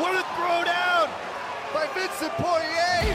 What 0.00 0.14
a 0.14 0.22
throwdown 0.34 1.10
by 1.74 1.86
Vincent 1.94 2.32
Poirier! 2.38 3.14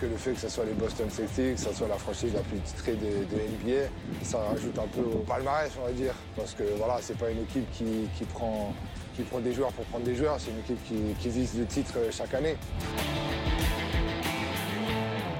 que 0.00 0.06
le 0.06 0.16
fait 0.16 0.32
que 0.32 0.40
ce 0.40 0.48
soit 0.48 0.64
les 0.64 0.74
Boston 0.74 1.10
Celtics, 1.10 1.56
que 1.56 1.60
ce 1.60 1.72
soit 1.72 1.88
la 1.88 1.96
franchise 1.96 2.32
la 2.34 2.42
plus 2.42 2.60
titrée 2.60 2.92
de, 2.92 3.24
de 3.24 3.34
NBA, 3.34 3.88
ça 4.22 4.38
rajoute 4.38 4.78
un 4.78 4.86
peu 4.86 5.00
au 5.00 5.24
palmarès, 5.24 5.72
on 5.80 5.86
va 5.86 5.92
dire. 5.92 6.14
Parce 6.36 6.54
que 6.54 6.62
voilà, 6.76 6.98
c'est 7.00 7.18
pas 7.18 7.30
une 7.30 7.42
équipe 7.42 7.68
qui, 7.72 8.08
qui 8.16 8.24
prend, 8.26 8.72
qui 9.16 9.22
prend 9.22 9.40
des 9.40 9.52
joueurs 9.52 9.72
pour 9.72 9.86
prendre 9.86 10.04
des 10.04 10.14
joueurs, 10.14 10.36
c'est 10.38 10.50
une 10.52 10.60
équipe 10.60 10.84
qui, 10.84 11.14
qui 11.18 11.30
vise 11.30 11.58
le 11.58 11.66
titre 11.66 11.94
chaque 12.12 12.34
année. 12.34 12.56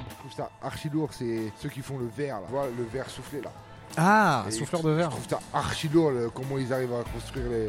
Je 0.09 0.15
trouve 0.19 0.33
ça 0.37 0.51
archi 0.61 0.89
lourd, 0.89 1.11
c'est 1.13 1.53
ceux 1.61 1.69
qui 1.69 1.83
font 1.83 1.99
le 1.99 2.09
verre, 2.09 2.41
là. 2.41 2.47
Tu 2.47 2.53
vois, 2.53 2.67
le 2.77 2.85
verre 2.85 3.09
soufflé 3.11 3.43
là. 3.43 3.53
Ah, 3.97 4.45
Et 4.49 4.51
souffleur 4.51 4.83
je- 4.83 4.87
de 4.89 4.93
Je 4.93 4.97
verre. 4.97 5.11
trouve 5.11 5.29
ça 5.29 5.41
archi 5.55 5.89
lourd, 5.89 6.13
comment 6.35 6.59
ils 6.59 6.73
arrivent 6.73 6.95
à 6.95 7.03
construire 7.05 7.49
les, 7.49 7.67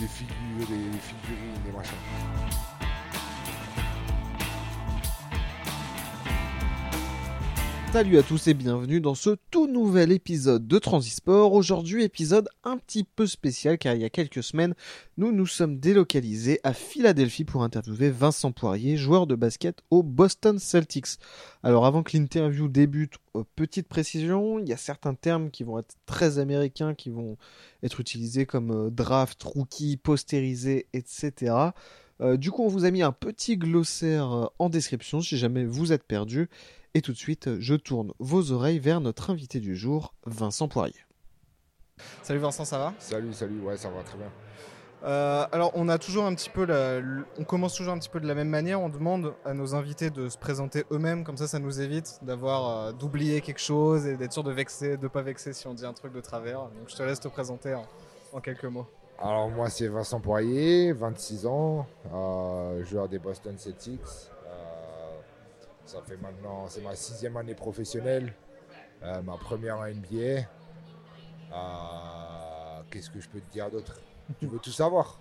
les 0.00 0.06
figures, 0.08 0.34
les, 0.68 0.76
les 0.76 0.98
figurines, 0.98 1.60
les 1.66 1.72
machins. 1.72 1.94
Salut 7.92 8.16
à 8.16 8.22
tous 8.22 8.46
et 8.46 8.54
bienvenue 8.54 9.02
dans 9.02 9.14
ce 9.14 9.36
tout 9.50 9.66
nouvel 9.66 10.12
épisode 10.12 10.66
de 10.66 10.78
Transisport. 10.78 11.52
Aujourd'hui, 11.52 12.04
épisode 12.04 12.48
un 12.64 12.78
petit 12.78 13.04
peu 13.04 13.26
spécial 13.26 13.76
car 13.76 13.94
il 13.94 14.00
y 14.00 14.04
a 14.06 14.08
quelques 14.08 14.42
semaines, 14.42 14.74
nous 15.18 15.30
nous 15.30 15.44
sommes 15.44 15.78
délocalisés 15.78 16.58
à 16.64 16.72
Philadelphie 16.72 17.44
pour 17.44 17.62
interviewer 17.62 18.08
Vincent 18.08 18.50
Poirier, 18.50 18.96
joueur 18.96 19.26
de 19.26 19.34
basket 19.34 19.82
au 19.90 20.02
Boston 20.02 20.58
Celtics. 20.58 21.18
Alors 21.62 21.84
avant 21.84 22.02
que 22.02 22.16
l'interview 22.16 22.66
débute, 22.66 23.16
euh, 23.36 23.44
petite 23.56 23.88
précision, 23.88 24.58
il 24.58 24.66
y 24.66 24.72
a 24.72 24.78
certains 24.78 25.14
termes 25.14 25.50
qui 25.50 25.62
vont 25.62 25.78
être 25.78 25.94
très 26.06 26.38
américains, 26.38 26.94
qui 26.94 27.10
vont 27.10 27.36
être 27.82 28.00
utilisés 28.00 28.46
comme 28.46 28.70
euh, 28.86 28.90
draft, 28.90 29.42
rookie, 29.42 29.98
postérisé, 29.98 30.86
etc. 30.94 31.54
Euh, 32.22 32.38
du 32.38 32.50
coup, 32.50 32.62
on 32.62 32.68
vous 32.68 32.86
a 32.86 32.90
mis 32.90 33.02
un 33.02 33.12
petit 33.12 33.58
glossaire 33.58 34.48
en 34.58 34.70
description 34.70 35.20
si 35.20 35.36
jamais 35.36 35.66
vous 35.66 35.92
êtes 35.92 36.04
perdu. 36.04 36.48
Et 36.94 37.00
tout 37.00 37.12
de 37.12 37.16
suite, 37.16 37.58
je 37.60 37.74
tourne 37.74 38.12
vos 38.18 38.52
oreilles 38.52 38.78
vers 38.78 39.00
notre 39.00 39.30
invité 39.30 39.60
du 39.60 39.74
jour, 39.76 40.14
Vincent 40.26 40.68
Poirier. 40.68 40.94
Salut 42.22 42.40
Vincent, 42.40 42.64
ça 42.64 42.78
va? 42.78 42.92
Salut, 42.98 43.32
salut, 43.32 43.60
ouais, 43.60 43.76
ça 43.76 43.88
va 43.88 44.02
très 44.02 44.18
bien. 44.18 44.30
Euh, 45.04 45.46
Alors, 45.50 45.72
on 45.74 45.88
a 45.88 45.98
toujours 45.98 46.24
un 46.24 46.34
petit 46.34 46.50
peu, 46.50 46.64
la- 46.64 47.00
on 47.38 47.44
commence 47.44 47.74
toujours 47.74 47.92
un 47.94 47.98
petit 47.98 48.08
peu 48.10 48.20
de 48.20 48.26
la 48.28 48.34
même 48.34 48.48
manière. 48.48 48.80
On 48.80 48.88
demande 48.88 49.34
à 49.44 49.52
nos 49.54 49.74
invités 49.74 50.10
de 50.10 50.28
se 50.28 50.38
présenter 50.38 50.84
eux-mêmes, 50.92 51.24
comme 51.24 51.36
ça, 51.36 51.48
ça 51.48 51.58
nous 51.58 51.80
évite 51.80 52.18
d'avoir 52.22 52.68
euh, 52.88 52.92
d'oublier 52.92 53.40
quelque 53.40 53.60
chose 53.60 54.06
et 54.06 54.16
d'être 54.16 54.32
sûr 54.32 54.44
de 54.44 54.52
vexer, 54.52 54.96
de 54.98 55.08
pas 55.08 55.22
vexer 55.22 55.52
si 55.54 55.66
on 55.66 55.74
dit 55.74 55.86
un 55.86 55.92
truc 55.94 56.12
de 56.12 56.20
travers. 56.20 56.60
Donc, 56.60 56.88
je 56.88 56.94
te 56.94 57.02
laisse 57.02 57.20
te 57.20 57.28
présenter 57.28 57.74
en, 57.74 57.86
en 58.32 58.40
quelques 58.40 58.64
mots. 58.64 58.86
Alors 59.18 59.48
moi 59.50 59.70
c'est 59.70 59.86
Vincent 59.86 60.18
Poirier, 60.20 60.92
26 60.92 61.46
ans, 61.46 61.86
euh, 62.12 62.84
joueur 62.84 63.08
des 63.08 63.20
Boston 63.20 63.56
Celtics. 63.56 64.00
Ça 65.86 65.98
fait 66.06 66.16
maintenant, 66.16 66.66
c'est 66.68 66.80
ma 66.82 66.94
sixième 66.94 67.36
année 67.36 67.54
professionnelle, 67.54 68.32
euh, 69.02 69.20
ma 69.22 69.36
première 69.36 69.78
en 69.78 69.86
NBA. 69.86 70.46
Euh, 71.52 72.80
Qu'est-ce 72.90 73.10
que 73.10 73.20
je 73.20 73.28
peux 73.28 73.40
te 73.40 73.52
dire 73.52 73.70
d'autre? 73.70 73.98
Tu 74.38 74.46
veux 74.46 74.58
tout 74.58 74.70
savoir? 74.72 75.18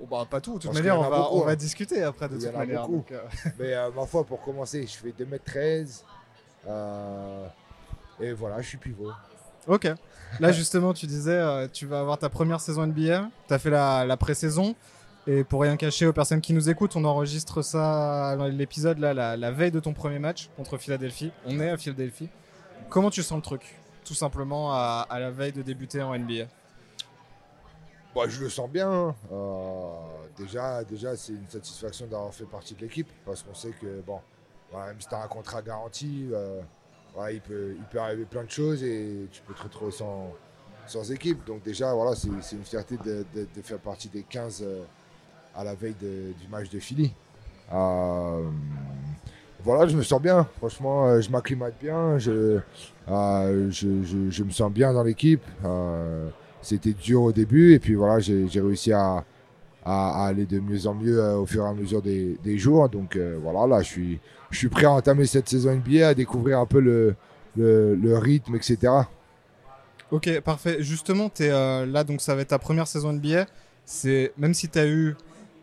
Bon, 0.00 0.06
bah, 0.18 0.26
pas 0.28 0.40
tout. 0.40 0.54
De 0.54 0.58
toute 0.58 0.64
Parce 0.72 0.76
manière, 0.78 0.98
on 0.98 1.08
va, 1.08 1.18
beaucoup, 1.22 1.36
on 1.36 1.44
va 1.44 1.52
hein. 1.52 1.56
discuter 1.56 2.02
après 2.02 2.28
de 2.28 2.36
Il 2.36 2.42
toute 2.44 2.52
manière. 2.56 2.88
donc, 2.88 3.10
euh, 3.12 3.20
Mais 3.58 3.74
euh, 3.74 3.90
ma 3.90 4.06
foi, 4.06 4.24
pour 4.24 4.40
commencer, 4.42 4.86
je 4.86 4.96
fais 4.96 5.10
2m13. 5.10 6.02
euh, 6.66 7.46
et 8.20 8.32
voilà, 8.32 8.60
je 8.60 8.68
suis 8.68 8.78
pivot. 8.78 9.12
Ok. 9.66 9.88
Là, 10.40 10.50
justement, 10.52 10.92
tu 10.92 11.06
disais, 11.06 11.68
tu 11.72 11.86
vas 11.86 12.00
avoir 12.00 12.18
ta 12.18 12.28
première 12.28 12.60
saison 12.60 12.86
NBA. 12.86 13.28
Tu 13.48 13.54
as 13.54 13.58
fait 13.58 13.70
la, 13.70 14.04
la 14.04 14.16
pré-saison. 14.16 14.74
Et 15.26 15.44
pour 15.44 15.60
rien 15.62 15.76
cacher 15.76 16.06
aux 16.06 16.12
personnes 16.12 16.40
qui 16.40 16.52
nous 16.52 16.68
écoutent, 16.68 16.96
on 16.96 17.04
enregistre 17.04 17.62
ça, 17.62 18.36
l'épisode 18.50 18.98
là, 18.98 19.36
la, 19.36 19.50
veille 19.52 19.70
de 19.70 19.78
ton 19.78 19.92
premier 19.92 20.18
match 20.18 20.50
contre 20.56 20.78
Philadelphie. 20.78 21.30
On 21.46 21.60
est 21.60 21.70
à 21.70 21.76
Philadelphie. 21.76 22.28
Comment 22.88 23.10
tu 23.10 23.22
sens 23.22 23.36
le 23.36 23.42
truc 23.42 23.76
Tout 24.04 24.14
simplement 24.14 24.72
à, 24.72 25.06
la 25.10 25.30
veille 25.30 25.52
de 25.52 25.62
débuter 25.62 26.02
en 26.02 26.18
NBA. 26.18 26.46
Bah, 28.14 28.22
je 28.26 28.42
le 28.42 28.50
sens 28.50 28.68
bien. 28.68 29.14
Euh, 29.32 29.90
déjà, 30.36 30.84
déjà 30.84 31.16
c'est 31.16 31.32
une 31.32 31.48
satisfaction 31.48 32.06
d'avoir 32.06 32.34
fait 32.34 32.44
partie 32.44 32.74
de 32.74 32.80
l'équipe 32.80 33.08
parce 33.24 33.42
qu'on 33.42 33.54
sait 33.54 33.70
que, 33.80 34.02
bon, 34.02 34.20
même 34.74 35.00
si 35.00 35.06
tu 35.06 35.14
as 35.14 35.22
un 35.22 35.28
contrat 35.28 35.62
garanti, 35.62 36.28
euh, 36.32 36.60
il, 37.30 37.40
peut, 37.40 37.76
arriver 37.98 38.24
plein 38.24 38.44
de 38.44 38.50
choses 38.50 38.82
et 38.82 39.28
tu 39.30 39.40
peux 39.42 39.54
te 39.54 39.62
retrouver 39.62 39.92
sans, 39.92 41.12
équipe. 41.12 41.44
Donc, 41.46 41.62
déjà, 41.62 41.94
voilà, 41.94 42.14
c'est 42.16 42.56
une 42.56 42.64
fierté 42.64 42.96
de, 42.98 43.24
faire 43.62 43.78
partie 43.78 44.08
des 44.08 44.24
15 44.24 44.62
euh, 44.62 44.84
à 45.54 45.64
la 45.64 45.74
veille 45.74 45.94
du 46.00 46.48
match 46.50 46.68
de 46.70 46.78
Philly. 46.78 47.12
Euh, 47.72 48.42
voilà, 49.64 49.86
je 49.86 49.96
me 49.96 50.02
sens 50.02 50.20
bien. 50.20 50.46
Franchement, 50.58 51.06
euh, 51.06 51.20
je 51.20 51.30
m'acclimate 51.30 51.74
bien. 51.80 52.18
Je, 52.18 52.58
euh, 53.08 53.70
je, 53.70 54.02
je- 54.30 54.42
me 54.44 54.50
sens 54.50 54.72
bien 54.72 54.92
dans 54.92 55.02
l'équipe. 55.02 55.42
C'était 56.60 56.92
dur 56.92 57.22
au 57.22 57.32
début 57.32 57.74
et 57.74 57.78
puis 57.78 57.94
voilà, 57.94 58.20
j'ai 58.20 58.46
réussi 58.60 58.92
à, 58.92 59.24
à- 59.84 60.26
aller 60.26 60.46
de 60.46 60.60
mieux 60.60 60.86
en 60.86 60.94
mieux 60.94 61.20
au 61.34 61.46
fur 61.46 61.64
et 61.64 61.68
à 61.68 61.72
mesure 61.74 62.02
des, 62.02 62.38
des 62.42 62.58
jours. 62.58 62.88
Donc 62.88 63.16
voilà, 63.42 63.66
là, 63.66 63.82
je 63.82 63.88
suis, 63.88 64.20
je 64.50 64.58
suis 64.58 64.68
prêt 64.68 64.86
à 64.86 64.92
entamer 64.92 65.26
cette 65.26 65.48
saison 65.48 65.72
NBA, 65.74 66.08
à 66.08 66.14
découvrir 66.14 66.58
un 66.60 66.66
peu 66.66 66.80
le, 66.80 67.16
le, 67.56 68.16
rythme, 68.18 68.54
etc. 68.56 68.78
Ok, 70.10 70.40
parfait. 70.40 70.76
Justement, 70.82 71.30
es, 71.40 71.48
là, 71.86 72.04
donc 72.04 72.20
ça 72.20 72.34
va 72.34 72.42
être 72.42 72.48
ta 72.48 72.58
première 72.58 72.86
saison 72.86 73.12
NBA. 73.12 73.46
Même 74.38 74.54
si 74.54 74.68
tu 74.68 74.78
as 74.78 74.86
eu, 74.86 75.16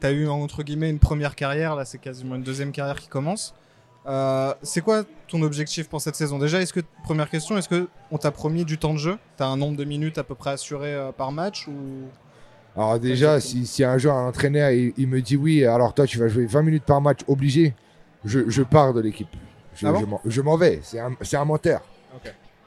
as 0.08 0.12
eu 0.12 0.28
entre 0.28 0.64
guillemets 0.64 0.90
une 0.90 1.00
première 1.00 1.36
carrière, 1.36 1.76
là, 1.76 1.86
c'est 1.86 1.98
quasiment 2.00 2.36
une 2.36 2.44
deuxième 2.44 2.72
carrière 2.72 3.00
qui 3.00 3.08
commence. 3.08 3.54
Euh, 4.08 4.54
c'est 4.64 4.82
quoi 4.82 5.04
ton 5.28 5.42
objectif 5.42 5.90
pour 5.90 6.02
cette 6.02 6.16
saison? 6.16 6.40
Déjà, 6.40 6.62
est-ce 6.62 6.74
que 6.74 6.80
première 7.04 7.30
question, 7.30 7.58
est-ce 7.58 7.70
que 7.70 7.88
on 8.12 8.18
t'a 8.18 8.32
promis 8.32 8.66
du 8.66 8.78
temps 8.78 8.94
de 8.94 8.98
jeu? 9.00 9.18
T'as 9.38 9.46
un 9.48 9.58
nombre 9.58 9.78
de 9.78 9.84
minutes 9.84 10.18
à 10.18 10.24
peu 10.24 10.36
près 10.36 10.52
assuré 10.52 10.94
euh, 10.94 11.12
par 11.12 11.32
match 11.32 11.68
ou? 11.68 11.74
Alors 12.76 12.98
déjà, 13.00 13.40
si, 13.42 13.66
si 13.66 13.84
un 13.84 13.98
jour 13.98 14.14
un 14.14 14.28
entraîneur 14.28 14.72
il, 14.72 14.94
il 14.98 15.08
me 15.08 15.22
dit 15.22 15.36
oui, 15.36 15.66
alors 15.66 15.94
toi 15.94 16.06
tu 16.06 16.18
vas 16.18 16.28
jouer 16.30 16.46
20 16.46 16.62
minutes 16.62 16.84
par 16.86 17.02
match 17.02 17.20
obligé, 17.28 17.74
je, 18.24 18.50
je 18.50 18.64
pars 18.64 18.94
de 18.94 19.02
l'équipe. 19.02 19.28
Je, 19.76 19.86
Ah 19.88 19.92
bon 19.92 20.20
je 20.26 20.42
m'en- 20.42 20.56
vais. 20.56 20.80
C'est 20.82 21.00
un, 21.00 21.12
un 21.34 21.46
menteur. 21.46 21.82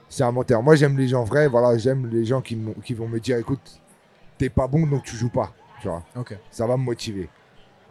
C'est 0.09 0.25
un 0.25 0.33
menteur. 0.33 0.63
Moi 0.63 0.77
j'aime 0.77 0.99
les 0.99 1.09
gens 1.09 1.25
vrais. 1.25 1.49
Voilà, 1.49 1.79
j'aime 1.79 2.09
les 2.09 2.25
gens 2.27 2.43
qui, 2.43 2.59
qui 2.85 2.93
vont 2.95 3.09
me 3.09 3.19
dire 3.19 3.39
écoute, 3.39 3.81
t'es 4.39 4.51
pas 4.51 4.67
bon 4.67 4.87
donc 4.87 5.05
tu 5.05 5.17
joues 5.17 5.31
pas. 5.31 5.53
Tu 5.83 5.89
vois. 5.89 6.03
Ok. 6.17 6.37
Ça 6.51 6.67
va 6.67 6.77
me 6.77 6.83
motiver. 6.85 7.29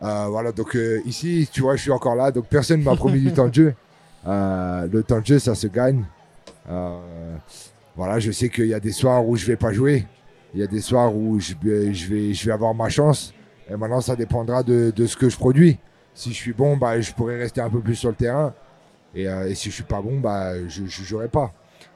Euh, 0.01 0.25
voilà, 0.29 0.51
donc 0.51 0.75
euh, 0.75 0.99
ici, 1.05 1.47
tu 1.51 1.61
vois, 1.61 1.75
je 1.75 1.81
suis 1.83 1.91
encore 1.91 2.15
là. 2.15 2.31
Donc 2.31 2.45
personne 2.47 2.79
ne 2.79 2.85
m'a 2.85 2.95
promis 2.95 3.19
du 3.19 3.31
temps 3.33 3.47
de 3.47 3.53
jeu. 3.53 3.73
Euh, 4.27 4.87
le 4.91 5.01
temps 5.01 5.19
de 5.19 5.25
jeu, 5.25 5.39
ça 5.39 5.55
se 5.55 5.65
gagne. 5.65 6.03
Voilà, 7.95 8.19
je 8.19 8.31
sais 8.31 8.49
qu'il 8.49 8.67
y 8.67 8.73
a 8.75 8.79
des 8.79 8.91
soirs 8.91 9.27
où 9.27 9.35
je 9.35 9.45
vais 9.45 9.55
pas 9.55 9.71
jouer. 9.73 10.05
Il 10.53 10.59
y 10.59 10.63
a 10.63 10.67
des 10.67 10.79
soirs 10.81 11.15
où 11.15 11.39
je, 11.39 11.53
vais- 11.61 11.91
je, 11.93 12.07
vais, 12.13 12.33
je 12.33 12.45
vais 12.45 12.51
avoir 12.51 12.73
ma 12.73 12.87
chance. 12.89 13.33
Et 13.69 13.75
maintenant, 13.75 13.99
ça 14.01 14.15
dépendra 14.15 14.63
de, 14.63 14.91
de 14.95 15.05
ce 15.07 15.15
que 15.17 15.27
je 15.29 15.37
produis. 15.37 15.79
Si 16.13 16.29
je 16.29 16.35
suis 16.35 16.53
bon, 16.53 16.77
bah, 16.77 16.99
je 17.01 17.11
pourrais 17.13 17.37
rester 17.37 17.61
un 17.61 17.69
peu 17.71 17.79
plus 17.79 17.95
sur 17.95 18.09
le 18.09 18.15
terrain. 18.15 18.53
Et, 19.15 19.23
et 19.23 19.55
si 19.55 19.69
je 19.69 19.75
suis 19.75 19.83
pas 19.83 20.01
bon, 20.01 20.19
bah, 20.19 20.53
je 20.67 20.83
ne 20.83 20.87
jouerai 20.87 21.27
pas. 21.27 21.51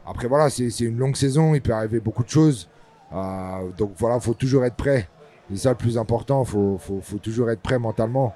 Après, 0.06 0.27
voilà, 0.27 0.50
c'est 0.50 0.67
une 0.81 0.97
longue 0.97 1.16
saison. 1.16 1.53
Il 1.53 1.62
peut 1.62 1.73
arriver 1.73 2.00
beaucoup 2.00 2.23
de 2.23 2.29
choses. 2.29 2.67
Donc 3.77 3.91
voilà, 3.97 4.19
faut 4.19 4.33
toujours 4.33 4.66
être 4.66 4.75
prêt. 4.75 5.07
C'est 5.51 5.57
ça 5.57 5.69
le 5.69 5.75
plus 5.75 5.97
important. 5.97 6.44
Il 6.44 6.50
faut, 6.50 6.78
faut, 6.79 7.00
faut 7.01 7.17
toujours 7.17 7.50
être 7.51 7.61
prêt 7.61 7.79
mentalement. 7.79 8.33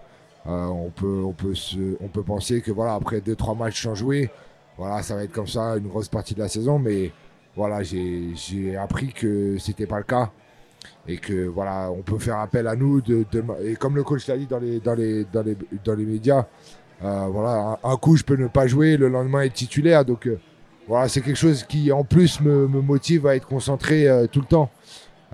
Euh, 0.48 0.66
on, 0.68 0.90
peut, 0.90 1.22
on, 1.26 1.34
peut 1.34 1.56
se, 1.56 1.98
on 2.02 2.08
peut 2.08 2.24
penser 2.24 2.62
que 2.62 2.72
voilà, 2.72 2.94
après 2.96 3.20
2-3 3.20 3.58
matchs 3.58 3.84
sans 3.84 3.94
jouer, 3.96 4.30
voilà, 4.78 5.02
ça 5.04 5.16
va 5.16 5.24
être 5.24 5.32
comme 5.34 5.48
ça 5.48 5.76
une 5.78 5.88
grosse 5.88 6.08
partie 6.08 6.34
de 6.34 6.40
la 6.40 6.48
saison. 6.48 6.80
Mais 6.80 7.12
voilà, 7.56 7.84
j'ai 7.84 8.78
appris 8.78 9.12
que 9.14 9.58
c'était 9.58 9.86
pas 9.88 9.98
le 9.98 10.04
cas. 10.04 10.32
Et 11.08 11.18
que 11.18 11.48
voilà, 11.48 11.92
on 11.92 12.02
peut 12.02 12.20
faire 12.20 12.38
appel 12.40 12.68
à 12.68 12.76
nous. 12.76 13.02
De, 13.02 13.26
de- 13.32 13.44
et 13.66 13.76
comme 13.76 13.96
le 13.96 14.04
coach 14.04 14.28
l'a 14.28 14.38
dit 14.38 14.46
dans 14.46 14.60
les, 14.60 14.80
dans 14.80 14.94
les, 14.94 15.26
dans 15.26 15.42
les, 15.42 15.58
dans 15.84 15.96
les 15.96 16.06
médias, 16.06 16.46
euh, 17.04 17.26
voilà, 17.32 17.78
un, 17.84 17.92
un 17.92 17.98
coup 17.98 18.16
je 18.16 18.24
peux 18.24 18.36
ne 18.36 18.48
pas 18.48 18.68
jouer, 18.68 18.96
le 18.96 19.10
lendemain 19.10 19.42
être 19.42 19.54
titulaire. 19.54 20.06
Donc 20.06 20.28
euh, 20.28 20.40
voilà, 20.88 21.10
c'est 21.10 21.22
quelque 21.22 21.36
chose 21.38 21.64
qui 21.64 21.92
en 21.92 22.04
plus 22.04 22.40
me, 22.42 22.68
me 22.68 22.82
motive 22.82 23.28
à 23.28 23.36
être 23.36 23.48
concentré 23.48 24.08
euh, 24.08 24.28
tout 24.28 24.40
le 24.40 24.46
temps. 24.46 24.70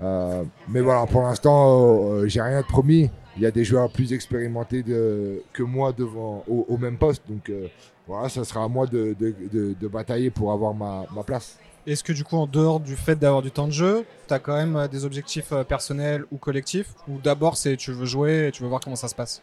Euh, 0.02 0.44
mais 0.68 0.80
voilà, 0.80 1.06
pour 1.06 1.22
l'instant, 1.22 2.10
euh, 2.12 2.26
j'ai 2.26 2.40
rien 2.42 2.60
de 2.60 2.66
promis. 2.66 3.10
Il 3.36 3.42
y 3.42 3.46
a 3.46 3.50
des 3.50 3.64
joueurs 3.64 3.90
plus 3.90 4.12
expérimentés 4.12 4.82
de, 4.82 5.42
que 5.52 5.62
moi 5.62 5.92
devant, 5.96 6.42
au, 6.48 6.64
au 6.68 6.76
même 6.78 6.96
poste. 6.98 7.22
Donc 7.28 7.48
euh, 7.50 7.66
voilà, 8.06 8.28
ça 8.28 8.44
sera 8.44 8.64
à 8.64 8.68
moi 8.68 8.86
de, 8.86 9.14
de, 9.18 9.34
de- 9.52 9.74
de 9.78 9.88
batailler 9.88 10.30
pour 10.30 10.52
avoir 10.52 10.74
ma, 10.74 11.04
ma 11.14 11.22
place. 11.22 11.58
Est-ce 11.86 12.02
que 12.02 12.12
du 12.12 12.24
coup, 12.24 12.36
en 12.36 12.46
dehors 12.46 12.80
du 12.80 12.96
fait 12.96 13.14
d'avoir 13.16 13.42
du 13.42 13.50
temps 13.50 13.66
de 13.66 13.72
jeu, 13.72 14.04
t'as 14.26 14.38
quand 14.38 14.56
même 14.56 14.76
euh, 14.76 14.88
des 14.88 15.04
objectifs 15.04 15.52
euh, 15.52 15.64
personnels 15.64 16.24
ou 16.32 16.36
collectifs? 16.36 16.88
Ou 17.08 17.18
d'abord, 17.22 17.56
c'est 17.56 17.76
tu 17.76 17.92
veux 17.92 18.06
jouer 18.06 18.48
et 18.48 18.52
tu 18.52 18.62
veux 18.62 18.68
voir 18.68 18.80
comment 18.80 18.96
ça 18.96 19.08
se 19.08 19.14
passe? 19.14 19.40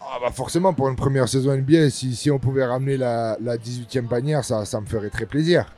Ah 0.00 0.18
bah 0.20 0.30
forcément, 0.32 0.72
pour 0.74 0.88
une 0.88 0.96
première 0.96 1.28
saison 1.28 1.52
NBA, 1.52 1.88
si, 1.90 2.16
si 2.16 2.30
on 2.30 2.38
pouvait 2.40 2.64
ramener 2.64 2.96
la, 2.96 3.36
la 3.40 3.56
18e 3.56 4.08
bannière, 4.08 4.42
ça, 4.44 4.64
ça 4.64 4.80
me 4.80 4.86
ferait 4.86 5.10
très 5.10 5.26
plaisir. 5.26 5.72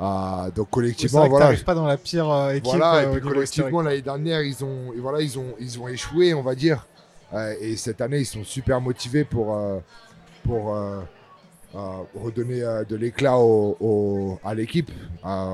Euh, 0.00 0.50
donc 0.54 0.70
collectivement, 0.70 1.24
que 1.24 1.30
voilà. 1.30 1.52
pas 1.66 1.74
dans 1.74 1.84
la 1.86 1.96
pire 1.96 2.30
euh, 2.30 2.50
équipe 2.52 2.66
Voilà, 2.66 2.94
euh, 2.94 3.02
et 3.02 3.06
au 3.06 3.10
puis 3.14 3.20
collectivement 3.20 3.82
l'année 3.82 4.00
dernière 4.02 4.42
ils 4.42 4.64
ont 4.64 4.92
et 4.96 5.00
voilà 5.00 5.20
ils 5.20 5.36
ont 5.38 5.54
ils 5.58 5.80
ont 5.80 5.88
échoué 5.88 6.34
on 6.34 6.42
va 6.42 6.54
dire. 6.54 6.86
Euh, 7.34 7.52
et 7.60 7.76
cette 7.76 8.00
année 8.00 8.18
ils 8.20 8.24
sont 8.26 8.44
super 8.44 8.80
motivés 8.80 9.24
pour 9.24 9.56
euh, 9.56 9.78
pour 10.44 10.72
euh, 10.74 11.00
euh, 11.74 11.78
redonner 12.14 12.62
euh, 12.62 12.84
de 12.84 12.94
l'éclat 12.94 13.36
au, 13.38 13.76
au- 13.80 14.38
à 14.44 14.54
l'équipe 14.54 14.90
à, 15.24 15.50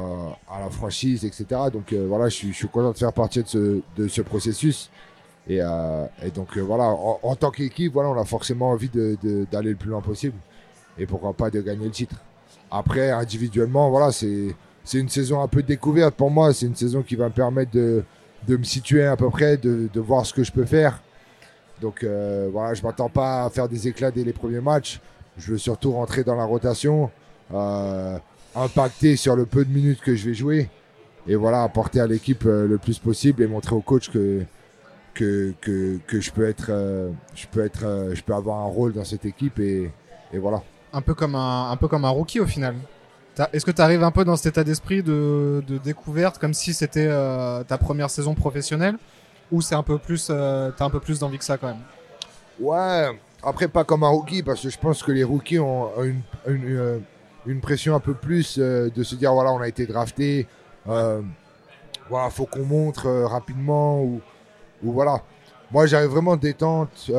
à 0.49 0.61
la 0.61 0.71
franchise 0.71 1.25
etc 1.25 1.63
donc 1.73 1.93
euh, 1.93 2.07
voilà 2.07 2.29
je 2.29 2.35
suis, 2.35 2.53
je 2.53 2.57
suis 2.59 2.69
content 2.69 2.93
de 2.93 2.99
faire 2.99 3.13
partie 3.15 3.43
de 3.43 3.49
ce 3.49 3.81
de 3.97 4.09
ce 4.09 4.21
processus. 4.21 4.91
Et, 5.49 5.59
euh, 5.61 6.07
et 6.23 6.31
donc 6.31 6.57
euh, 6.57 6.61
voilà 6.61 6.85
en, 6.85 7.19
en 7.23 7.35
tant 7.35 7.51
qu'équipe 7.51 7.93
voilà 7.95 8.11
on 8.11 8.21
a 8.21 8.25
forcément 8.25 8.71
envie 8.71 8.89
de- 8.91 9.17
de- 9.23 9.47
d'aller 9.51 9.71
le 9.71 9.77
plus 9.77 9.91
loin 9.91 10.03
possible. 10.03 10.37
Et 10.99 11.07
pourquoi 11.07 11.33
pas 11.33 11.49
de 11.51 11.61
gagner 11.63 11.87
le 11.87 11.91
titre 11.91 12.17
après 12.75 13.11
individuellement 13.11 13.91
voilà 13.91 14.11
c'est 14.85 14.99
une 14.99 15.09
saison 15.09 15.41
un 15.41 15.49
peu 15.49 15.63
découverte 15.63 16.15
pour 16.15 16.31
moi. 16.31 16.53
C'est 16.53 16.67
une 16.67 16.77
saison 16.77 17.03
qui 17.03 17.17
va 17.17 17.25
me 17.29 17.35
permettre 17.35 17.73
de, 17.73 18.05
de 18.47 18.57
me 18.57 18.65
situer 18.65 19.05
à 19.05 19.17
peu 19.17 19.31
près, 19.31 19.57
de, 19.57 19.89
de 19.93 20.01
voir 20.01 20.27
ce 20.27 20.35
que 20.35 20.45
je 20.45 20.53
peux 20.53 20.67
faire. 20.67 21.01
Donc 21.81 22.05
euh, 22.05 22.49
voilà, 22.53 22.75
je 22.75 22.83
m'attends 22.83 23.09
pas 23.09 23.45
à 23.45 23.51
faire 23.51 23.69
des 23.69 23.89
éclats 23.89 24.11
dès 24.11 24.25
les 24.25 24.33
premiers 24.33 24.61
matchs. 24.61 25.01
Je 25.39 25.53
veux 25.53 25.59
surtout 25.59 25.93
rentrer 25.93 26.23
dans 26.23 26.37
la 26.37 26.45
rotation, 26.45 27.11
euh, 27.53 28.19
impacter 28.55 29.17
sur 29.17 29.35
le 29.35 29.47
peu 29.47 29.65
de 29.65 29.71
minutes 29.73 30.01
que 30.01 30.15
je 30.15 30.29
vais 30.29 30.35
jouer 30.35 30.69
et 31.27 31.35
voilà, 31.35 31.63
apporter 31.63 32.01
à 32.01 32.07
l'équipe 32.07 32.45
euh, 32.45 32.69
le 32.69 32.79
plus 32.79 32.99
possible 32.99 33.43
et 33.43 33.47
montrer 33.47 33.75
au 33.75 33.81
coach 33.81 34.11
que 34.11 34.43
que, 35.15 35.55
que, 35.61 35.99
que 36.09 36.21
je 36.21 36.33
peux 36.33 36.45
être, 36.45 36.73
je 37.37 37.47
peux 37.47 37.65
être, 37.65 38.11
je 38.15 38.21
peux 38.21 38.35
avoir 38.35 38.59
un 38.59 38.69
rôle 38.69 38.93
dans 38.93 39.05
cette 39.05 39.25
équipe 39.25 39.61
et, 39.61 39.89
et 40.33 40.39
voilà. 40.39 40.61
Un 40.95 41.01
peu 41.01 41.15
comme 41.15 41.35
un, 41.35 42.09
rookie 42.09 42.41
au 42.41 42.47
final. 42.47 42.77
Est-ce 43.53 43.65
que 43.65 43.73
tu 43.73 43.83
arrives 43.83 44.05
un 44.05 44.13
peu 44.13 44.25
dans 44.25 44.37
cet 44.37 44.55
état 44.55 44.65
d'esprit 44.65 45.03
de, 45.03 45.63
découverte, 45.83 46.39
comme 46.39 46.55
si 46.55 46.73
c'était 46.73 47.09
euh, 47.09 47.65
ta 47.65 47.79
première 47.79 48.09
saison 48.09 48.35
professionnelle, 48.35 48.97
ou 49.51 49.61
c'est 49.61 49.75
un 49.75 49.83
peu 49.83 49.99
plus, 49.99 50.29
euh, 50.31 50.71
t'as 50.77 50.85
un 50.85 50.91
peu 50.91 51.01
plus 51.01 51.19
d'envie 51.19 51.39
que 51.39 51.45
ça 51.45 51.59
quand 51.59 51.67
même? 51.67 51.83
Ouais, 52.61 53.11
après 53.43 53.67
pas 53.67 53.83
comme 53.83 54.05
un 54.05 54.09
rookie, 54.09 54.45
parce 54.45 54.63
que 54.63 54.71
je 54.71 54.79
pense 54.79 55.03
que 55.03 55.11
les 55.11 55.25
rookies 55.25 55.59
ont 55.59 55.91
euh, 56.47 56.99
une 57.47 57.61
pression 57.61 57.97
un 57.97 58.01
peu 58.01 58.15
plus 58.15 58.59
de 58.59 59.03
se 59.03 59.17
dire 59.17 59.35
voilà, 59.35 59.53
on 59.53 59.61
a 59.61 59.67
été 59.67 59.85
drafté, 59.87 60.47
voilà, 60.87 62.31
faut 62.31 62.47
qu'on 62.47 62.65
montre 62.65 63.09
rapidement, 63.09 64.01
ou, 64.03 64.21
voilà. 64.83 65.23
Moi, 65.73 65.87
j'arrive 65.87 66.11
vraiment 66.11 66.37
détente, 66.37 67.11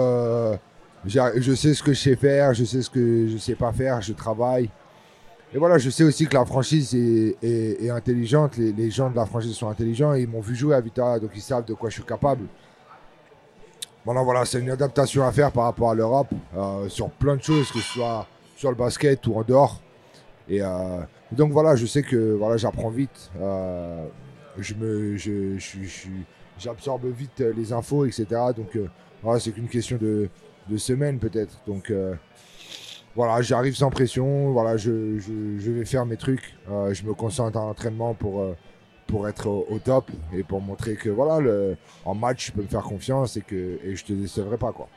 je 1.07 1.53
sais 1.55 1.73
ce 1.73 1.83
que 1.83 1.93
je 1.93 1.99
sais 1.99 2.15
faire, 2.15 2.53
je 2.53 2.63
sais 2.65 2.81
ce 2.81 2.89
que 2.89 3.27
je 3.27 3.37
sais 3.37 3.55
pas 3.55 3.71
faire, 3.71 4.01
je 4.01 4.13
travaille. 4.13 4.69
Et 5.53 5.57
voilà, 5.57 5.77
je 5.77 5.89
sais 5.89 6.03
aussi 6.03 6.27
que 6.27 6.33
la 6.33 6.45
franchise 6.45 6.93
est, 6.95 7.89
intelligente, 7.89 8.57
les, 8.57 8.91
gens 8.91 9.09
de 9.09 9.15
la 9.15 9.25
franchise 9.25 9.53
sont 9.53 9.69
intelligents, 9.69 10.13
ils 10.13 10.27
m'ont 10.27 10.41
vu 10.41 10.55
jouer 10.55 10.75
à 10.75 10.81
Vita, 10.81 11.19
donc 11.19 11.31
ils 11.35 11.41
savent 11.41 11.65
de 11.65 11.73
quoi 11.73 11.89
je 11.89 11.95
suis 11.95 12.03
capable. 12.03 12.45
Voilà, 14.03 14.21
voilà, 14.21 14.45
c'est 14.45 14.59
une 14.59 14.69
adaptation 14.69 15.23
à 15.23 15.31
faire 15.31 15.51
par 15.51 15.63
rapport 15.63 15.91
à 15.91 15.95
l'Europe 15.95 16.27
euh, 16.57 16.89
sur 16.89 17.09
plein 17.09 17.37
de 17.37 17.41
choses, 17.41 17.71
que 17.71 17.79
ce 17.79 17.93
soit 17.93 18.27
sur 18.55 18.69
le 18.69 18.75
basket 18.75 19.25
ou 19.27 19.35
en 19.35 19.43
dehors. 19.43 19.81
Et 20.47 20.61
euh, 20.61 20.99
donc 21.31 21.51
voilà, 21.51 21.75
je 21.75 21.85
sais 21.85 22.03
que 22.03 22.33
voilà, 22.33 22.57
j'apprends 22.57 22.89
vite. 22.89 23.31
euh, 23.39 24.05
je 24.57 24.73
je, 25.17 25.57
j'absorbe 26.59 27.05
vite 27.05 27.39
les 27.39 27.73
infos, 27.73 28.05
etc. 28.05 28.25
Donc 28.55 28.77
voilà, 29.23 29.39
c'est 29.39 29.51
qu'une 29.51 29.67
question 29.67 29.97
de, 29.99 30.29
de 30.69 30.77
semaines 30.77 31.19
peut-être. 31.19 31.59
Donc 31.67 31.89
euh, 31.89 32.15
voilà, 33.15 33.41
j'arrive 33.41 33.75
sans 33.75 33.89
pression. 33.89 34.51
Voilà, 34.51 34.77
je, 34.77 35.17
je, 35.19 35.57
je 35.57 35.71
vais 35.71 35.85
faire 35.85 36.05
mes 36.05 36.17
trucs. 36.17 36.55
euh, 36.69 36.93
je 36.93 37.03
me 37.03 37.13
concentre 37.13 37.57
en 37.57 37.69
entraînement 37.69 38.13
pour 38.13 38.41
euh, 38.41 38.55
pour 39.07 39.27
être 39.29 39.47
au, 39.47 39.77
top 39.77 40.09
et 40.33 40.41
pour 40.41 40.61
montrer 40.61 40.95
que 40.95 41.09
voilà, 41.09 41.39
le, 41.39 41.77
en 42.05 42.15
match, 42.15 42.47
je 42.47 42.51
peux 42.53 42.63
me 42.63 42.67
faire 42.67 42.81
confiance 42.81 43.37
et 43.37 43.41
que 43.41 43.79
et 43.83 43.95
je 43.95 44.03
te 44.03 44.13
décevrai 44.13 44.57
pas 44.57 44.71
quoi. 44.71 44.89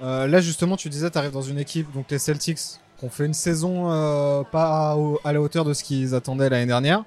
Là 0.00 0.40
justement, 0.40 0.76
tu 0.76 0.88
disais, 0.88 1.10
tu 1.10 1.18
arrives 1.18 1.32
dans 1.32 1.42
une 1.42 1.58
équipe, 1.58 1.92
donc 1.92 2.10
les 2.10 2.18
Celtics, 2.18 2.78
ont 3.02 3.08
fait 3.08 3.26
une 3.26 3.34
saison 3.34 3.90
euh, 3.90 4.42
pas 4.42 4.96
à 5.24 5.32
la 5.32 5.40
hauteur 5.40 5.64
de 5.64 5.72
ce 5.74 5.82
qu'ils 5.82 6.14
attendaient 6.14 6.48
l'année 6.48 6.66
dernière. 6.66 7.04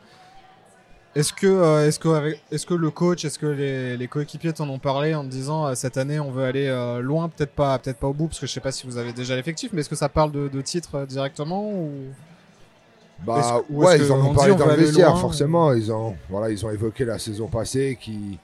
Est-ce 1.16 1.32
que, 1.32 1.46
euh, 1.46 1.88
est-ce 1.88 2.00
que, 2.00 2.36
est-ce 2.52 2.66
que 2.66 2.74
le 2.74 2.90
coach, 2.90 3.24
est-ce 3.24 3.38
que 3.38 3.46
les, 3.46 3.98
les 3.98 4.08
coéquipiers 4.08 4.52
t'en 4.52 4.68
ont 4.70 4.80
parlé 4.80 5.14
en 5.14 5.24
te 5.24 5.30
disant 5.30 5.68
euh, 5.68 5.76
cette 5.76 5.98
année 5.98 6.20
on 6.20 6.32
veut 6.32 6.44
aller 6.44 6.66
euh, 6.68 7.02
loin, 7.02 7.30
peut-être 7.30 7.52
pas, 7.54 7.78
peut-être 7.78 7.98
pas 7.98 8.08
au 8.08 8.14
bout, 8.14 8.28
parce 8.28 8.40
que 8.40 8.48
je 8.48 8.52
sais 8.52 8.60
pas 8.60 8.72
si 8.72 8.88
vous 8.88 8.98
avez 8.98 9.14
déjà 9.14 9.36
l'effectif, 9.36 9.72
mais 9.74 9.82
est-ce 9.82 9.90
que 9.90 9.96
ça 9.96 10.10
parle 10.10 10.32
de, 10.32 10.48
de 10.48 10.62
titres 10.62 10.96
euh, 10.96 11.06
directement 11.06 11.70
ou? 11.70 11.92
Bah 13.24 13.62
ou 13.70 13.84
ouais, 13.84 14.00
ils 14.00 14.12
en 14.12 14.20
ont 14.26 14.34
parlé 14.34 14.56
dans 14.56 14.66
le 14.66 14.74
vestiaire, 14.74 15.12
loin, 15.12 15.20
forcément. 15.20 15.72
Ils 15.74 15.92
ont, 15.94 16.16
voilà, 16.30 16.50
ils 16.50 16.66
ont 16.66 16.72
évoqué 16.72 17.06
la 17.06 17.20
saison 17.20 17.48
passée 17.48 17.98
qui, 18.02 18.40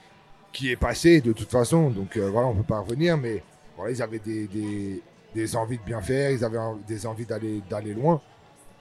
qui 0.54 0.72
est 0.72 0.76
passée 0.78 1.22
de 1.22 1.34
toute 1.34 1.50
façon. 1.50 1.90
Donc 1.90 2.16
voilà, 2.18 2.48
on 2.48 2.54
peut 2.56 2.64
pas 2.64 2.80
revenir, 2.80 3.18
mais 3.18 3.44
voilà, 3.76 3.92
ils 3.92 4.02
avaient 4.02 4.20
des, 4.20 4.48
des, 4.48 5.02
des 5.34 5.56
envies 5.56 5.80
de 5.80 5.84
bien 5.84 6.02
faire, 6.02 6.30
ils 6.32 6.46
avaient 6.46 6.60
en- 6.60 6.78
des 6.88 7.06
envies 7.08 7.26
d'aller 7.26 7.62
d'aller 7.68 7.94
loin. 7.96 8.22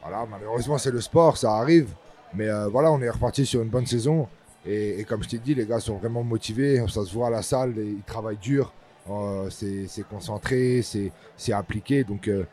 Voilà, 0.03 0.27
malheureusement 0.31 0.77
c'est 0.79 0.91
le 0.93 1.01
sport, 1.01 1.37
ça 1.39 1.55
arrive. 1.55 1.89
Mais 2.35 2.49
euh, 2.49 2.69
voilà, 2.69 2.93
on 2.93 3.01
est 3.01 3.11
reparti 3.11 3.47
sur 3.47 3.63
une 3.63 3.69
bonne 3.69 3.87
saison. 3.87 4.29
Et, 4.67 5.05
comme 5.09 5.23
je 5.23 5.29
t'ai 5.31 5.39
dit, 5.39 5.55
les 5.55 5.65
gars 5.67 5.81
sont 5.81 5.97
vraiment 5.97 6.23
motivés. 6.23 6.83
Ça 6.89 7.05
se 7.05 7.13
voit 7.13 7.29
à 7.29 7.31
la 7.31 7.43
salle, 7.43 7.75
ils 7.77 8.03
travaillent 8.07 8.37
dur. 8.37 8.73
Euh, 9.11 9.49
c'est 9.51 10.07
concentré, 10.09 10.83
c'est 10.83 11.53
appliqué. 11.53 12.05
Donc 12.05 12.29
euh, 12.29 12.45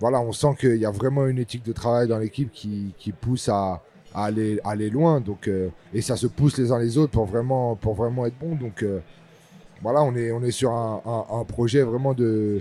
voilà, 0.00 0.20
on 0.20 0.32
sent 0.32 0.56
qu'il 0.58 0.76
y 0.76 0.84
a 0.86 0.90
vraiment 0.90 1.26
une 1.26 1.38
éthique 1.38 1.64
de 1.64 1.72
travail 1.72 2.08
dans 2.08 2.18
l'équipe 2.18 2.50
qui, 2.52 2.92
qui 2.98 3.12
pousse 3.12 3.48
à, 3.48 3.80
aller, 4.14 4.58
aller 4.64 4.90
loin. 4.90 5.20
Donc, 5.20 5.46
euh, 5.46 5.68
et 5.94 6.02
ça 6.02 6.16
se 6.16 6.26
pousse 6.26 6.58
les 6.58 6.72
uns 6.72 6.78
les 6.78 6.98
autres 6.98 7.12
pour 7.12 7.26
vraiment, 7.26 7.76
pour 7.76 7.94
vraiment 7.94 8.26
être 8.26 8.38
bon. 8.40 8.56
Donc 8.56 8.84
voilà, 9.80 10.02
on 10.02 10.14
est, 10.16 10.32
on 10.32 10.42
est 10.42 10.50
sur 10.50 10.72
un- 10.72 11.26
un 11.30 11.44
projet 11.44 11.82
vraiment 11.82 12.14
de, 12.14 12.60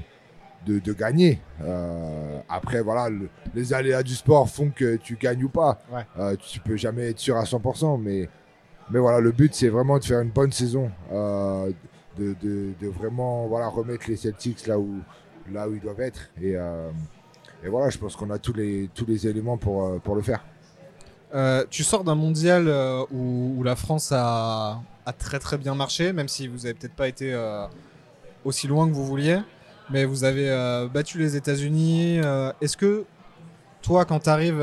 de, 0.66 0.80
de 0.80 0.94
gagner. 0.94 1.40
Euh, 1.64 2.40
après, 2.50 2.82
voilà, 2.82 3.10
le- 3.10 3.30
les 3.56 3.74
aléas 3.74 4.04
du 4.04 4.14
sport 4.16 4.48
font 4.50 4.70
que 4.70 4.96
tu 4.98 5.16
gagnes 5.16 5.44
ou 5.46 5.50
pas. 5.50 5.80
Ouais. 5.92 6.06
Euh, 6.20 6.36
tu 6.40 6.60
peux 6.60 6.78
jamais 6.78 7.10
être 7.10 7.20
sûr 7.20 7.36
à 7.38 7.44
100%, 7.44 7.98
mais, 8.00 8.30
mais 8.92 9.00
voilà, 9.00 9.20
le 9.20 9.32
but 9.32 9.54
c'est 9.56 9.70
vraiment 9.70 9.98
de 10.00 10.04
faire 10.06 10.20
une 10.22 10.30
bonne 10.30 10.52
saison. 10.52 10.92
euh, 11.12 11.72
de, 12.18 12.36
de, 12.44 12.74
de 12.80 12.88
vraiment 12.90 13.48
voilà, 13.48 13.68
remettre 13.70 14.04
les 14.10 14.18
Celtics 14.18 14.68
là 14.68 14.78
où, 14.78 15.00
là 15.50 15.70
où 15.70 15.74
ils 15.74 15.80
doivent 15.80 16.02
être. 16.02 16.30
Et, 16.42 16.58
euh, 16.58 16.92
et 17.64 17.70
voilà, 17.70 17.90
je 17.90 17.98
pense 17.98 18.18
qu'on 18.18 18.30
a 18.32 18.38
tous 18.38 18.52
les, 18.54 18.90
tous 18.94 19.06
les 19.06 19.28
éléments 19.28 19.56
pour, 19.58 19.98
pour 20.02 20.16
le 20.16 20.22
faire. 20.22 20.44
Tu 21.70 21.84
sors 21.86 22.04
d'un 22.04 22.16
mondial 22.16 22.68
où, 23.12 23.56
où 23.58 23.64
la 23.64 23.78
France 23.78 24.12
a, 24.12 24.82
a 25.06 25.14
très 25.14 25.40
très 25.40 25.58
bien 25.58 25.74
marché, 25.74 26.12
même 26.12 26.28
si 26.28 26.50
vous 26.50 26.66
avez 26.66 26.74
peut-être 26.76 26.96
pas 26.96 27.08
été 27.08 27.34
aussi 28.44 28.68
loin 28.68 28.88
que 28.90 28.94
vous 28.94 29.06
vouliez, 29.06 29.40
mais 29.92 30.06
vous 30.06 30.24
avez 30.24 30.50
euh, 30.50 30.88
battu 30.88 31.18
les 31.20 31.36
États-Unis. 31.36 32.20
euh, 32.24 32.52
Est-ce 32.62 32.78
que 32.78 33.06
toi, 33.82 34.06
quand 34.06 34.20
tu 34.20 34.30
arrives 34.30 34.62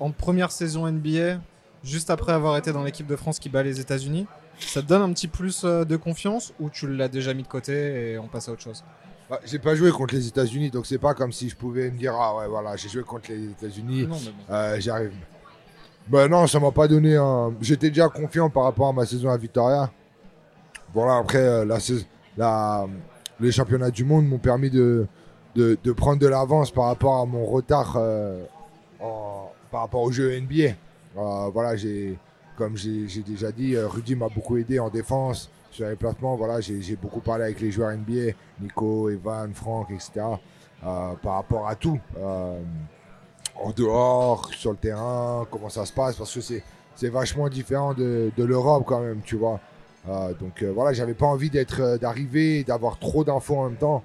en 0.00 0.10
première 0.10 0.50
saison 0.52 0.86
NBA, 0.90 1.38
juste 1.84 2.10
après 2.10 2.32
avoir 2.32 2.56
été 2.56 2.72
dans 2.72 2.84
l'équipe 2.84 3.06
de 3.06 3.16
France 3.16 3.38
qui 3.38 3.48
bat 3.48 3.62
les 3.62 3.80
États-Unis, 3.80 4.26
ça 4.58 4.82
te 4.82 4.86
donne 4.86 5.02
un 5.02 5.12
petit 5.12 5.26
plus 5.28 5.62
euh, 5.64 5.84
de 5.84 5.96
confiance 5.96 6.52
ou 6.60 6.70
tu 6.70 6.86
l'as 6.94 7.08
déjà 7.08 7.34
mis 7.34 7.42
de 7.42 7.48
côté 7.48 8.12
et 8.12 8.18
on 8.18 8.28
passe 8.28 8.48
à 8.48 8.52
autre 8.52 8.62
chose? 8.62 8.84
Bah, 9.30 9.40
j'ai 9.44 9.58
pas 9.58 9.74
joué 9.74 9.90
contre 9.90 10.14
les 10.14 10.26
États-Unis, 10.28 10.70
donc 10.70 10.84
c'est 10.86 10.98
pas 10.98 11.14
comme 11.14 11.32
si 11.32 11.48
je 11.48 11.56
pouvais 11.56 11.90
me 11.90 11.96
dire 11.98 12.14
Ah 12.14 12.36
ouais, 12.36 12.46
voilà, 12.48 12.76
j'ai 12.76 12.88
joué 12.88 13.02
contre 13.02 13.30
les 13.30 13.44
États-Unis, 13.50 14.06
Non, 14.06 14.16
mais 14.24 14.30
bon. 14.30 14.54
euh, 14.54 14.76
j'arrive. 14.78 15.12
Ben 16.08 16.28
non, 16.28 16.46
ça 16.46 16.58
m'a 16.60 16.70
pas 16.72 16.86
donné 16.88 17.16
un. 17.16 17.54
J'étais 17.60 17.88
déjà 17.88 18.08
confiant 18.08 18.50
par 18.50 18.64
rapport 18.64 18.88
à 18.88 18.92
ma 18.92 19.06
saison 19.06 19.30
à 19.30 19.36
Victoria. 19.36 19.90
Voilà, 20.92 21.16
après, 21.18 21.38
euh, 21.38 21.64
la, 21.64 21.78
la, 22.36 22.86
les 23.42 23.52
championnats 23.52 23.90
du 23.90 24.04
monde 24.04 24.26
m'ont 24.26 24.38
permis 24.38 24.70
de, 24.70 25.06
de, 25.54 25.92
prendre 25.92 26.18
de 26.18 26.26
l'avance 26.26 26.70
par 26.70 26.84
rapport 26.84 27.20
à 27.20 27.26
mon 27.26 27.44
retard 27.44 27.94
euh, 27.96 28.44
par 29.70 29.80
rapport 29.80 30.02
au 30.02 30.12
jeu 30.12 30.38
NBA. 30.40 30.74
Euh, 31.16 31.50
voilà, 31.52 31.76
j'ai, 31.76 32.18
comme 32.56 32.76
j'ai 32.76 33.06
déjà 33.26 33.52
dit, 33.52 33.74
euh, 33.74 33.88
Rudy 33.88 34.14
m'a 34.14 34.28
beaucoup 34.28 34.56
aidé 34.56 34.78
en 34.78 34.88
défense, 34.88 35.50
sur 35.70 35.88
les 35.88 35.96
placements. 35.96 36.36
Voilà, 36.36 36.60
j'ai 36.60 36.96
beaucoup 36.96 37.20
parlé 37.20 37.44
avec 37.44 37.60
les 37.60 37.70
joueurs 37.70 37.92
NBA, 37.92 38.32
Nico, 38.60 39.10
Evan, 39.10 39.52
Franck, 39.52 39.90
etc. 39.90 40.26
par 40.80 41.34
rapport 41.34 41.68
à 41.68 41.74
tout. 41.74 41.98
En 43.54 43.70
dehors, 43.76 44.48
sur 44.54 44.70
le 44.70 44.78
terrain, 44.78 45.46
comment 45.50 45.68
ça 45.68 45.84
se 45.84 45.92
passe, 45.92 46.16
parce 46.16 46.34
que 46.34 46.40
c'est 46.40 46.62
c'est 46.94 47.08
vachement 47.08 47.48
différent 47.48 47.94
de, 47.94 48.30
de 48.36 48.44
l'Europe 48.44 48.84
quand 48.86 49.00
même, 49.00 49.20
tu 49.24 49.36
vois. 49.36 49.60
Euh, 50.08 50.34
donc 50.34 50.62
euh, 50.62 50.72
voilà, 50.72 50.92
j'avais 50.92 51.14
pas 51.14 51.26
envie 51.26 51.48
d'être, 51.50 51.80
euh, 51.80 51.98
d'arriver, 51.98 52.60
et 52.60 52.64
d'avoir 52.64 52.98
trop 52.98 53.22
d'infos 53.24 53.56
en 53.56 53.68
même 53.68 53.78
temps. 53.78 54.02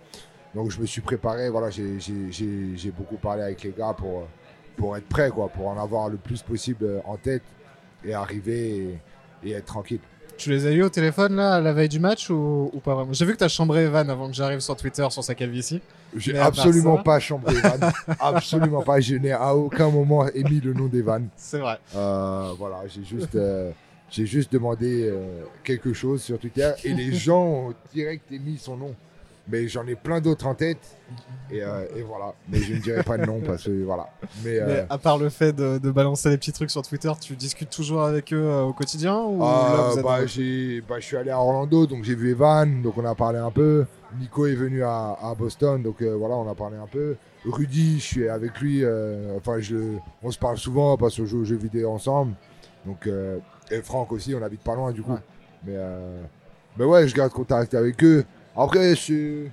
Donc 0.54 0.72
je 0.72 0.80
me 0.80 0.86
suis 0.86 1.02
préparé, 1.02 1.50
voilà, 1.50 1.70
j'ai- 1.70 2.00
j'ai 2.00 2.32
j'ai- 2.32 2.76
j'ai 2.78 2.92
beaucoup 2.92 3.18
parlé 3.18 3.44
avec 3.44 3.64
les 3.64 3.74
gars 3.78 3.94
pour, 3.98 4.20
euh, 4.20 4.26
pour 4.76 4.96
être 4.96 5.08
prêt, 5.08 5.30
quoi, 5.30 5.50
pour 5.50 5.68
en 5.68 5.78
avoir 5.82 6.10
le 6.10 6.18
plus 6.18 6.42
possible 6.44 6.86
euh, 6.86 7.00
en 7.06 7.18
tête 7.18 7.42
et 8.06 8.14
arriver 8.14 9.00
et, 9.44 9.50
et 9.50 9.52
être 9.54 9.66
tranquille. 9.66 10.00
Tu 10.38 10.52
les 10.52 10.68
as 10.68 10.72
eu 10.72 10.84
au 10.84 10.90
téléphone 10.90 11.36
là 11.36 11.56
à 11.56 11.62
la 11.62 11.74
veille 11.74 11.90
du 11.90 12.00
match 12.00 12.30
ou, 12.30 12.70
ou 12.72 12.80
pas 12.80 12.94
vraiment? 12.94 13.12
J'ai 13.12 13.26
vu 13.26 13.34
que 13.34 13.40
t'as 13.40 13.48
chambré 13.48 13.86
Evan 13.86 14.08
avant 14.08 14.28
que 14.28 14.36
j'arrive 14.36 14.60
sur 14.60 14.76
Twitter 14.76 15.06
sur 15.10 15.24
sa 15.24 15.34
calvitie. 15.34 15.82
J'ai 16.16 16.38
absolument 16.38 16.98
ça- 16.98 17.04
pas 17.04 17.20
chambré 17.20 17.56
Evan. 17.56 17.92
absolument 18.20 18.84
pas. 18.84 19.00
Je 19.00 19.16
n'ai 19.16 19.32
à 19.32 19.56
aucun 19.56 19.90
moment 19.90 20.28
émis 20.28 20.60
le 20.62 20.74
nom 20.74 20.86
d'Evan. 20.86 21.28
C'est 21.36 21.58
vrai. 21.58 21.80
Voilà, 21.92 22.82
j'ai 22.88 23.04
juste, 23.04 23.36
j'ai 24.10 24.26
juste 24.26 24.52
demandé 24.52 25.08
euh, 25.10 25.44
quelque 25.64 25.94
chose 25.94 26.22
sur 26.22 26.40
Twitter 26.40 26.72
et 26.84 26.94
les 26.94 27.14
gens 27.14 27.44
ont 27.44 27.74
direct 27.94 28.32
émis 28.32 28.58
son 28.58 28.78
nom. 28.78 28.96
Mais 29.50 29.70
j'en 29.70 29.88
ai 29.88 29.96
plein 29.96 30.20
d'autres 30.20 30.46
en 30.46 30.56
tête 30.56 30.98
et, 31.50 31.64
euh, 31.64 31.86
et 31.96 32.02
voilà. 32.02 32.34
Mais 32.50 32.58
je 32.60 32.74
ne 32.74 32.80
dirai 32.80 33.02
pas 33.02 33.18
de 33.18 33.26
nom 33.26 33.40
parce 33.40 33.64
que 33.64 33.84
voilà. 33.86 34.10
Mais, 34.44 34.60
euh, 34.60 34.66
Mais 34.68 34.86
à 34.90 34.98
part 34.98 35.18
le 35.18 35.30
fait 35.30 35.54
de, 35.54 35.78
de 35.78 35.90
balancer 35.90 36.30
les 36.30 36.38
petits 36.38 36.52
trucs 36.52 36.70
sur 36.70 36.82
Twitter, 36.82 37.12
tu 37.22 37.34
discutes 37.38 37.70
toujours 37.70 38.04
avec 38.04 38.34
eux 38.34 38.62
au 38.68 38.74
quotidien 38.74 39.18
ou 39.22 39.40
là, 39.40 39.90
vous 39.92 40.00
êtes 40.00 40.04
bah, 40.04 40.26
j'ai, 40.26 40.82
bah, 40.82 40.96
je 41.00 41.06
suis 41.06 41.16
allé 41.16 41.32
à 41.32 41.40
Orlando, 41.40 41.88
donc 41.88 42.04
j'ai 42.04 42.16
vu 42.16 42.32
Evan, 42.32 42.82
donc 42.82 42.98
on 42.98 43.06
a 43.06 43.16
parlé 43.16 43.40
un 43.40 43.52
peu. 43.52 43.86
Nico 44.20 44.48
est 44.48 44.56
venu 44.56 44.84
à, 44.84 45.18
à 45.22 45.34
Boston, 45.34 45.82
donc 45.82 46.02
voilà, 46.02 46.36
on 46.36 46.50
a 46.50 46.56
parlé 46.56 46.76
un 46.76 46.88
peu. 46.88 47.16
Rudy, 47.46 48.00
je 48.00 48.04
suis 48.04 48.30
avec 48.30 48.60
lui, 48.60 48.84
euh, 48.84 49.38
enfin, 49.38 49.60
je, 49.60 49.98
on 50.24 50.32
se 50.32 50.40
parle 50.40 50.58
souvent 50.58 50.98
parce 50.98 51.18
qu'on 51.18 51.26
joue 51.26 51.42
aux 51.42 51.46
jeux 51.46 51.56
vidéo 51.56 51.92
ensemble. 51.92 52.34
Donc, 52.86 53.08
euh, 53.08 53.40
et 53.72 53.82
Franck 53.82 54.12
aussi, 54.12 54.34
on 54.36 54.42
habite 54.42 54.62
pas 54.62 54.76
loin 54.76 54.92
du 54.92 55.02
coup. 55.02 55.14
Ouais. 55.14 55.20
Mais, 55.66 55.74
euh, 55.76 56.22
mais 56.78 56.86
ouais, 56.86 57.08
je 57.08 57.16
garde 57.16 57.32
contact 57.32 57.74
avec 57.74 58.04
eux. 58.04 58.26
Après, 58.56 58.96
c'est 58.96 59.52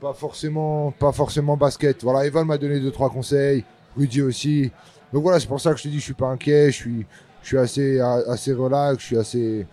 pas 0.00 0.12
forcément, 0.12 0.90
pas 0.90 1.12
forcément 1.12 1.56
basket. 1.56 2.02
Voilà, 2.02 2.26
Evan 2.26 2.46
m'a 2.46 2.58
donné 2.58 2.80
deux 2.80 2.90
trois 2.90 3.10
conseils, 3.10 3.64
Rudy 3.96 4.22
aussi. 4.22 4.70
Donc 5.12 5.22
voilà, 5.22 5.38
c'est 5.38 5.46
pour 5.46 5.60
ça 5.60 5.72
que 5.72 5.78
je 5.78 5.84
te 5.84 5.88
dis, 5.88 5.98
je 5.98 6.04
suis 6.04 6.14
pas 6.14 6.28
inquiet, 6.28 6.66
je 6.70 6.76
suis, 6.76 7.06
je 7.42 7.48
suis 7.48 7.58
assez, 7.58 8.00
assez 8.00 8.52
relax, 8.52 9.00
je 9.02 9.06
suis 9.06 9.18
assez, 9.18 9.66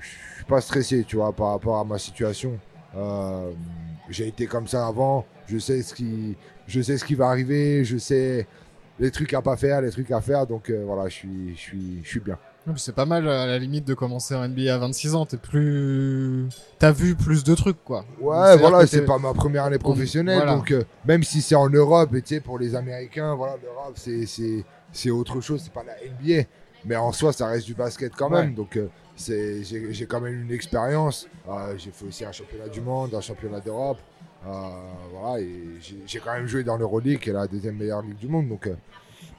je 0.00 0.06
suis 0.36 0.44
pas 0.44 0.60
stressé, 0.60 1.04
tu 1.04 1.16
vois, 1.16 1.32
par 1.32 1.50
rapport 1.50 1.78
à 1.78 1.84
ma 1.84 1.98
situation. 1.98 2.58
Euh, 2.96 3.52
j'ai 4.10 4.26
été 4.26 4.46
comme 4.46 4.66
ça 4.66 4.86
avant, 4.86 5.24
je 5.46 5.58
sais 5.58 5.82
ce 5.82 5.94
qui, 5.94 6.36
je 6.66 6.82
sais 6.82 6.98
ce 6.98 7.04
qui 7.04 7.14
va 7.14 7.28
arriver, 7.28 7.84
je 7.84 7.96
sais 7.96 8.46
les 8.98 9.10
trucs 9.10 9.32
à 9.34 9.40
pas 9.40 9.56
faire, 9.56 9.80
les 9.80 9.90
trucs 9.90 10.10
à 10.10 10.20
faire, 10.20 10.46
donc 10.46 10.68
euh, 10.68 10.82
voilà, 10.84 11.08
je 11.08 11.14
suis, 11.14 11.54
je 11.56 11.60
suis, 11.60 12.00
je 12.02 12.08
suis 12.08 12.20
bien. 12.20 12.38
C'est 12.76 12.94
pas 12.94 13.06
mal 13.06 13.28
à 13.28 13.46
la 13.46 13.58
limite 13.58 13.84
de 13.84 13.94
commencer 13.94 14.34
en 14.34 14.46
NBA 14.46 14.72
à 14.72 14.78
26 14.78 15.14
ans. 15.14 15.26
T'es 15.26 15.36
plus, 15.36 16.48
t'as 16.78 16.92
vu 16.92 17.16
plus 17.16 17.42
de 17.42 17.54
trucs 17.54 17.82
quoi. 17.82 18.04
Ouais, 18.20 18.56
voilà, 18.56 18.86
c'est 18.86 19.04
pas 19.04 19.18
ma 19.18 19.34
première 19.34 19.64
année 19.64 19.78
professionnelle, 19.78 20.36
Voilà. 20.36 20.54
donc 20.54 20.70
euh, 20.70 20.84
même 21.04 21.24
si 21.24 21.42
c'est 21.42 21.56
en 21.56 21.68
Europe, 21.68 22.14
et 22.14 22.22
tu 22.22 22.34
sais, 22.36 22.40
pour 22.40 22.58
les 22.58 22.74
Américains, 22.76 23.34
voilà, 23.34 23.56
l'Europe, 23.62 23.96
c'est, 23.96 25.10
autre 25.10 25.40
chose, 25.40 25.62
c'est 25.64 25.72
pas 25.72 25.82
la 25.82 25.94
NBA, 25.94 26.46
mais 26.84 26.96
en 26.96 27.10
soi, 27.12 27.32
ça 27.32 27.46
reste 27.48 27.66
du 27.66 27.74
basket 27.74 28.12
quand 28.14 28.30
même, 28.30 28.50
Ouais. 28.50 28.54
donc 28.54 28.76
euh, 28.76 28.88
c'est, 29.16 29.64
j'ai, 29.64 30.06
quand 30.06 30.20
même 30.20 30.42
une 30.42 30.52
expérience. 30.52 31.28
Euh, 31.48 31.74
j'ai 31.76 31.90
fait 31.90 32.06
aussi 32.06 32.24
un 32.24 32.32
championnat 32.32 32.68
du 32.68 32.80
monde, 32.80 33.12
un 33.14 33.20
championnat 33.20 33.58
d'Europe, 33.60 33.98
voilà, 34.44 35.40
et 35.40 35.62
j'ai, 36.06 36.20
quand 36.20 36.32
même 36.34 36.46
joué 36.46 36.62
dans 36.62 36.76
l'Euroleague, 36.76 37.18
qui 37.18 37.30
est 37.30 37.32
la 37.32 37.48
deuxième 37.48 37.76
meilleure 37.76 38.02
ligue 38.02 38.18
du 38.18 38.28
monde, 38.28 38.48
donc 38.48 38.70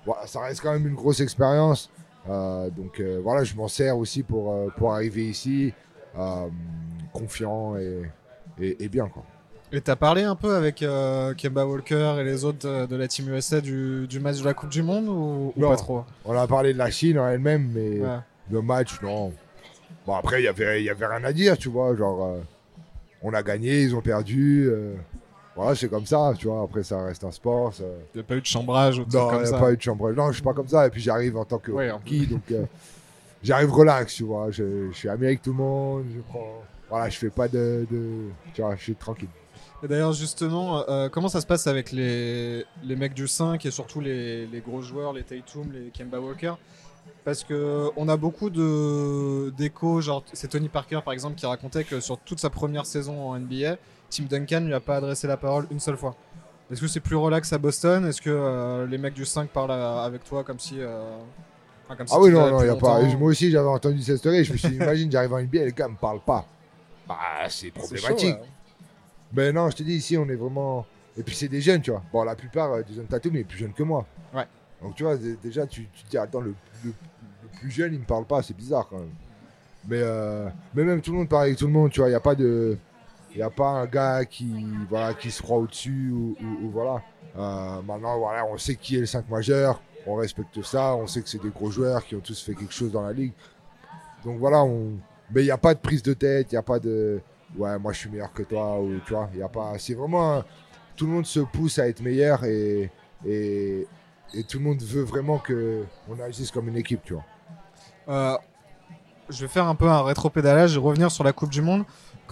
voilà, 0.05 0.27
ça 0.27 0.41
reste 0.41 0.59
quand 0.61 0.73
même 0.73 0.87
une 0.87 0.95
grosse 0.95 1.21
expérience. 1.21 1.89
Euh, 2.29 2.69
donc 2.69 2.99
euh, 2.99 3.19
voilà, 3.21 3.43
je 3.43 3.53
m'en 3.55 3.67
sers 3.67 3.97
aussi 3.97 4.23
pour, 4.23 4.53
euh, 4.53 4.67
pour 4.77 4.93
arriver 4.93 5.25
ici, 5.25 5.73
confiant 7.11 7.75
et, 7.77 8.01
et, 8.59 8.83
et 8.85 8.89
bien 8.89 9.07
quoi. 9.07 9.23
Et 9.71 9.81
t'as 9.81 9.95
parlé 9.95 10.21
un 10.21 10.35
peu 10.35 10.53
avec 10.55 10.83
euh, 10.83 11.33
Kemba 11.33 11.65
Walker 11.65 12.17
et 12.19 12.23
les 12.23 12.45
autres 12.45 12.85
de 12.85 12.95
la 12.95 13.07
Team 13.07 13.33
USA 13.33 13.59
du, 13.59 14.05
du 14.07 14.19
match 14.19 14.39
de 14.39 14.45
la 14.45 14.53
Coupe 14.53 14.69
du 14.69 14.83
Monde 14.83 15.07
ou, 15.07 15.51
ou 15.55 15.59
Non. 15.59 15.69
pas 15.69 15.77
trop? 15.77 16.05
On 16.25 16.37
a 16.37 16.45
parlé 16.47 16.73
de 16.73 16.77
la 16.77 16.91
Chine 16.91 17.17
en 17.17 17.27
elle-même, 17.27 17.71
mais 17.73 17.99
Ouais. 17.99 18.19
le 18.51 18.61
match, 18.61 19.01
non. 19.01 19.33
Bon, 20.05 20.13
après, 20.15 20.41
il 20.41 20.45
y 20.45 20.47
avait, 20.47 20.83
y 20.83 20.89
avait 20.91 21.07
rien 21.07 21.23
à 21.23 21.33
dire, 21.33 21.57
tu 21.57 21.69
vois. 21.69 21.95
Genre, 21.95 22.23
euh, 22.23 22.39
on 23.23 23.33
a 23.33 23.41
gagné, 23.41 23.81
ils 23.81 23.95
ont 23.95 24.01
perdu. 24.01 24.67
euh, 24.69 24.93
voilà, 25.55 25.75
c'est 25.75 25.87
comme 25.89 26.05
ça, 26.05 26.33
tu 26.37 26.47
vois. 26.47 26.63
Après, 26.63 26.83
ça 26.83 27.03
reste 27.03 27.23
un 27.23 27.31
sport. 27.31 27.73
ça- 27.73 27.83
Il 28.13 28.17
n'y 28.17 28.21
a 28.21 28.23
pas 28.23 28.35
eu 28.35 28.41
de 28.41 28.45
chambrage 28.45 28.97
ou 28.99 29.01
Non, 29.13 29.31
il 29.33 29.37
n'y 29.37 29.43
a 29.43 29.45
ça. 29.45 29.59
pas 29.59 29.71
eu 29.71 29.77
de 29.77 29.81
chambre. 29.81 30.11
Non, 30.11 30.27
je 30.29 30.33
suis 30.33 30.41
pas 30.43 30.53
comme 30.53 30.67
ça. 30.67 30.87
Et 30.87 30.89
puis, 30.89 31.01
j'arrive 31.01 31.37
en 31.37 31.45
tant 31.45 31.59
que 31.59 31.71
Ouais, 31.71 31.91
rookie, 31.91 32.25
donc 32.27 32.41
euh, 32.51 32.65
j'arrive 33.43 33.71
relax, 33.71 34.15
tu 34.15 34.23
vois. 34.23 34.49
Je, 34.51 34.89
je 34.91 34.97
suis 34.97 35.09
ami 35.09 35.25
avec 35.27 35.41
tout 35.41 35.51
le 35.51 35.57
monde. 35.57 36.05
Je 36.15 36.21
prends. 36.21 36.61
Voilà, 36.89 37.09
je 37.09 37.17
fais 37.17 37.29
pas 37.29 37.47
de, 37.47 37.85
de- 37.89 38.29
Tu 38.53 38.61
vois, 38.61 38.75
je 38.75 38.81
suis 38.83 38.95
tranquille. 38.95 39.29
Et 39.83 39.87
d'ailleurs, 39.87 40.13
justement, 40.13 40.87
euh, 40.89 41.09
comment 41.09 41.27
ça 41.27 41.41
se 41.41 41.45
passe 41.45 41.67
avec 41.67 41.91
les, 41.91 42.65
les 42.83 42.95
mecs 42.95 43.13
du 43.13 43.27
5 43.27 43.65
et 43.65 43.71
surtout 43.71 43.99
les, 43.99 44.45
les 44.47 44.59
gros 44.61 44.81
joueurs, 44.81 45.11
les 45.11 45.23
Tatum, 45.23 45.71
les 45.73 45.89
Kemba 45.91 46.19
Walker? 46.19 46.53
Parce 47.25 47.43
que 47.43 47.89
on 47.97 48.07
a 48.09 48.15
beaucoup 48.15 48.49
de 48.49 49.49
d'échos, 49.57 49.99
genre 50.01 50.23
c'est 50.33 50.47
Tony 50.49 50.69
Parker 50.69 50.99
par 51.03 51.13
exemple 51.13 51.35
qui 51.35 51.45
racontait 51.45 51.83
que 51.83 51.99
sur 51.99 52.17
toute 52.17 52.39
sa 52.39 52.49
première 52.49 52.85
saison 52.85 53.29
en 53.29 53.37
NBA, 53.39 53.75
Tim 54.15 54.25
Duncan 54.29 54.61
lui 54.61 54.73
a 54.73 54.79
pas 54.79 54.97
adressé 54.97 55.27
la 55.27 55.37
parole 55.37 55.67
une 55.71 55.79
seule 55.79 55.97
fois. 55.97 56.15
Est-ce 56.71 56.81
que 56.81 56.87
c'est 56.87 56.99
plus 56.99 57.15
relax 57.15 57.51
à 57.53 57.57
Boston? 57.57 58.05
Est-ce 58.05 58.21
que 58.21 58.29
euh, 58.29 58.85
les 58.87 58.97
mecs 58.97 59.13
du 59.13 59.25
5 59.25 59.49
parlent 59.49 59.71
à- 59.71 60.03
avec 60.03 60.23
toi 60.23 60.43
comme 60.43 60.59
si. 60.59 60.75
euh, 60.79 61.17
enfin, 61.85 61.95
comme 61.95 62.07
si 62.07 62.13
Ah 62.15 62.19
oui, 62.19 62.31
non, 62.31 62.49
non, 62.49 62.63
y 62.63 62.69
a 62.69 62.75
pas. 62.75 63.01
Moi 63.01 63.29
aussi, 63.29 63.51
j'avais 63.51 63.67
entendu 63.67 64.01
cette 64.01 64.17
story. 64.17 64.43
Je 64.43 64.53
me 64.53 64.57
suis 64.57 64.69
dit, 64.69 64.75
imagine, 64.75 65.11
j'arrive 65.11 65.33
en 65.33 65.39
NBA, 65.39 65.65
les 65.65 65.71
gars 65.71 65.87
me 65.87 65.95
parlent 65.95 66.21
pas. 66.25 66.45
Bah, 67.07 67.15
c'est 67.49 67.71
problématique. 67.71 68.29
chaud, 68.35 68.41
ouais. 68.41 68.47
Mais 69.33 69.51
non, 69.51 69.69
je 69.69 69.75
te 69.75 69.83
dis, 69.83 69.95
ici, 69.95 70.17
on 70.17 70.27
est 70.29 70.35
vraiment. 70.35 70.85
Et 71.17 71.23
puis, 71.23 71.35
c'est 71.35 71.47
des 71.49 71.61
jeunes, 71.61 71.81
tu 71.81 71.91
vois. 71.91 72.01
Bon, 72.11 72.23
la 72.23 72.35
plupart 72.35 72.71
euh, 72.73 72.81
des 72.81 72.93
jeunes 72.95 73.05
Tatum, 73.07 73.35
il 73.35 73.39
est 73.41 73.43
plus 73.43 73.57
jeune 73.57 73.73
que 73.73 73.83
moi. 73.83 74.05
Ouais. 74.33 74.45
Donc, 74.81 74.95
tu 74.95 75.03
vois, 75.03 75.15
déjà, 75.17 75.67
tu, 75.67 75.87
tu 75.93 76.03
te 76.03 76.09
dis, 76.09 76.17
attends, 76.17 76.39
le, 76.41 76.55
le- 76.83 76.93
le 77.43 77.59
plus 77.59 77.69
jeune, 77.71 77.93
il 77.93 77.99
me 77.99 78.05
parle 78.05 78.25
pas, 78.25 78.41
c'est 78.41 78.55
bizarre 78.55 78.87
quand 78.89 78.97
même. 78.99 79.11
Mais, 79.87 79.99
euh, 80.01 80.47
mais 80.73 80.83
même 80.85 81.01
tout 81.01 81.11
le 81.11 81.17
monde 81.17 81.29
parle 81.29 81.43
avec 81.45 81.57
tout 81.57 81.67
le 81.67 81.73
monde, 81.73 81.91
tu 81.91 81.99
vois. 81.99 82.07
Il 82.07 82.11
n'y 82.13 82.15
a 82.15 82.19
pas 82.21 82.35
de. 82.35 82.77
Il 83.35 83.41
a 83.41 83.49
pas 83.49 83.67
un 83.67 83.85
gars 83.85 84.25
qui, 84.25 84.65
voilà, 84.89 85.13
qui 85.13 85.31
se 85.31 85.41
croit 85.41 85.57
au-dessus 85.57 86.11
ou, 86.11 86.35
voilà. 86.71 87.01
Euh, 87.35 87.81
maintenant, 87.81 88.17
voilà, 88.19 88.45
on 88.45 88.57
sait 88.57 88.75
qui 88.75 88.97
est 88.97 89.01
le 89.01 89.05
5 89.05 89.29
majeur. 89.29 89.81
On 90.05 90.15
respecte 90.15 90.61
ça. 90.61 90.95
On 90.95 91.07
sait 91.07 91.21
que 91.21 91.29
c'est 91.29 91.41
des 91.41 91.49
gros 91.49 91.71
joueurs 91.71 92.05
qui 92.05 92.15
ont 92.15 92.19
tous 92.19 92.41
fait 92.43 92.53
quelque 92.53 92.73
chose 92.73 92.91
dans 92.91 93.01
la 93.01 93.13
ligue. 93.13 93.33
Donc 94.23 94.37
voilà, 94.37 94.63
mais 95.31 95.41
il 95.41 95.45
n'y 95.45 95.51
a 95.51 95.57
pas 95.57 95.73
de 95.73 95.79
prise 95.79 96.03
de 96.03 96.13
tête, 96.13 96.51
il 96.51 96.55
n'y 96.55 96.59
a 96.59 96.63
pas 96.63 96.79
de 96.79 97.19
ouais, 97.57 97.77
moi 97.77 97.91
je 97.91 97.99
suis 97.99 98.09
meilleur 98.09 98.31
que 98.31 98.43
toi 98.43 98.79
ou 98.79 98.99
tu 99.05 99.13
vois, 99.13 99.29
il 99.33 99.43
a 99.43 99.49
pas 99.49 99.73
c'est 99.77 99.95
vraiment 99.95 100.41
tout 100.95 101.05
le 101.05 101.11
monde 101.11 101.25
se 101.25 101.41
pousse 101.41 101.77
à 101.77 101.89
être 101.89 102.01
meilleur 102.01 102.45
et 102.45 102.89
tout 104.47 104.59
le 104.59 104.63
monde 104.63 104.81
veut 104.81 105.03
vraiment 105.03 105.39
que 105.39 105.83
on 106.09 106.17
agisse 106.21 106.51
comme 106.51 106.69
une 106.69 106.77
équipe, 106.77 107.01
tu 107.03 107.13
vois. 107.13 107.25
Euh, 108.07 108.37
je 109.29 109.41
vais 109.41 109.47
faire 109.47 109.67
un 109.67 109.75
peu 109.75 109.87
un 109.87 110.01
rétro-pédalage 110.01 110.75
et 110.75 110.79
revenir 110.79 111.11
sur 111.11 111.23
la 111.23 111.33
Coupe 111.33 111.49
du 111.49 111.61
Monde. 111.61 111.83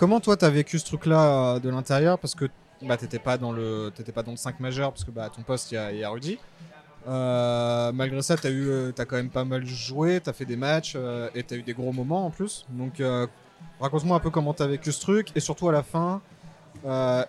Comment 0.01 0.19
toi 0.19 0.35
t'as 0.35 0.49
vécu 0.49 0.79
ce 0.79 0.85
truc-là 0.85 1.53
euh, 1.57 1.59
de 1.59 1.69
l'intérieur? 1.69 2.17
Parce 2.17 2.33
que 2.33 2.45
bah, 2.81 2.97
t'étais 2.97 3.19
pas 3.19 3.37
dans 3.37 3.51
le 3.51 3.91
pas 4.15 4.23
dans 4.23 4.31
le 4.31 4.37
5 4.37 4.59
majeur 4.59 4.91
parce 4.91 5.03
que 5.03 5.11
bah, 5.11 5.29
ton 5.29 5.43
poste 5.43 5.71
il 5.71 5.75
y 5.75 6.03
a, 6.03 6.09
Rudy. 6.09 6.39
Euh, 7.07 7.91
malgré 7.91 8.23
ça, 8.23 8.35
t'as 8.35 8.49
eu 8.49 8.67
euh, 8.67 8.91
t'as 8.91 9.05
quand 9.05 9.17
même 9.17 9.29
pas 9.29 9.45
mal 9.45 9.63
joué, 9.63 10.19
t'as 10.19 10.33
fait 10.33 10.45
des 10.45 10.55
matchs 10.55 10.97
et 11.35 11.43
t'as 11.43 11.55
eu 11.55 11.61
des 11.61 11.73
gros 11.73 11.93
moments 11.93 12.25
en 12.25 12.31
plus. 12.31 12.65
Donc 12.69 12.99
raconte-moi 13.79 14.17
un 14.17 14.19
peu 14.19 14.31
comment 14.31 14.55
t'as 14.55 14.65
vécu 14.65 14.91
ce 14.91 15.01
truc 15.01 15.27
et 15.35 15.39
surtout 15.39 15.69
à 15.69 15.71
la 15.71 15.83
fin. 15.83 16.19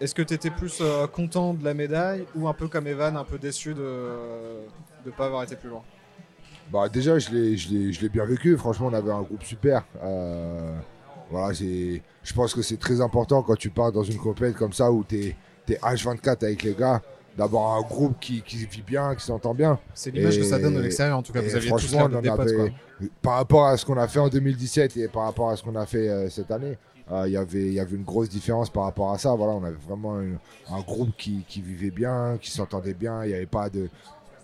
Est-ce 0.00 0.14
que 0.14 0.22
t'étais 0.22 0.48
plus 0.48 0.82
content 1.12 1.52
de 1.52 1.62
la 1.66 1.74
médaille 1.74 2.24
ou 2.34 2.48
un 2.48 2.54
peu 2.54 2.68
comme 2.68 2.86
Evan, 2.86 3.18
un 3.18 3.24
peu 3.24 3.36
déçu 3.36 3.74
de 3.74 4.62
de 5.04 5.10
pas 5.10 5.26
avoir 5.26 5.42
été 5.42 5.56
plus 5.56 5.68
loin? 5.68 5.82
Bah 6.72 6.88
déjà 6.88 7.18
je 7.18 7.30
l'ai 7.32 8.08
bien 8.08 8.24
vécu, 8.24 8.56
franchement 8.56 8.86
on 8.86 8.94
avait 8.94 9.12
un 9.12 9.20
groupe 9.20 9.42
super. 9.42 9.84
Voilà, 11.32 11.52
c'est 11.54 12.00
je 12.22 12.32
pense 12.34 12.54
que 12.54 12.62
c'est 12.62 12.76
très 12.78 13.00
important 13.00 13.42
quand 13.42 13.56
tu 13.56 13.70
pars 13.70 13.90
dans 13.90 14.04
une 14.04 14.18
compète 14.18 14.54
comme 14.54 14.72
ça 14.72 14.92
où 14.92 15.02
tu 15.02 15.34
es 15.68 15.74
H24 15.74 16.44
avec 16.44 16.62
les 16.62 16.74
gars 16.74 17.02
d'avoir 17.36 17.76
un 17.78 17.80
groupe 17.80 18.16
qui, 18.20 18.42
qui 18.42 18.58
vit 18.66 18.82
bien, 18.82 19.14
qui 19.14 19.24
s'entend 19.24 19.54
bien. 19.54 19.78
C'est 19.94 20.10
l'image 20.10 20.36
que 20.38 20.44
ça 20.44 20.58
donne 20.58 20.74
de 20.74 20.80
l'extérieur 20.80 21.18
en 21.18 21.22
tout 21.22 21.32
cas. 21.32 21.40
Vous 21.40 21.56
aviez 21.56 21.70
tous 21.80 21.92
l'air 21.92 22.08
des 22.20 22.28
potes 22.36 22.56
quoi. 23.00 23.08
par 23.22 23.34
rapport 23.36 23.66
à 23.66 23.76
ce 23.78 23.86
qu'on 23.86 23.96
a 23.96 24.06
fait 24.06 24.18
en 24.20 24.28
2017 24.28 24.96
et 24.98 25.08
par 25.08 25.24
rapport 25.24 25.48
à 25.50 25.56
ce 25.56 25.62
qu'on 25.62 25.74
a 25.76 25.86
fait 25.86 26.08
euh, 26.10 26.28
cette 26.28 26.50
année, 26.50 26.76
euh, 27.10 27.24
il 27.26 27.32
y 27.32 27.36
avait 27.38 27.62
il 27.66 27.72
y 27.72 27.80
avait 27.80 27.96
une 27.96 28.04
grosse 28.04 28.28
différence 28.28 28.68
par 28.70 28.84
rapport 28.84 29.12
à 29.12 29.18
ça. 29.18 29.34
Voilà, 29.34 29.54
on 29.54 29.64
avait 29.64 29.76
vraiment 29.88 30.20
une- 30.20 30.38
un 30.70 30.80
groupe 30.80 31.16
qui, 31.16 31.42
qui 31.48 31.62
vivait 31.62 31.90
bien, 31.90 32.36
qui 32.40 32.50
s'entendait 32.50 32.94
bien. 32.94 33.24
Il 33.24 33.28
n'y 33.28 33.34
avait 33.34 33.46
pas 33.46 33.70
de 33.70 33.88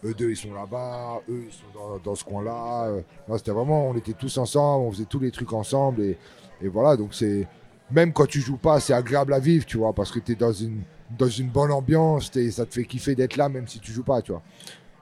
eux 0.05 0.15
deux 0.15 0.31
ils 0.31 0.37
sont 0.37 0.53
là-bas, 0.55 1.21
eux 1.29 1.45
ils 1.47 1.53
sont 1.53 1.99
dans, 2.05 2.15
ce 2.15 2.25
coin-là. 2.25 2.87
Euh, 2.87 3.37
c'était 3.37 3.51
vraiment, 3.51 3.89
on 3.89 3.97
était 3.97 4.13
tous 4.13 4.39
ensemble, 4.39 4.87
on 4.87 4.93
faisait 4.93 5.05
tous 5.05 5.19
les 5.21 5.31
trucs 5.31 5.53
ensemble 5.53 6.03
et, 6.03 6.17
et 6.63 6.69
voilà. 6.69 6.97
Donc 6.97 7.15
c'est 7.15 7.47
même 7.91 8.13
quand 8.13 8.27
tu 8.27 8.41
joues 8.41 8.57
pas, 8.59 8.81
c'est 8.81 8.93
agréable 8.93 9.33
à 9.35 9.39
vivre, 9.39 9.65
tu 9.67 9.79
vois, 9.79 9.93
parce 9.93 10.11
que 10.11 10.19
tu 10.19 10.33
es 10.33 10.35
dans 10.35 10.53
une 10.53 10.83
dans 11.19 11.29
une 11.29 11.49
bonne 11.49 11.73
ambiance, 11.73 12.31
t'es- 12.31 12.51
ça 12.51 12.67
te 12.67 12.75
fait 12.75 12.85
kiffer 12.85 13.15
d'être 13.15 13.37
là 13.37 13.49
même 13.49 13.67
si 13.67 13.81
tu 13.81 13.93
joues 13.93 14.03
pas, 14.05 14.21
tu 14.23 14.33
vois. 14.33 14.43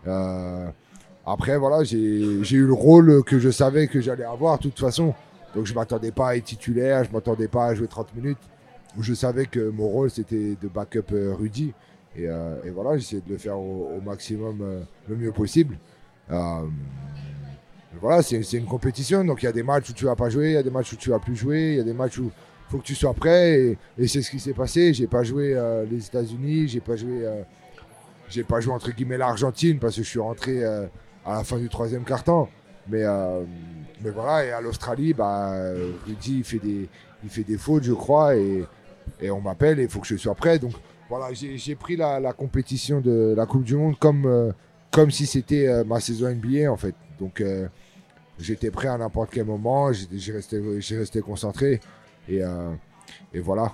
Euh, 0.07 0.69
après, 1.27 1.59
voilà, 1.59 1.83
j'ai 1.85 2.43
j'ai 2.45 2.57
eu 2.57 2.67
le 2.67 2.73
rôle 2.73 3.25
que 3.25 3.39
je 3.39 3.51
savais 3.51 3.89
que 3.89 4.01
j'allais 4.01 4.25
avoir 4.25 4.59
de 4.59 4.63
toute 4.65 4.79
façon. 4.79 5.15
Donc 5.55 5.67
je 5.67 5.75
m'attendais 5.75 6.13
pas 6.13 6.29
à 6.31 6.37
être 6.37 6.45
titulaire, 6.45 7.05
je 7.05 7.11
m'attendais 7.13 7.49
pas 7.49 7.67
à 7.67 7.75
jouer 7.75 7.89
30 7.89 8.15
minutes. 8.15 8.39
Je 9.01 9.15
savais 9.15 9.47
que 9.47 9.69
mon 9.71 9.89
rôle 9.89 10.11
c'était 10.11 10.57
de 10.61 10.69
backup 10.69 11.13
euh, 11.13 11.35
Rudy. 11.35 11.73
Et, 12.17 12.27
euh, 12.29 12.57
et 12.65 12.71
voilà, 12.71 12.97
j'essayais 12.97 13.21
de 13.21 13.31
le 13.31 13.39
faire 13.39 13.59
au, 13.59 14.01
maximum 14.05 14.61
euh, 14.63 14.81
le 15.09 15.17
mieux 15.17 15.33
possible. 15.33 15.79
Euh, 16.31 16.63
voilà, 18.01 18.23
c'est 18.23 18.41
une 18.53 18.67
compétition. 18.67 19.25
Donc 19.25 19.43
il 19.43 19.47
y 19.47 19.49
a 19.49 19.53
des 19.53 19.63
matchs 19.63 19.91
où 19.91 19.93
tu 19.93 20.05
vas 20.05 20.17
pas 20.17 20.29
jouer, 20.29 20.51
il 20.51 20.55
y 20.55 20.57
a 20.57 20.63
des 20.63 20.71
matchs 20.71 20.93
où 20.93 20.97
tu 20.97 21.11
vas 21.11 21.19
plus 21.19 21.37
jouer, 21.37 21.73
il 21.73 21.77
y 21.77 21.81
a 21.81 21.85
des 21.85 21.93
matchs 21.93 22.19
où 22.19 22.25
il 22.25 22.71
faut 22.71 22.79
que 22.79 22.85
tu 22.85 22.95
sois 22.95 23.15
prêt. 23.15 23.77
Et, 23.99 24.09
c'est 24.09 24.23
ce 24.23 24.31
qui 24.31 24.41
s'est 24.41 24.55
passé. 24.55 24.95
J'ai 24.95 25.07
pas 25.07 25.23
joué 25.23 25.55
les 25.91 26.07
États-Unis, 26.07 26.69
j'ai 26.69 26.81
pas 26.81 26.97
joué, 26.97 27.27
j'ai 28.29 28.45
pas 28.45 28.61
joué 28.61 28.73
entre 28.73 28.91
guillemets 28.91 29.19
l'Argentine 29.19 29.79
parce 29.79 29.97
que 29.97 30.03
je 30.03 30.09
suis 30.09 30.21
rentré 30.21 30.65
à 30.65 30.89
la 31.27 31.45
fin 31.45 31.59
du 31.59 31.69
troisième 31.69 32.05
quart-temps. 32.05 32.49
Mais, 32.89 33.03
euh, 33.03 33.43
mais 34.03 34.11
voilà, 34.11 34.45
et 34.45 34.53
à 34.53 34.61
l'Australie, 34.61 35.13
bah, 35.13 35.55
Rudy 36.07 36.39
il 36.39 36.45
fait 36.45 36.59
des, 36.59 36.89
il 37.25 37.31
fait 37.31 37.43
des 37.43 37.59
fautes, 37.59 37.83
je 37.83 37.93
crois, 37.93 38.37
et, 38.37 38.65
et 39.21 39.31
on 39.31 39.41
m'appelle 39.41 39.81
et 39.81 39.85
il 39.85 39.89
faut 39.89 40.01
que 40.01 40.07
je 40.07 40.17
sois 40.17 40.35
prêt. 40.35 40.59
Donc 40.59 40.73
voilà, 41.09 41.33
j'ai 41.33 41.75
pris 41.75 41.97
la, 41.97 42.19
la 42.21 42.33
compétition 42.33 43.01
de 43.01 43.35
la 43.37 43.47
Coupe 43.47 43.65
du 43.65 43.77
Monde 43.77 43.99
comme, 43.99 44.27
euh, 44.27 44.53
comme 44.91 45.11
si 45.11 45.27
c'était 45.27 45.69
euh, 45.69 45.85
ma 45.85 46.01
saison 46.01 46.29
NBA 46.31 46.71
en 46.71 46.77
fait. 46.77 46.95
Donc 47.21 47.41
euh, 47.41 47.69
j'étais 48.39 48.71
prêt 48.71 48.89
à 48.89 48.99
n'importe 48.99 49.31
quel 49.33 49.45
moment, 49.45 49.93
j'ai 49.93 50.33
resté, 50.33 50.61
resté 50.97 51.21
concentré 51.21 51.81
et, 52.29 52.43
euh, 52.43 52.71
et 53.33 53.41
voilà. 53.41 53.73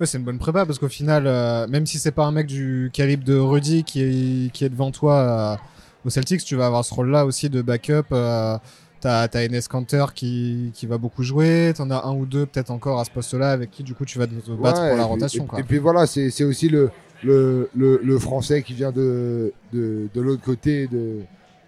Ouais, 0.00 0.06
c'est 0.06 0.18
une 0.18 0.24
bonne 0.24 0.38
prépa 0.38 0.66
parce 0.66 0.78
qu'au 0.78 0.88
final, 0.88 1.24
même 1.68 1.86
si 1.86 1.98
c'est 1.98 2.10
pas 2.10 2.24
un 2.24 2.32
mec 2.32 2.46
du 2.46 2.90
calibre 2.92 3.24
de 3.24 3.36
Rudy 3.36 3.84
qui 3.84 4.02
est, 4.02 4.52
qui 4.52 4.64
est 4.64 4.68
devant 4.68 4.90
toi 4.90 5.56
au 6.04 6.10
Celtics, 6.10 6.44
tu 6.44 6.56
vas 6.56 6.66
avoir 6.66 6.84
ce 6.84 6.92
rôle-là 6.92 7.24
aussi 7.24 7.48
de 7.48 7.62
backup. 7.62 8.12
T'as 9.04 9.28
as 9.34 9.44
Enes 9.44 9.60
Kanter 9.68 10.06
qui, 10.14 10.70
qui 10.72 10.86
va 10.86 10.96
beaucoup 10.96 11.22
jouer, 11.22 11.74
t'en 11.76 11.90
as 11.90 12.06
un 12.06 12.14
ou 12.14 12.24
deux 12.24 12.46
peut-être 12.46 12.70
encore 12.70 12.98
à 13.00 13.04
ce 13.04 13.10
poste-là 13.10 13.50
avec 13.50 13.70
qui 13.70 13.82
du 13.82 13.92
coup 13.94 14.06
tu 14.06 14.18
vas 14.18 14.26
te 14.26 14.32
battre 14.32 14.80
Ouais, 14.80 14.88
pour 14.88 14.96
la 14.96 15.04
rotation. 15.04 15.44
Et, 15.44 15.46
quoi. 15.46 15.60
et 15.60 15.62
puis 15.62 15.76
voilà, 15.76 16.06
c'est 16.06 16.30
c'est 16.30 16.44
aussi 16.44 16.70
le, 16.70 16.90
le, 17.22 17.68
le, 17.76 18.00
le 18.02 18.18
français 18.18 18.62
qui 18.62 18.72
vient 18.72 18.92
de, 18.92 19.52
de, 19.74 20.08
de 20.14 20.20
l'autre 20.22 20.42
côté 20.42 20.86
de, 20.86 21.20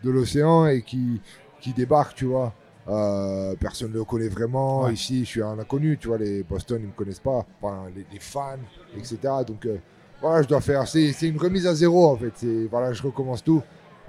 de 0.02 0.10
l'océan 0.10 0.66
et 0.66 0.80
qui, 0.80 1.20
qui 1.60 1.74
débarque, 1.74 2.14
tu 2.16 2.24
vois. 2.24 2.54
Euh, 2.88 3.54
personne 3.60 3.90
ne 3.90 3.96
le 3.98 4.04
connaît 4.04 4.28
vraiment. 4.28 4.84
Ouais. 4.84 4.94
Ici, 4.94 5.20
je 5.26 5.28
suis 5.28 5.42
un 5.42 5.58
inconnu, 5.58 5.98
tu 5.98 6.08
vois. 6.08 6.16
Les 6.18 6.42
Boston, 6.42 6.78
ils 6.80 6.86
me 6.86 6.92
connaissent 6.92 7.20
pas. 7.20 7.44
Enfin, 7.60 7.82
les, 7.94 8.06
les 8.12 8.20
fans, 8.20 8.56
etc. 8.96 9.18
Donc, 9.46 9.66
euh, 9.66 9.76
voilà, 10.22 10.40
je 10.42 10.48
dois 10.48 10.60
faire. 10.62 10.88
C'est 10.88 11.12
c'est 11.12 11.28
une 11.28 11.36
remise 11.38 11.66
à 11.66 11.74
zéro, 11.74 12.06
en 12.06 12.16
fait. 12.16 12.46
Voilà, 12.70 12.94
je 12.94 13.02
recommence 13.02 13.44
tout. 13.44 13.60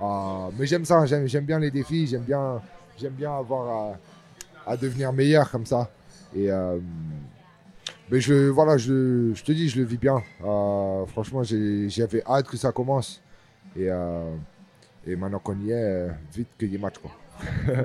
Euh, 0.01 0.05
mais 0.57 0.65
j'aime 0.65 0.86
ça. 0.86 1.05
J'aime 1.07 1.27
j'aime 1.27 1.43
bien 1.46 1.60
les 1.60 1.72
défis. 1.72 2.07
J'aime 2.07 2.22
bien, 2.22 2.62
j'aime 2.97 3.13
bien 3.13 3.35
avoir 3.37 3.93
à, 4.65 4.71
à 4.71 4.77
devenir 4.77 5.11
meilleur 5.13 5.49
comme 5.49 5.65
ça. 5.65 5.89
Et. 6.35 6.51
euh, 6.51 6.77
mais 8.09 8.21
je, 8.21 8.47
voilà, 8.49 8.77
je, 8.77 9.33
je 9.33 9.43
te 9.43 9.51
dis, 9.51 9.67
je 9.67 9.79
le 9.81 9.85
vis 9.85 9.97
bien. 9.97 10.21
Euh, 10.45 11.05
franchement, 11.07 11.41
j'avais 11.43 12.23
hâte 12.25 12.47
que 12.47 12.55
ça 12.55 12.71
commence. 12.71 13.21
Et, 13.75 13.89
euh, 13.89 14.33
et 15.05 15.15
maintenant 15.17 15.39
qu'on 15.39 15.59
y 15.59 15.71
est, 15.71 16.07
vite 16.33 16.47
qu'il 16.57 16.71
y 16.71 16.75
ait 16.75 16.77
match. 16.77 16.95
Quoi. 16.99 17.11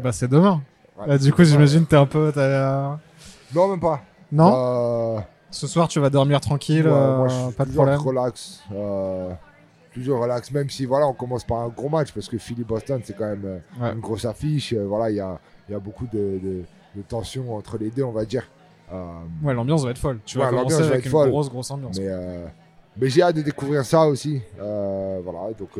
bah, 0.02 0.12
c'est 0.12 0.28
demain. 0.28 0.62
Ouais. 0.98 1.06
Là, 1.06 1.16
du 1.16 1.32
coup, 1.32 1.42
j'imagine 1.42 1.86
t'es 1.86 1.96
un 1.96 2.04
peu. 2.04 2.30
Non, 3.54 3.68
même 3.68 3.80
pas. 3.80 4.02
Non 4.30 5.24
Ce 5.50 5.66
soir, 5.66 5.88
tu 5.88 5.98
vas 6.00 6.10
dormir 6.10 6.38
tranquille, 6.38 6.84
ouais, 6.86 6.90
moi, 7.16 7.28
je 7.28 7.34
suis 7.46 7.52
pas 7.54 7.64
de 7.64 7.72
problème. 7.72 7.98
relax. 7.98 8.62
euh, 8.72 9.32
toujours 9.92 10.20
relax, 10.20 10.50
même 10.50 10.68
si 10.70 10.84
voilà, 10.86 11.06
on 11.06 11.12
commence 11.12 11.44
par 11.44 11.58
un 11.60 11.68
gros 11.68 11.88
match 11.88 12.12
parce 12.12 12.28
que 12.28 12.38
Philly-Boston, 12.38 13.00
c'est 13.04 13.16
quand 13.16 13.26
même 13.28 13.44
euh, 13.44 13.58
Ouais. 13.80 13.92
une 13.92 14.00
grosse 14.00 14.24
affiche. 14.24 14.72
Euh, 14.72 14.86
voilà, 14.86 15.10
il 15.10 15.16
y 15.16 15.20
a, 15.20 15.38
y 15.70 15.74
a 15.74 15.78
beaucoup 15.78 16.06
de, 16.06 16.38
de, 16.42 16.62
de 16.96 17.02
tension 17.02 17.54
entre 17.56 17.78
les 17.78 17.90
deux, 17.90 18.02
on 18.04 18.12
va 18.12 18.24
dire. 18.24 18.48
Euh, 18.92 19.04
Ouais, 19.42 19.54
l'ambiance 19.54 19.84
va 19.84 19.90
être 19.90 19.98
folle. 19.98 20.18
Tu 20.24 20.38
Ouais, 20.38 20.44
vas 20.44 20.50
va 20.50 20.62
être 20.96 21.04
une 21.04 21.10
folle. 21.10 21.30
grosse, 21.30 21.48
grosse 21.50 21.70
ambiance. 21.70 21.98
Mais, 21.98 22.08
mais 22.96 23.08
j'ai 23.08 23.22
hâte 23.22 23.36
de 23.36 23.42
découvrir 23.42 23.84
ça 23.84 24.06
aussi. 24.06 24.40
Voilà, 24.58 25.52
donc 25.58 25.70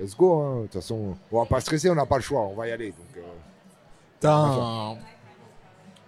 let's 0.00 0.16
go. 0.16 0.40
hein. 0.40 0.56
De 0.56 0.62
toute 0.62 0.74
façon, 0.74 1.14
on 1.32 1.38
va 1.40 1.46
pas 1.46 1.60
stresser, 1.60 1.90
on 1.90 1.94
n'a 1.94 2.06
pas 2.06 2.16
le 2.16 2.22
choix, 2.22 2.40
on 2.42 2.54
va 2.54 2.66
y 2.68 2.72
aller. 2.72 2.88
Donc, 2.88 3.24
un- 4.24 4.96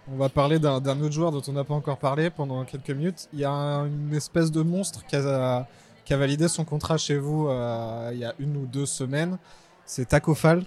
On 0.09 0.17
va 0.19 0.29
parler 0.29 0.59
d'un 0.61 0.77
autre 1.01 1.11
joueur 1.13 1.33
dont 1.33 1.43
on 1.49 1.53
n'a 1.53 1.65
pas 1.65 1.75
encore 1.75 1.99
parlé 1.99 2.31
pendant 2.31 2.65
quelques 2.65 2.91
minutes. 2.91 3.29
Il 3.33 3.41
y 3.41 3.45
a 3.45 3.51
un- 3.51 3.87
une 3.87 4.15
espèce 4.15 4.53
de 4.53 4.63
monstre 4.63 5.05
qui 5.05 5.17
a, 5.17 5.67
qui 6.07 6.15
a 6.15 6.17
validé 6.17 6.49
son 6.49 6.65
contrat 6.65 6.97
chez 6.97 7.19
vous 7.19 7.49
euh, 7.49 8.11
il 8.15 8.19
y 8.21 8.25
a 8.25 8.33
une 8.39 8.57
ou 8.57 8.65
deux 8.67 8.87
semaines. 8.87 9.37
C'est 9.85 10.07
Taco 10.09 10.35
Fall. 10.35 10.61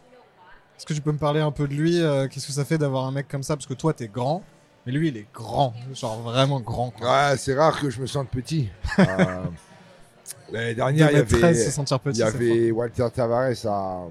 Est-ce 0.77 0.85
que 0.85 0.93
tu 0.93 1.01
peux 1.01 1.11
me 1.11 1.17
parler 1.17 1.39
un 1.39 1.51
peu 1.51 1.67
de 1.67 1.73
lui 1.73 1.99
euh, 2.01 2.27
Qu'est-ce 2.27 2.45
que 2.47 2.53
ça 2.53 2.65
fait 2.65 2.77
d'avoir 2.77 3.05
un 3.05 3.11
mec 3.11 3.27
comme 3.27 3.41
ça? 3.43 3.55
Parce 3.55 3.65
que 3.65 3.73
toi, 3.73 3.93
t'es 3.93 4.07
grand, 4.07 4.43
mais 4.85 4.91
lui, 4.91 5.07
il 5.07 5.17
est 5.17 5.27
grand. 5.33 5.73
Genre 5.93 6.21
vraiment 6.21 6.59
grand. 6.59 6.91
Quoi. 6.91 7.07
ouais, 7.31 7.37
c'est 7.37 7.55
rare 7.55 7.79
que 7.79 7.89
je 7.89 7.99
me 8.01 8.05
sente 8.07 8.29
petit. 8.29 8.69
Euh, 8.99 9.43
L'année 10.51 10.75
dernière, 10.75 11.11
il 11.11 11.17
y 11.17 11.21
2m13, 11.21 11.43
avait, 11.43 11.53
se 11.55 11.71
petit, 11.99 12.19
y 12.19 12.23
avait 12.23 12.71
Walter 12.71 13.07
Tavares 13.13 13.65
à, 13.65 14.03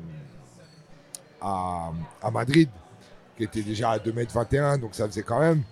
à, 1.40 1.90
à 2.22 2.30
Madrid, 2.30 2.68
qui 3.36 3.44
était 3.44 3.62
déjà 3.62 3.90
à 3.90 3.98
2m21, 3.98 4.80
donc 4.80 4.94
ça 4.94 5.06
faisait 5.06 5.22
quand 5.22 5.40
même. 5.40 5.62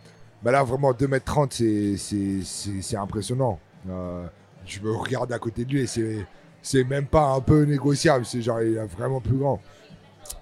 Mais 0.42 0.52
là, 0.52 0.62
vraiment, 0.62 0.92
2m30, 0.92 1.52
c'est- 1.52 1.96
c'est- 1.96 2.42
c'est 2.44 2.82
c'est 2.82 2.96
impressionnant. 2.96 3.58
Euh, 3.88 4.26
je 4.66 4.80
me 4.80 4.92
regarde 4.92 5.32
à 5.32 5.38
côté 5.38 5.64
de 5.64 5.72
lui 5.72 5.80
et 5.80 5.86
c'est 5.86 6.26
c'est 6.66 6.82
même 6.82 7.06
pas 7.06 7.26
un 7.28 7.40
peu 7.40 7.62
négociable. 7.62 8.26
C'est 8.26 8.42
genre, 8.42 8.60
il 8.60 8.76
est 8.76 8.86
vraiment 8.86 9.20
plus 9.20 9.36
grand. 9.36 9.60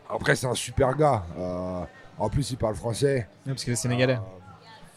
Après, 0.09 0.35
c'est 0.35 0.47
un 0.47 0.55
super 0.55 0.97
gars. 0.97 1.23
Euh, 1.37 1.83
en 2.19 2.31
plus, 2.31 2.51
il 2.51 2.57
parle 2.57 2.75
français. 2.75 3.29
Ouais, 3.45 3.53
parce 3.53 3.63
qu'il 3.63 3.75
est 3.75 3.77
sénégalais. 3.77 4.15
Euh, 4.15 4.41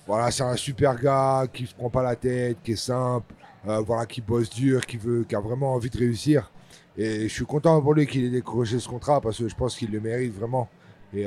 voilà, 0.06 0.32
c'est 0.32 0.44
un 0.44 0.56
super 0.56 0.98
gars 0.98 1.46
qui 1.52 1.68
se 1.68 1.76
prend 1.76 1.90
pas 1.90 2.02
la 2.02 2.16
tête, 2.16 2.60
qui 2.64 2.72
est 2.72 2.78
simple, 2.78 3.34
euh, 3.68 3.82
voilà, 3.82 4.06
qui 4.06 4.22
bosse 4.22 4.50
dur, 4.50 4.86
qui 4.86 4.96
veut, 4.96 5.26
qui 5.26 5.36
a 5.36 5.42
vraiment 5.42 5.74
envie 5.74 5.90
de 5.90 5.98
réussir. 5.98 6.50
Et 6.96 7.28
je 7.28 7.34
suis 7.34 7.46
content 7.46 7.82
pour 7.82 7.94
lui 7.94 8.08
qu'il 8.08 8.24
ait 8.24 8.30
décroché 8.30 8.80
ce 8.80 8.88
contrat 8.88 9.20
parce 9.20 9.38
que 9.38 9.50
je 9.50 9.56
pense 9.56 9.76
qu'il 9.76 9.92
le 9.92 10.00
mérite 10.00 10.34
vraiment. 10.34 10.70
Et 11.14 11.26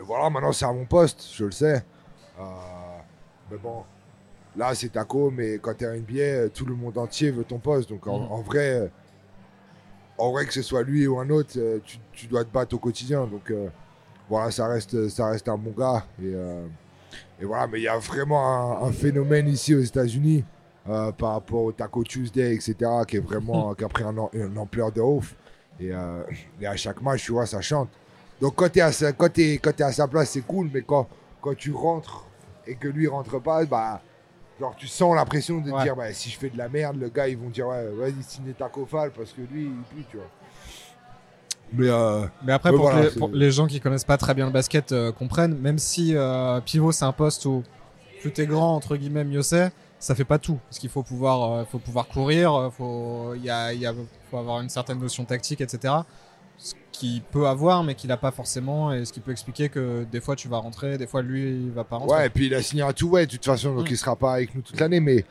voilà, 0.00 0.30
maintenant 0.30 0.52
c'est 0.52 0.64
à 0.64 0.72
mon 0.72 0.86
poste, 0.86 1.26
je 1.34 1.44
le 1.44 1.50
sais. 1.50 1.84
Mais 3.50 3.58
bon, 3.58 3.84
là 4.56 4.74
c'est 4.74 4.88
Taco, 4.90 5.30
mais 5.30 5.58
quand 5.58 5.74
t'es 5.74 5.86
un 5.86 5.94
NBA, 5.94 6.48
tout 6.54 6.64
le 6.66 6.74
monde 6.74 6.96
entier 6.98 7.30
veut 7.30 7.44
ton 7.44 7.58
poste. 7.58 7.88
Donc 7.90 8.06
en, 8.06 8.14
en 8.30 8.40
vrai, 8.42 8.80
euh, 8.80 8.88
en 10.18 10.30
vrai 10.32 10.46
que 10.46 10.52
ce 10.52 10.62
soit 10.62 10.82
lui 10.82 11.06
ou 11.06 11.18
un 11.18 11.28
autre, 11.30 11.52
euh, 11.56 11.78
tu, 11.84 11.98
tu 12.12 12.26
dois 12.26 12.44
te 12.44 12.50
battre 12.52 12.74
au 12.74 12.78
quotidien. 12.78 13.26
Donc 13.26 13.50
euh, 13.50 13.68
voilà, 14.28 14.50
ça 14.50 14.66
reste, 14.66 15.08
ça 15.08 15.26
reste 15.28 15.48
un 15.48 15.56
bon 15.58 15.72
gars. 15.76 16.04
Et, 16.22 16.32
euh, 16.34 16.66
et 17.40 17.44
voilà, 17.44 17.66
mais 17.66 17.80
il 17.80 17.84
y 17.84 17.88
a 17.88 17.98
vraiment 17.98 18.80
un, 18.82 18.86
un 18.88 18.92
phénomène 18.92 19.46
ici 19.48 19.74
aux 19.74 19.80
États-Unis 19.80 20.44
euh, 20.88 21.12
par 21.12 21.32
rapport 21.32 21.62
au 21.64 21.72
Taco 21.72 22.02
Tuesday, 22.02 22.54
etc., 22.54 22.74
qui 23.06 23.16
est 23.16 23.20
vraiment, 23.20 23.74
qui 23.78 23.84
a 23.84 23.88
pris 23.88 24.04
un 24.04 24.14
une 24.32 24.56
ampleur 24.58 24.90
de 24.92 25.00
ouf. 25.00 25.34
Et, 25.78 25.92
et 26.60 26.66
à 26.66 26.74
chaque 26.76 27.02
match, 27.02 27.24
tu 27.24 27.32
vois, 27.32 27.44
ça 27.44 27.60
chante. 27.60 27.90
Donc 28.40 28.54
quand 28.54 28.70
tu 28.70 28.78
es, 28.78 28.82
à 28.82 28.92
sa- 28.92 29.12
quand 29.12 29.30
t'es- 29.30 29.58
quand 29.62 29.74
t'es 29.76 29.82
à 29.84 29.92
sa 29.92 30.08
place, 30.08 30.30
c'est 30.30 30.40
cool, 30.40 30.70
mais 30.72 30.80
quand, 30.80 31.06
quand 31.42 31.54
tu 31.54 31.70
rentres 31.72 32.24
et 32.66 32.74
que 32.76 32.88
lui 32.88 33.06
rentre 33.06 33.38
pas, 33.40 33.64
bah, 33.66 34.00
genre 34.60 34.74
tu 34.76 34.86
sens 34.86 35.14
la 35.14 35.24
pression 35.24 35.60
de 35.60 35.70
Ouais. 35.70 35.82
dire, 35.82 35.96
bah, 35.96 36.12
si 36.12 36.30
je 36.30 36.38
fais 36.38 36.50
de 36.50 36.58
la 36.58 36.68
merde, 36.68 36.96
le 36.98 37.08
gars, 37.08 37.28
ils 37.28 37.36
vont 37.36 37.48
dire, 37.48 37.66
ouais, 37.66 37.84
vas-y, 37.92 38.22
signe 38.22 38.52
Taco 38.56 38.86
Fall 38.86 39.10
parce 39.10 39.32
que 39.32 39.40
lui, 39.42 39.64
il 39.64 39.82
pue, 39.96 40.04
tu 40.10 40.16
vois. 40.16 40.26
Mais 41.72 41.88
euh, 41.88 42.26
Mais 42.44 42.52
après, 42.52 42.70
Mais 42.70 42.76
pour, 42.76 42.86
voilà, 42.86 43.08
que 43.08 43.14
les, 43.14 43.18
pour 43.18 43.28
les 43.30 43.50
gens 43.50 43.66
qui 43.66 43.80
connaissent 43.80 44.04
pas 44.04 44.16
très 44.16 44.34
bien 44.34 44.46
le 44.46 44.52
basket 44.52 44.92
euh, 44.92 45.10
comprennent, 45.12 45.58
même 45.58 45.78
si 45.78 46.14
euh, 46.14 46.60
pivot 46.60 46.92
c'est 46.92 47.04
un 47.04 47.12
poste 47.12 47.44
où 47.44 47.64
plus 48.20 48.32
t'es 48.32 48.46
grand 48.46 48.76
entre 48.76 48.96
guillemets 48.96 49.24
mieux 49.24 49.42
c'est, 49.42 49.72
ça 49.98 50.14
fait 50.14 50.24
pas 50.24 50.38
tout. 50.38 50.58
Parce 50.68 50.78
qu'il 50.78 50.90
faut 50.90 51.02
pouvoir, 51.02 51.66
faut 51.66 51.78
pouvoir 51.80 52.06
courir, 52.06 52.70
faut, 52.76 53.34
il 53.34 53.42
y 53.44 53.50
a, 53.50 53.72
y 53.72 53.84
a, 53.84 53.92
faut 54.30 54.38
avoir 54.38 54.60
une 54.60 54.68
certaine 54.68 55.00
notion 55.00 55.24
tactique, 55.24 55.60
etc. 55.60 55.92
Ce 56.58 56.74
qu'il 56.92 57.22
peut 57.22 57.46
avoir, 57.46 57.84
mais 57.84 57.94
qu'il 57.94 58.10
a 58.12 58.16
pas 58.16 58.30
forcément, 58.30 58.92
et 58.92 59.04
ce 59.04 59.12
qui 59.12 59.20
peut 59.20 59.30
expliquer 59.32 59.68
que 59.68 60.04
des 60.10 60.20
fois 60.20 60.34
tu 60.36 60.48
vas 60.48 60.56
rentrer, 60.58 60.96
des 60.96 61.06
fois 61.06 61.20
lui 61.22 61.42
il 61.66 61.70
va 61.70 61.84
pas 61.84 61.96
rentrer. 61.96 62.16
Ouais, 62.16 62.26
et 62.26 62.30
puis 62.30 62.46
il 62.46 62.54
a 62.54 62.62
signé 62.62 62.82
un 62.82 62.92
tout 62.92 63.08
ouais 63.08 63.26
de 63.26 63.32
toute 63.32 63.44
façon, 63.44 63.74
donc 63.74 63.84
Mm. 63.90 63.92
il 63.92 63.96
sera 63.98 64.16
pas 64.16 64.34
avec 64.34 64.54
nous 64.54 64.62
toute 64.62 64.80
l'année, 64.80 65.00
mais 65.00 65.24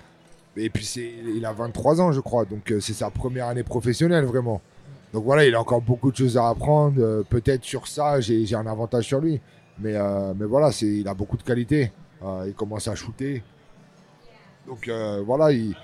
et 0.58 0.70
puis 0.70 0.86
c'est 0.86 1.12
il 1.36 1.44
a 1.46 1.52
23 1.52 2.00
ans 2.02 2.12
je 2.12 2.20
crois, 2.22 2.46
donc 2.46 2.72
euh, 2.72 2.80
c'est 2.80 2.94
sa 2.94 3.10
première 3.10 3.48
année 3.48 3.64
professionnelle 3.64 4.26
vraiment. 4.26 4.62
Donc 5.14 5.24
voilà, 5.24 5.46
il 5.46 5.56
a 5.56 5.62
encore 5.62 5.82
beaucoup 5.82 6.12
de 6.12 6.18
choses 6.18 6.38
à 6.38 6.50
apprendre. 6.50 6.96
euh, 7.02 7.24
Peut-être 7.28 7.64
sur 7.64 7.88
ça, 7.88 8.20
j'ai 8.22 8.46
j'ai 8.46 8.56
un 8.56 8.68
avantage 8.68 9.06
sur 9.06 9.20
lui, 9.20 9.42
mais 9.80 9.96
euh, 9.96 10.34
mais 10.38 10.46
voilà, 10.46 10.72
c'est 10.72 10.86
il 10.88 11.08
a 11.08 11.14
beaucoup 11.16 11.38
de 11.38 11.44
qualités. 11.44 11.92
Euh, 12.24 12.46
il 12.48 12.54
commence 12.54 12.88
à 12.88 12.94
shooter, 12.96 13.42
donc 14.68 14.90
voilà, 15.26 15.52
il 15.52 15.76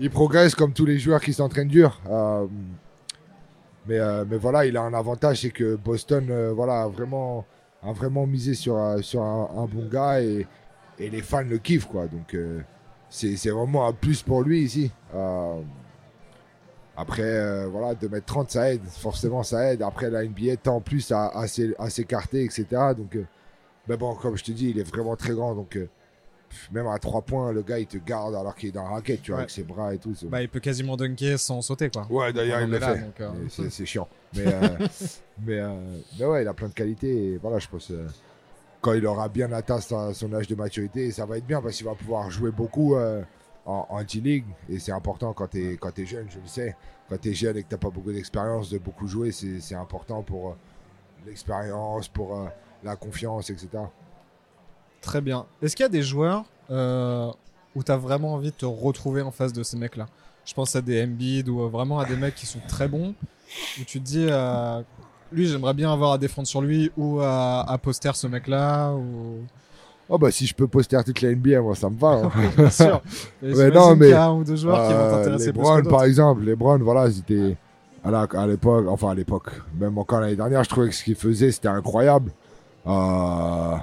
il 0.00 0.10
progresse 0.10 0.54
comme 0.54 0.72
tous 0.72 0.84
les 0.86 0.98
joueurs 0.98 1.20
qui 1.20 1.32
s'entraînent 1.32 1.68
dur. 1.68 2.00
Euh, 3.84 3.88
mais, 3.88 3.98
euh, 3.98 4.24
mais 4.28 4.36
voilà, 4.36 4.66
il 4.66 4.76
a 4.76 4.82
un 4.82 4.94
avantage, 4.94 5.40
c'est 5.42 5.50
que 5.50 5.76
Boston 5.76 6.26
euh, 6.30 6.52
voilà, 6.52 6.82
a 6.82 6.88
vraiment, 6.88 7.44
a 7.82 7.92
vraiment 7.92 8.26
misé 8.26 8.54
sur, 8.54 8.76
un- 8.76 9.02
sur 9.02 9.22
un, 9.22 9.66
bon 9.66 9.88
gars 9.88 10.20
et, 10.20 10.46
et 10.98 11.10
les 11.10 11.22
fans 11.22 11.42
le 11.42 11.58
kiffent. 11.58 11.86
Quoi. 11.86 12.06
Donc 12.06 12.34
euh, 12.34 12.60
c'est 13.10 13.50
vraiment 13.50 13.86
un 13.86 13.92
plus 13.92 14.22
pour 14.22 14.42
lui 14.42 14.62
ici. 14.62 14.90
Euh, 15.14 15.60
après, 16.96 17.22
euh, 17.24 17.66
voilà, 17.68 17.94
2m30, 17.94 18.50
ça 18.50 18.72
aide. 18.72 18.84
Forcément, 18.86 19.42
ça 19.42 19.72
aide. 19.72 19.82
Après, 19.82 20.10
la 20.10 20.24
NBA 20.24 20.56
tend 20.56 20.80
plus 20.80 21.10
à, 21.10 21.26
à 21.28 21.46
s'é- 21.48 21.74
à 21.78 21.90
s'écarter, 21.90 22.44
etc. 22.44 22.94
Donc, 22.96 23.16
euh, 23.16 23.26
mais 23.88 23.96
bon, 23.96 24.14
comme 24.14 24.36
je 24.36 24.44
te 24.44 24.52
dis, 24.52 24.70
il 24.70 24.78
est 24.78 24.88
vraiment 24.88 25.16
très 25.16 25.32
grand. 25.34 25.54
Donc, 25.54 25.76
euh, 25.76 25.88
même 26.72 26.86
à 26.86 26.98
3 26.98 27.22
points, 27.22 27.52
le 27.52 27.62
gars 27.62 27.78
il 27.78 27.86
te 27.86 27.98
garde 27.98 28.34
alors 28.34 28.54
qu'il 28.54 28.68
est 28.70 28.72
dans 28.72 28.82
la 28.84 28.90
raquette, 28.90 29.22
tu 29.22 29.30
vois, 29.30 29.38
Ouais. 29.38 29.42
avec 29.42 29.50
ses 29.50 29.62
bras 29.62 29.94
et 29.94 29.98
tout. 29.98 30.14
Bah, 30.24 30.42
il 30.42 30.48
peut 30.48 30.60
quasiment 30.60 30.96
dunker 30.96 31.38
sans 31.38 31.60
sauter, 31.62 31.90
quoi. 31.90 32.06
Ouais, 32.10 32.32
d'ailleurs, 32.32 32.60
il 32.62 32.70
le 32.70 32.76
est 32.76 32.80
là, 32.80 32.94
fait. 32.96 33.22
euh, 33.22 33.68
C'est 33.70 33.86
chiant. 33.86 34.08
Mais, 34.34 34.44
euh, 34.46 34.68
mais, 35.46 35.58
euh, 35.60 35.98
mais 36.18 36.24
ouais, 36.26 36.42
il 36.42 36.48
a 36.48 36.54
plein 36.54 36.68
de 36.68 36.74
qualités. 36.74 37.32
Et 37.32 37.36
voilà, 37.38 37.58
je 37.58 37.68
pense 37.68 37.90
euh, 37.90 38.06
quand 38.80 38.92
il 38.94 39.06
aura 39.06 39.28
bien 39.28 39.50
atteint 39.52 39.80
son 39.80 40.32
âge 40.34 40.46
de 40.48 40.54
maturité, 40.54 41.10
ça 41.10 41.24
va 41.26 41.38
être 41.38 41.46
bien 41.46 41.60
parce 41.62 41.76
qu'il 41.76 41.86
va 41.86 41.94
pouvoir 41.94 42.30
jouer 42.30 42.50
beaucoup 42.50 42.96
euh, 42.96 43.22
en, 43.66 43.86
en 43.88 44.06
G-League. 44.06 44.44
Et 44.68 44.78
c'est 44.78 44.92
important 44.92 45.32
quand 45.32 45.48
tu 45.48 45.72
es, 45.72 45.76
quand 45.76 45.98
es 45.98 46.04
jeune, 46.06 46.26
je 46.30 46.38
le 46.38 46.46
sais. 46.46 46.76
Quand 47.08 47.18
tu 47.20 47.30
es 47.30 47.34
jeune 47.34 47.56
et 47.56 47.62
que 47.62 47.68
tu 47.68 47.76
pas 47.78 47.90
beaucoup 47.90 48.12
d'expérience, 48.12 48.70
de 48.70 48.78
beaucoup 48.78 49.06
jouer, 49.06 49.30
c'est 49.32 49.60
c'est 49.60 49.74
important 49.74 50.22
pour 50.22 50.50
euh, 50.50 50.54
l'expérience, 51.26 52.08
pour 52.08 52.38
euh, 52.38 52.46
la 52.82 52.96
confiance, 52.96 53.50
etc. 53.50 53.68
Très 55.04 55.20
bien. 55.20 55.44
Est-ce 55.62 55.76
qu'il 55.76 55.84
y 55.84 55.86
a 55.86 55.90
des 55.90 56.02
joueurs 56.02 56.44
euh, 56.70 57.30
où 57.76 57.82
tu 57.82 57.92
as 57.92 57.96
vraiment 57.96 58.32
envie 58.34 58.50
de 58.50 58.56
te 58.56 58.64
retrouver 58.66 59.20
en 59.22 59.30
face 59.30 59.52
de 59.52 59.62
ces 59.62 59.76
mecs-là? 59.76 60.06
Je 60.46 60.54
pense 60.54 60.74
à 60.76 60.80
des 60.80 61.02
Embiid 61.04 61.48
ou 61.48 61.60
euh, 61.62 61.68
vraiment 61.68 61.98
à 61.98 62.06
des 62.06 62.16
mecs 62.16 62.34
qui 62.34 62.46
sont 62.46 62.58
très 62.68 62.88
bons, 62.88 63.14
où 63.80 63.84
tu 63.86 64.00
te 64.00 64.04
dis, 64.04 64.26
euh, 64.30 64.80
lui, 65.30 65.46
j'aimerais 65.46 65.74
bien 65.74 65.92
avoir 65.92 66.12
à 66.12 66.18
défendre 66.18 66.48
sur 66.48 66.62
lui 66.62 66.90
ou 66.96 67.20
à, 67.20 67.70
à 67.70 67.76
poster 67.78 68.14
ce 68.14 68.26
mec-là. 68.26 68.92
Ou... 68.92 69.40
Oh 70.08 70.18
bah 70.18 70.30
si 70.30 70.46
je 70.46 70.54
peux 70.54 70.66
poster 70.66 70.98
toute 71.04 71.20
la 71.22 71.30
NBA, 71.34 71.60
moi 71.60 71.74
ça 71.74 71.88
me 71.90 71.98
va. 71.98 72.08
hein. 72.24 72.30
Bien 72.56 72.70
sûr. 72.70 73.00
Et 73.42 73.50
j'imagine 73.54 73.74
non, 73.74 73.96
mais, 73.96 74.08
y 74.10 74.12
a 74.12 74.24
un 74.24 74.32
ou 74.34 74.44
deux 74.44 74.56
joueurs 74.56 74.86
qui 74.86 74.92
vont 74.94 75.10
t'intéresser 75.10 75.46
les 75.46 75.52
Browns, 75.52 75.86
par 75.88 76.04
exemple, 76.04 76.42
les 76.44 76.54
Browns, 76.56 76.82
voilà, 76.82 77.10
c'était 77.10 77.56
à 78.04 78.10
la- 78.10 78.28
à 78.32 78.46
l'époque, 78.46 78.86
enfin 78.88 79.10
à 79.10 79.14
l'époque, 79.14 79.50
même 79.78 79.96
encore 79.98 80.20
l'année 80.20 80.36
dernière, 80.36 80.62
je 80.64 80.68
trouvais 80.68 80.88
que 80.88 80.94
ce 80.94 81.04
qu'ils 81.04 81.14
faisaient, 81.16 81.52
c'était 81.52 81.68
incroyable. 81.68 82.32
Euh, 82.86 83.76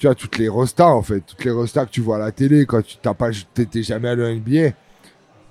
tu 0.00 0.06
vois, 0.06 0.14
toutes 0.14 0.38
les 0.38 0.48
rostas, 0.48 0.88
en 0.88 1.02
fait, 1.02 1.20
toutes 1.20 1.44
les 1.44 1.50
rostas 1.50 1.84
que 1.84 1.90
tu 1.90 2.00
vois 2.00 2.16
à 2.16 2.20
la 2.20 2.32
télé 2.32 2.64
quand 2.64 2.80
tu 2.80 2.96
t'as 2.96 3.12
pas, 3.12 3.28
t'étais 3.52 3.82
jamais 3.82 4.08
à 4.08 4.14
l'NBA, 4.14 4.70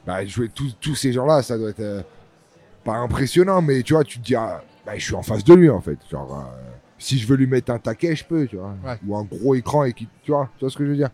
bah, 0.07 0.25
jouer 0.25 0.49
tous, 0.49 0.95
ces 0.95 1.13
gens-là, 1.13 1.43
ça 1.43 1.55
doit 1.55 1.69
être 1.69 1.79
euh, 1.81 2.01
pas 2.83 2.95
impressionnant, 2.95 3.61
mais 3.61 3.83
tu 3.83 3.93
vois, 3.93 4.03
tu 4.03 4.17
te 4.17 4.25
dis, 4.25 4.33
ah, 4.33 4.63
bah, 4.87 4.93
je 4.97 5.03
suis 5.03 5.13
en 5.13 5.21
face 5.21 5.43
de 5.43 5.53
lui, 5.53 5.69
en 5.69 5.81
fait. 5.81 5.99
Genre, 6.09 6.33
euh, 6.33 6.61
si 6.97 7.19
je 7.19 7.27
veux 7.27 7.35
lui 7.35 7.45
mettre 7.45 7.71
un 7.71 7.77
taquet, 7.77 8.15
je 8.15 8.25
peux, 8.25 8.47
tu 8.47 8.55
vois. 8.55 8.73
Ouais. 8.83 8.97
Ou 9.07 9.15
un 9.15 9.23
gros 9.23 9.53
écran 9.53 9.83
et 9.83 9.93
qui, 9.93 10.07
tu 10.23 10.31
vois, 10.31 10.49
tu 10.57 10.65
vois 10.65 10.71
ce 10.71 10.77
que 10.77 10.83
je 10.83 10.89
veux 10.89 10.97
dire. 10.97 11.11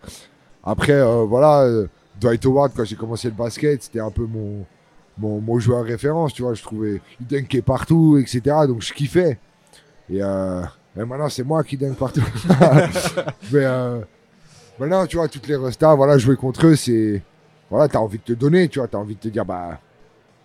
Après, 0.63 0.93
euh, 0.93 1.26
voilà, 1.26 1.69
Dwight 2.21 2.45
Howard, 2.45 2.71
quand 2.74 2.86
j'ai 2.86 2.95
commencé 2.95 3.28
le 3.28 3.34
basket, 3.36 3.84
c'était 3.84 4.00
un 4.00 4.12
peu 4.12 4.26
mon, 4.26 4.65
mon, 5.17 5.41
mon 5.41 5.60
joueur 5.60 5.84
référence, 5.84 6.34
tu 6.34 6.41
vois. 6.41 6.54
Je 6.54 6.63
trouvais, 6.63 7.02
il 7.19 7.28
dunkait 7.28 7.62
partout, 7.62 8.17
etc. 8.17 8.39
Donc, 8.65 8.82
je 8.82 8.93
kiffais. 8.93 9.39
Et, 10.10 10.21
euh, 10.97 11.03
et 11.03 11.05
maintenant, 11.05 11.29
c'est 11.29 11.43
moi 11.43 11.63
qui 11.63 11.77
dunk 11.77 11.95
partout. 11.95 12.21
Mais 13.51 13.65
euh, 13.65 13.99
maintenant, 14.79 15.05
tu 15.05 15.17
vois, 15.17 15.27
toutes 15.27 15.47
les 15.47 15.55
restas, 15.55 15.95
voilà, 15.95 16.17
jouer 16.17 16.36
contre 16.36 16.67
eux, 16.67 16.75
c'est. 16.75 17.21
Voilà, 17.69 17.88
t'as 17.88 17.99
envie 17.99 18.19
de 18.19 18.23
te 18.23 18.34
donner, 18.34 18.69
tu 18.69 18.79
vois. 18.79 18.88
T'as 18.88 18.97
envie 18.99 19.15
de 19.15 19.19
te 19.19 19.27
dire, 19.27 19.43
bah, 19.43 19.79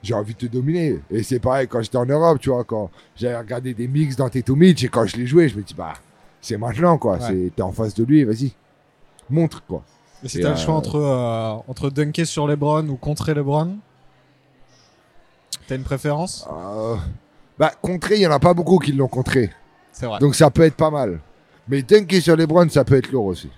j'ai 0.02 0.14
envie 0.14 0.34
de 0.34 0.38
te 0.38 0.46
dominer. 0.46 1.00
Et 1.10 1.22
c'est 1.22 1.38
pareil 1.38 1.68
quand 1.68 1.82
j'étais 1.82 1.98
en 1.98 2.06
Europe, 2.06 2.38
tu 2.40 2.50
vois, 2.50 2.64
quand 2.64 2.90
j'avais 3.16 3.36
regardé 3.36 3.74
des 3.74 3.88
mix 3.88 4.16
dans 4.16 4.28
Teto 4.28 4.56
Mitch 4.56 4.84
et 4.84 4.88
quand 4.88 5.06
je 5.06 5.16
les 5.16 5.26
jouais, 5.26 5.48
je 5.48 5.56
me 5.56 5.62
dis, 5.62 5.74
bah, 5.74 5.94
c'est 6.40 6.56
maintenant, 6.56 6.98
quoi. 6.98 7.18
Ouais. 7.18 7.50
T'es 7.54 7.62
en 7.62 7.72
face 7.72 7.94
de 7.94 8.04
lui, 8.04 8.24
vas-y. 8.24 8.52
Montre, 9.28 9.62
quoi. 9.66 9.82
Et 10.22 10.28
si 10.28 10.40
t'as 10.40 10.50
le 10.50 10.54
euh, 10.54 10.58
choix 10.58 10.74
entre, 10.74 10.96
euh, 10.96 11.70
entre 11.70 11.90
dunker 11.90 12.26
sur 12.26 12.46
LeBron 12.46 12.86
ou 12.88 12.96
contrer 12.96 13.34
LeBron, 13.34 13.76
t'as 15.66 15.76
une 15.76 15.82
préférence? 15.82 16.46
Euh, 16.50 16.96
bah, 17.58 17.72
contrer, 17.80 18.16
il 18.16 18.22
y 18.22 18.26
en 18.26 18.32
a 18.32 18.38
pas 18.38 18.54
beaucoup 18.54 18.78
qui 18.78 18.92
l'ont 18.92 19.08
contré. 19.08 19.50
C'est 19.92 20.06
vrai. 20.06 20.18
Donc 20.18 20.34
ça 20.34 20.50
peut 20.50 20.62
être 20.62 20.76
pas 20.76 20.90
mal. 20.90 21.18
Mais 21.68 21.82
dunker 21.82 22.20
sur 22.20 22.36
les 22.36 22.46
Browns, 22.46 22.70
ça 22.70 22.84
peut 22.84 22.96
être 22.96 23.10
lourd 23.12 23.26
aussi. 23.26 23.50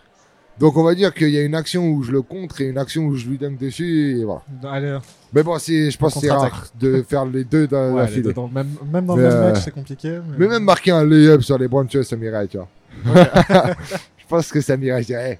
Donc 0.58 0.76
on 0.76 0.82
va 0.84 0.94
dire 0.94 1.14
qu'il 1.14 1.30
y 1.30 1.38
a 1.38 1.42
une 1.42 1.54
action 1.54 1.88
où 1.88 2.02
je 2.02 2.12
le 2.12 2.20
contre 2.22 2.60
et 2.60 2.64
une 2.68 2.76
action 2.78 3.04
où 3.04 3.16
je 3.16 3.26
lui 3.26 3.38
dunk 3.38 3.56
dessus. 3.58 4.18
Et 4.20 4.24
voilà. 4.24 4.42
Allez, 4.64 4.98
Mais 5.32 5.42
bon, 5.42 5.58
c'est, 5.58 5.90
je 5.90 5.96
pense 5.98 6.14
que 6.14 6.20
c'est 6.20 6.30
rare 6.30 6.66
de 6.78 7.02
faire 7.02 7.24
les 7.24 7.44
deux 7.44 7.66
dans 7.66 7.92
ouais, 7.94 8.02
la 8.02 8.06
les 8.10 8.16
deux 8.16 8.22
filée. 8.22 8.34
dans 8.34 8.48
même, 8.48 8.68
même 8.92 9.06
dans 9.06 9.16
Mais, 9.16 9.22
le 9.22 9.28
même 9.28 9.36
euh, 9.38 9.52
match, 9.52 9.62
c'est 9.64 9.70
compliqué. 9.70 10.18
Mais 10.38 10.46
même 10.46 10.62
marquer 10.64 10.90
un 10.90 11.04
lay-up 11.06 11.42
sur 11.42 11.56
les 11.58 11.68
Browns, 11.68 11.86
tu 11.86 11.96
vois, 11.96 12.04
ça 12.04 12.16
m'irait, 12.16 12.46
tu 12.48 12.58
vois. 12.58 12.68
je 14.18 14.26
pense 14.28 14.50
que 14.52 14.60
ça 14.60 14.76
m'irait. 14.76 15.00
Je 15.02 15.06
dirais, 15.06 15.30
hey, 15.32 15.38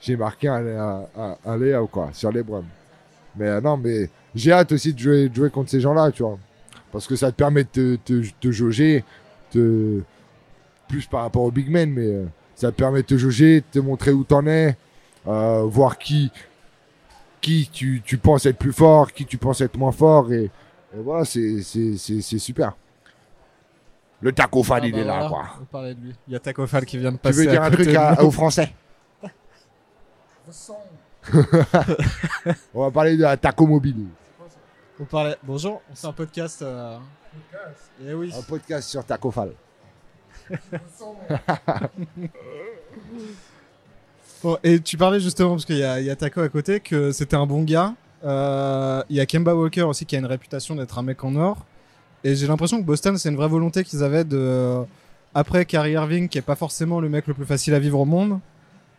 j'ai 0.00 0.16
marqué 0.16 0.48
un, 0.48 0.66
un, 0.66 1.02
un- 1.16 1.36
un 1.46 1.56
lay-up, 1.56 1.86
quoi, 1.92 2.10
sur 2.12 2.32
les 2.32 2.42
Browns. 2.42 2.64
Mais 3.36 3.46
euh, 3.48 3.60
non, 3.60 3.76
mais 3.76 4.10
j'ai 4.34 4.50
hâte 4.52 4.72
aussi 4.72 4.92
de 4.92 4.98
jouer, 4.98 5.28
de 5.28 5.34
jouer 5.34 5.50
contre 5.50 5.70
ces 5.70 5.80
gens-là, 5.80 6.10
tu 6.10 6.22
vois. 6.24 6.38
Parce 6.92 7.06
que 7.06 7.14
ça 7.16 7.30
te 7.30 7.36
permet 7.36 7.62
de 7.64 7.68
te, 7.68 7.96
te, 7.96 8.26
te 8.40 8.50
jauger, 8.50 9.04
te... 9.54 10.00
plus 10.88 11.06
par 11.06 11.22
rapport 11.22 11.42
aux 11.42 11.50
big 11.50 11.70
men, 11.70 11.90
mais 11.90 12.06
euh, 12.06 12.26
ça 12.54 12.70
te 12.70 12.76
permet 12.76 13.02
de 13.02 13.06
te 13.06 13.16
jauger, 13.16 13.60
de 13.60 13.66
te 13.72 13.78
montrer 13.78 14.12
où 14.12 14.22
t'en 14.24 14.46
es, 14.46 14.76
euh, 15.26 15.62
voir 15.64 15.98
qui, 15.98 16.30
qui 17.40 17.68
tu, 17.72 18.02
tu 18.04 18.16
penses 18.18 18.46
être 18.46 18.58
plus 18.58 18.72
fort, 18.72 19.12
qui 19.12 19.24
tu 19.26 19.38
penses 19.38 19.60
être 19.60 19.76
moins 19.76 19.92
fort, 19.92 20.32
et, 20.32 20.44
et 20.44 20.50
voilà, 21.02 21.24
c'est 21.24 21.62
c'est- 21.62 21.96
c'est- 21.96 22.20
c'est 22.20 22.38
super. 22.38 22.76
Le 24.20 24.32
taco 24.32 24.62
fan, 24.62 24.80
Ah 24.82 24.86
il 24.86 24.92
bah 24.92 24.98
est 25.00 25.04
là, 25.04 25.28
voilà, 25.28 25.28
quoi. 25.28 25.44
on 25.60 25.64
parlait 25.64 25.94
de 25.94 26.00
lui. 26.00 26.14
Il 26.28 26.32
y 26.32 26.36
a 26.36 26.38
Taco 26.38 26.66
Fall 26.66 26.86
qui 26.86 26.96
vient 26.96 27.10
de 27.12 27.16
Tu 27.16 27.22
passer. 27.22 27.44
veux 27.44 27.50
dire 27.50 27.62
à 27.62 27.66
un 27.66 27.70
truc 27.70 27.94
à- 27.94 28.22
aux 28.24 28.30
Français 28.30 28.72
On 32.74 32.80
va 32.82 32.90
parler 32.90 33.16
de 33.16 33.22
la 33.22 33.36
taco 33.36 33.66
mobile. 33.66 34.06
On 35.00 35.04
parlait... 35.04 35.36
Bonjour, 35.42 35.82
on 35.90 35.94
fait 35.94 36.06
un 36.06 36.12
podcast. 36.12 36.62
euh, 36.62 36.96
Eh 38.06 38.14
oui. 38.14 38.32
Un 38.36 38.42
podcast 38.42 38.88
sur 38.88 39.04
Taco 39.04 39.30
Fall. 39.30 39.52
Bon, 44.42 44.58
et 44.62 44.78
tu 44.80 44.96
parlais 44.98 45.20
justement, 45.20 45.50
parce 45.52 45.64
qu'il 45.64 45.78
y, 45.78 45.82
a- 45.82 46.00
il 46.00 46.06
y 46.06 46.10
a 46.10 46.16
Taco 46.16 46.40
à 46.42 46.48
côté, 46.50 46.80
que 46.80 47.12
c'était 47.12 47.36
un 47.36 47.46
bon 47.46 47.62
gars. 47.62 47.94
Euh, 48.24 49.02
Il 49.08 49.16
y 49.16 49.20
a 49.20 49.26
Kemba 49.26 49.54
Walker 49.54 49.82
aussi 49.82 50.04
qui 50.06 50.16
a 50.16 50.18
une 50.18 50.26
réputation 50.26 50.74
d'être 50.74 50.98
un 50.98 51.02
mec 51.02 51.22
en 51.24 51.34
or. 51.36 51.64
Et 52.24 52.34
j'ai 52.34 52.46
l'impression 52.46 52.78
que 52.80 52.84
Boston, 52.86 53.16
c'est 53.16 53.28
une 53.30 53.36
vraie 53.36 53.48
volonté 53.48 53.84
qu'ils 53.84 54.02
avaient 54.02 54.24
de. 54.24 54.82
Après 55.34 55.64
Kyrie 55.66 55.92
Irving, 55.92 56.28
qui 56.28 56.38
est 56.38 56.42
pas 56.42 56.54
forcément 56.56 57.00
le 57.00 57.08
mec 57.08 57.26
le 57.26 57.34
plus 57.34 57.44
facile 57.46 57.74
à 57.74 57.78
vivre 57.78 57.98
au 57.98 58.04
monde, 58.04 58.38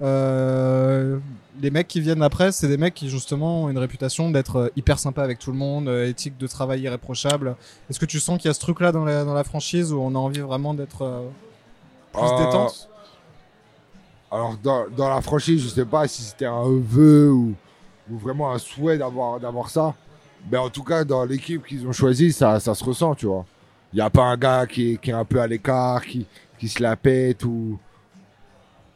euh, 0.01 1.17
les 1.61 1.71
mecs 1.71 1.87
qui 1.87 2.01
viennent 2.01 2.23
après, 2.23 2.51
c'est 2.51 2.67
des 2.67 2.77
mecs 2.77 2.93
qui 2.93 3.09
justement 3.09 3.63
ont 3.63 3.69
une 3.69 3.77
réputation 3.77 4.29
d'être 4.29 4.55
euh, 4.57 4.69
hyper 4.75 4.99
sympa 4.99 5.23
avec 5.23 5.39
tout 5.39 5.51
le 5.51 5.57
monde, 5.57 5.87
euh, 5.87 6.07
éthique 6.09 6.37
de 6.37 6.47
travail 6.47 6.81
irréprochable. 6.81 7.55
Est-ce 7.89 7.99
que 7.99 8.05
tu 8.05 8.19
sens 8.19 8.37
qu'il 8.37 8.49
y 8.49 8.51
a 8.51 8.53
ce 8.53 8.59
truc-là 8.59 8.91
dans 8.91 9.05
la, 9.05 9.23
dans 9.23 9.33
la 9.33 9.43
franchise 9.43 9.93
où 9.93 9.99
on 9.99 10.13
a 10.15 10.17
envie 10.17 10.41
vraiment 10.41 10.73
d'être 10.73 11.03
euh, 11.03 11.21
plus 12.13 12.23
Euh, 12.23 12.45
détente? 12.45 12.89
Alors, 14.31 14.57
dans, 14.61 14.85
dans 14.89 15.09
la 15.09 15.21
franchise, 15.21 15.63
je 15.63 15.69
sais 15.69 15.85
pas 15.85 16.07
si 16.07 16.23
c'était 16.23 16.45
un 16.45 16.63
vœu 16.65 17.31
ou, 17.31 17.53
ou 18.11 18.17
vraiment 18.17 18.51
un 18.51 18.57
souhait 18.57 18.97
d'avoir 18.97 19.39
d'avoir 19.39 19.69
ça. 19.69 19.93
Mais 20.51 20.57
en 20.57 20.69
tout 20.69 20.83
cas, 20.83 21.05
dans 21.05 21.23
l'équipe 21.25 21.65
qu'ils 21.65 21.87
ont 21.87 21.93
choisie, 21.93 22.33
ça, 22.33 22.59
ça 22.59 22.75
se 22.75 22.83
ressent, 22.83 23.15
tu 23.15 23.27
vois. 23.27 23.45
Il 23.93 23.95
n'y 23.95 24.01
a 24.01 24.09
pas 24.09 24.23
un 24.23 24.35
gars 24.35 24.65
qui 24.67 24.93
est, 24.93 24.97
qui 24.97 25.09
est 25.11 25.13
un 25.13 25.23
peu 25.25 25.39
à 25.39 25.47
l'écart, 25.47 26.05
qui, 26.05 26.25
qui 26.59 26.67
se 26.67 26.83
la 26.83 26.95
pète 26.97 27.45
ou, 27.45 27.79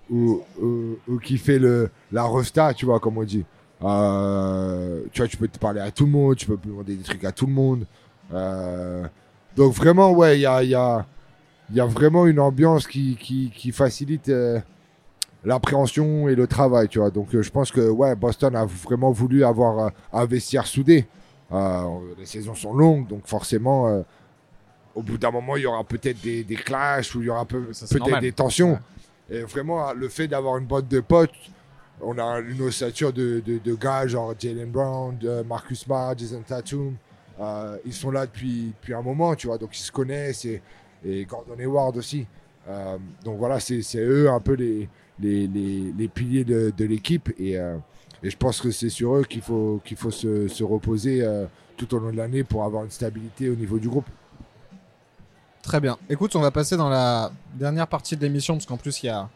ou, 0.10 0.42
ou- 0.62 0.98
ou 1.08 1.18
qui 1.20 1.38
fait 1.38 1.60
le, 1.60 1.90
la 2.12 2.26
resta, 2.28 2.74
tu 2.74 2.86
vois, 2.86 3.00
comme 3.00 3.18
on 3.18 3.24
dit. 3.24 3.46
Euh, 3.84 5.02
tu 5.12 5.22
vois, 5.22 5.28
tu 5.28 5.38
peux 5.38 5.48
te 5.48 5.58
parler 5.60 5.80
à 5.82 5.92
tout 5.92 6.06
le 6.06 6.12
monde, 6.12 6.36
tu 6.36 6.46
peux 6.48 6.58
demander 6.64 6.96
des 6.96 7.04
trucs 7.04 7.24
à 7.24 7.32
tout 7.32 7.46
le 7.46 7.54
monde. 7.54 7.86
Euh, 8.34 9.06
donc 9.56 9.74
vraiment, 9.74 10.12
ouais, 10.12 10.38
il 10.38 10.42
y 10.42 10.46
a, 10.46 10.64
il 10.64 10.70
y, 10.70 10.76
a, 10.76 11.06
il 11.70 11.76
y 11.76 11.80
a 11.80 11.86
vraiment 11.86 12.26
une 12.28 12.40
ambiance 12.40 12.88
qui, 12.88 13.16
qui, 13.20 13.52
qui 13.56 13.72
facilite 13.72 14.30
euh, 14.30 14.60
l'appréhension 15.46 16.28
et 16.30 16.36
le 16.36 16.48
travail, 16.48 16.88
tu 16.88 17.00
vois. 17.00 17.10
Donc 17.10 17.34
euh, 17.34 17.42
je 17.42 17.50
pense 17.52 17.72
que 17.72 17.90
ouais, 17.90 18.16
Boston 18.16 18.56
a 18.56 18.66
vraiment 18.66 19.12
voulu 19.12 19.44
avoir 19.44 19.80
euh, 19.80 19.90
un 20.14 20.26
vestiaire 20.26 20.68
soudé. 20.68 21.08
Euh, 21.52 21.84
les 22.18 22.26
saisons 22.26 22.54
sont 22.56 22.74
longues, 22.74 23.08
donc 23.08 23.22
forcément, 23.26 23.88
euh, 23.88 24.02
au 24.94 25.02
bout 25.02 25.18
d'un 25.18 25.32
moment, 25.32 25.56
il 25.56 25.64
y 25.64 25.66
aura 25.66 25.84
peut-être 25.84 26.22
des, 26.22 26.44
des 26.44 26.56
clashs 26.56 27.16
ou 27.16 27.22
il 27.22 27.26
y 27.28 27.30
aura 27.30 27.46
peu- 27.46 27.72
peut-être 28.04 28.20
des 28.22 28.32
tensions. 28.34 28.74
Ouais. 28.74 28.80
Et 29.32 29.42
vraiment, 29.42 29.94
le 29.94 30.10
fait 30.10 30.28
d'avoir 30.28 30.58
une 30.58 30.66
boîte 30.66 30.88
de 30.88 31.00
potes, 31.00 31.32
on 32.02 32.18
a 32.18 32.40
une 32.40 32.62
ossature 32.62 33.12
de, 33.14 33.42
de, 33.46 33.58
de 33.58 33.76
gars 33.76 34.08
genre 34.08 34.34
Jalen 34.38 34.72
Brown, 34.72 35.18
Marcus 35.48 35.82
Smart, 35.82 36.18
Jason 36.18 36.42
Tatum. 36.48 36.96
Euh, 37.40 37.78
ils 37.86 37.94
sont 37.94 38.12
là 38.12 38.26
depuis, 38.26 38.74
depuis 38.80 38.94
un 38.94 39.02
moment, 39.02 39.36
tu 39.36 39.48
vois, 39.48 39.58
donc 39.58 39.78
ils 39.78 39.82
se 39.82 39.92
connaissent 39.92 40.44
et, 40.46 40.62
et 41.06 41.26
Gordon 41.26 41.56
Hayward 41.58 41.96
aussi. 41.98 42.26
Euh, 42.68 42.98
donc 43.24 43.38
voilà, 43.38 43.60
c'est 43.60 43.82
eux 43.96 44.30
un 44.30 44.40
peu 44.40 44.54
les, 44.54 44.90
les, 45.20 45.48
les, 45.48 45.94
les 45.98 46.08
piliers 46.08 46.44
de, 46.44 46.74
de 46.76 46.86
l'équipe 46.86 47.30
et, 47.40 47.58
euh, 47.58 47.78
et 48.22 48.30
je 48.30 48.36
pense 48.38 48.60
que 48.60 48.72
c'est 48.72 48.90
sur 48.90 49.16
eux 49.16 49.24
qu'il 49.24 49.42
faut, 49.42 49.80
qu'il 49.86 49.96
faut 49.96 50.12
se, 50.12 50.50
se 50.50 50.64
reposer 50.64 51.26
tout 51.78 51.96
au 51.96 52.00
long 52.00 52.12
de 52.12 52.18
l'année 52.18 52.44
pour 52.44 52.66
avoir 52.66 52.84
une 52.84 52.92
stabilité 52.92 53.50
au 53.50 53.56
niveau 53.56 53.80
du 53.80 53.88
groupe. 53.88 54.10
Très 55.62 55.80
bien. 55.80 55.98
Écoute, 56.10 56.36
on 56.36 56.40
va 56.42 56.52
passer 56.52 56.78
dans 56.78 56.90
la 56.90 57.32
dernière 57.54 57.88
partie 57.88 58.16
de 58.16 58.22
l'émission 58.22 58.56
parce 58.56 58.66
qu'en 58.66 58.78
plus 58.78 59.04
il 59.04 59.08
y 59.08 59.10
a 59.10 59.30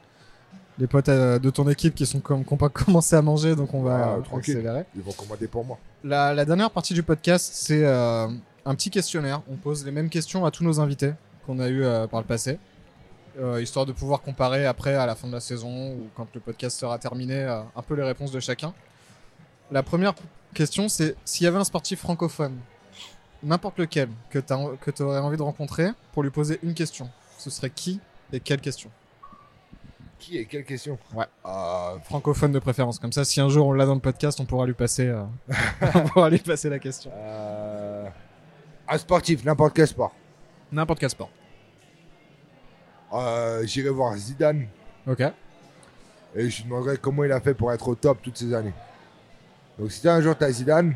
les 0.79 0.87
potes 0.87 1.09
euh, 1.09 1.37
de 1.37 1.49
ton 1.51 1.69
équipe 1.69 1.93
qui 1.93 2.05
sont 2.05 2.19
comme 2.19 2.43
qui 2.43 2.53
ont 2.53 2.57
pas 2.57 2.69
commencé 2.69 3.15
à 3.15 3.21
manger, 3.21 3.55
donc 3.55 3.73
on 3.73 3.83
va 3.83 3.95
Ah, 3.95 4.17
euh, 4.17 4.21
tranquille. 4.21 4.55
accélérer. 4.57 4.85
Ils 4.95 5.01
vont 5.03 5.11
commander 5.11 5.47
pour 5.47 5.63
moi. 5.65 5.77
La, 6.03 6.33
la 6.33 6.45
dernière 6.45 6.71
partie 6.71 6.93
du 6.93 7.03
podcast, 7.03 7.51
c'est 7.53 7.83
euh, 7.85 8.27
un 8.65 8.75
petit 8.75 8.89
questionnaire. 8.89 9.41
On 9.51 9.55
pose 9.55 9.85
les 9.85 9.91
mêmes 9.91 10.09
questions 10.09 10.45
à 10.45 10.51
tous 10.51 10.63
nos 10.63 10.79
invités 10.79 11.13
qu'on 11.45 11.59
a 11.59 11.67
eu 11.67 11.83
euh, 11.83 12.07
par 12.07 12.21
le 12.21 12.25
passé. 12.25 12.57
euh, 13.39 13.61
histoire 13.61 13.85
de 13.85 13.91
pouvoir 13.91 14.21
comparer 14.21 14.65
après 14.65 14.95
à 14.95 15.05
la 15.05 15.15
fin 15.15 15.27
de 15.27 15.33
la 15.33 15.39
saison 15.41 15.91
ou 15.91 16.07
quand 16.15 16.27
le 16.33 16.39
podcast 16.39 16.79
sera 16.79 16.97
terminé 16.99 17.43
un 17.43 17.81
peu 17.81 17.95
les 17.95 18.03
réponses 18.03 18.31
de 18.31 18.39
chacun. 18.39 18.73
La 19.71 19.83
première 19.83 20.13
question 20.53 20.87
c'est 20.87 21.15
s'il 21.25 21.43
y 21.45 21.47
avait 21.47 21.57
un 21.57 21.63
sportif 21.63 21.99
francophone, 21.99 22.55
n'importe 23.43 23.77
lequel, 23.79 24.09
que 24.29 24.39
tu 24.39 25.03
aurais 25.03 25.19
envie 25.19 25.37
de 25.37 25.41
rencontrer 25.43 25.89
pour 26.13 26.23
lui 26.23 26.29
poser 26.31 26.59
une 26.63 26.73
question, 26.73 27.09
ce 27.37 27.49
serait 27.49 27.69
qui 27.69 27.99
et 28.31 28.39
quelle 28.39 28.61
question 28.61 28.89
Qui 30.19 30.37
et 30.37 30.45
quelle 30.45 30.63
question 30.65 30.97
Ouais. 31.13 31.25
Euh, 31.45 31.99
Francophone 32.05 32.51
de 32.51 32.59
préférence, 32.59 32.99
comme 32.99 33.11
ça 33.11 33.23
si 33.25 33.39
un 33.41 33.49
jour 33.49 33.67
on 33.67 33.73
l'a 33.73 33.85
dans 33.85 33.93
le 33.95 33.99
podcast 33.99 34.39
on 34.39 34.45
pourra 34.45 34.65
lui 34.65 34.73
passer, 34.73 35.07
euh, 35.07 35.23
on 35.95 36.01
pourra 36.07 36.29
lui 36.29 36.39
passer 36.39 36.69
la 36.69 36.79
question. 36.79 37.11
euh, 37.13 38.07
un 38.87 38.97
sportif, 38.97 39.43
n'importe 39.45 39.75
quel 39.75 39.87
sport. 39.87 40.13
N'importe 40.71 40.99
quel 40.99 41.09
sport. 41.09 41.29
Euh, 43.13 43.63
J'irai 43.65 43.89
voir 43.89 44.15
Zidane 44.17 44.67
Ok. 45.07 45.21
et 46.35 46.49
je 46.49 46.57
lui 46.57 46.63
demanderai 46.69 46.97
comment 46.97 47.23
il 47.23 47.31
a 47.31 47.39
fait 47.39 47.53
pour 47.53 47.71
être 47.71 47.87
au 47.87 47.95
top 47.95 48.19
toutes 48.23 48.37
ces 48.37 48.53
années. 48.53 48.73
Donc 49.77 49.91
si 49.91 50.07
un 50.07 50.21
jour 50.21 50.35
t'as 50.35 50.49
Zidane, 50.51 50.95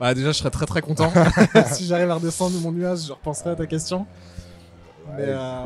Bah 0.00 0.14
déjà 0.14 0.28
je 0.28 0.38
serais 0.38 0.50
très 0.50 0.66
très 0.66 0.80
content. 0.80 1.12
si 1.72 1.86
j'arrive 1.86 2.10
à 2.10 2.14
redescendre 2.14 2.56
de 2.56 2.62
mon 2.62 2.72
nuage, 2.72 3.06
je 3.06 3.12
repenserai 3.12 3.50
à 3.50 3.56
ta 3.56 3.66
question. 3.66 4.00
ouais, 5.08 5.14
Mais, 5.16 5.24
euh. 5.26 5.64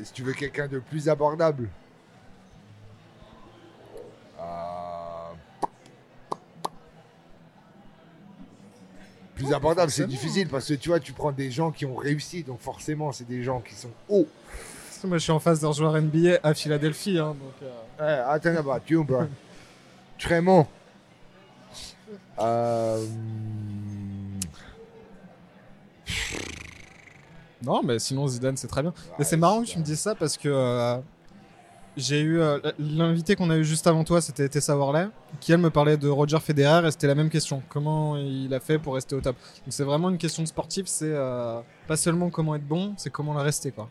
Et 0.00 0.04
si 0.04 0.12
tu 0.12 0.22
veux 0.22 0.32
quelqu'un 0.32 0.68
de 0.68 0.78
plus 0.78 1.08
abordable, 1.08 1.68
euh, 4.40 4.44
plus 9.34 9.52
abordable, 9.52 9.90
c'est 9.90 10.06
difficile 10.06 10.48
parce 10.48 10.66
que 10.68 10.74
tu 10.74 10.88
vois, 10.88 11.00
tu 11.00 11.12
prends 11.12 11.32
des 11.32 11.50
gens 11.50 11.70
qui 11.70 11.84
ont 11.84 11.96
réussi, 11.96 12.42
donc 12.42 12.60
forcément, 12.60 13.12
c'est 13.12 13.28
des 13.28 13.42
gens 13.42 13.60
qui 13.60 13.74
sont 13.74 13.90
hauts. 14.08 14.28
Moi 15.04 15.18
je 15.18 15.24
suis 15.24 15.32
en 15.32 15.38
phase 15.38 15.60
d'un 15.60 15.72
joueur 15.72 16.00
NBA 16.00 16.38
à 16.42 16.54
Philadelphie. 16.54 17.18
Hein, 17.18 17.36
donc, 17.38 17.52
euh, 17.62 18.24
Eh, 18.26 18.32
attends 18.32 18.52
là-bas, 18.52 18.80
tu 18.82 18.98
es 18.98 19.04
bro. 19.04 19.24
Euh, 22.40 23.04
Non, 27.62 27.82
mais 27.82 27.98
sinon 27.98 28.28
Zidane 28.28 28.56
c'est 28.56 28.66
très 28.68 28.82
bien. 28.82 28.92
mais 29.12 29.18
ouais, 29.20 29.24
c'est 29.24 29.36
marrant 29.38 29.62
que 29.62 29.66
tu 29.68 29.78
me 29.78 29.82
dises 29.84 30.00
ça 30.00 30.14
parce 30.14 30.36
que 30.36 30.48
euh, 30.50 30.98
j'ai 31.96 32.20
eu 32.20 32.38
euh, 32.40 32.58
l'invité 32.78 33.36
qu'on 33.36 33.48
a 33.48 33.56
eu 33.56 33.64
juste 33.64 33.86
avant 33.86 34.04
toi, 34.04 34.20
c'était 34.20 34.48
Tessa 34.50 34.76
Worley, 34.76 35.08
qui 35.40 35.52
elle 35.52 35.58
me 35.60 35.70
parlait 35.70 35.96
de 35.96 36.08
Roger 36.08 36.40
Federer 36.40 36.86
et 36.86 36.90
c'était 36.90 37.06
la 37.06 37.14
même 37.14 37.30
question. 37.30 37.62
Comment 37.70 38.18
il 38.18 38.52
a 38.52 38.60
fait 38.60 38.78
pour 38.78 38.94
rester 38.94 39.14
au 39.14 39.20
top? 39.22 39.36
Donc 39.64 39.68
c'est 39.72 39.84
vraiment 39.84 40.10
une 40.10 40.18
question 40.18 40.42
de 40.42 40.48
sportif, 40.48 40.86
c'est 40.88 41.06
euh, 41.10 41.60
pas 41.88 41.96
seulement 41.96 42.28
comment 42.28 42.54
être 42.54 42.66
bon, 42.68 42.92
c'est 42.98 43.10
comment 43.10 43.32
la 43.32 43.42
rester 43.42 43.70
quoi. 43.70 43.88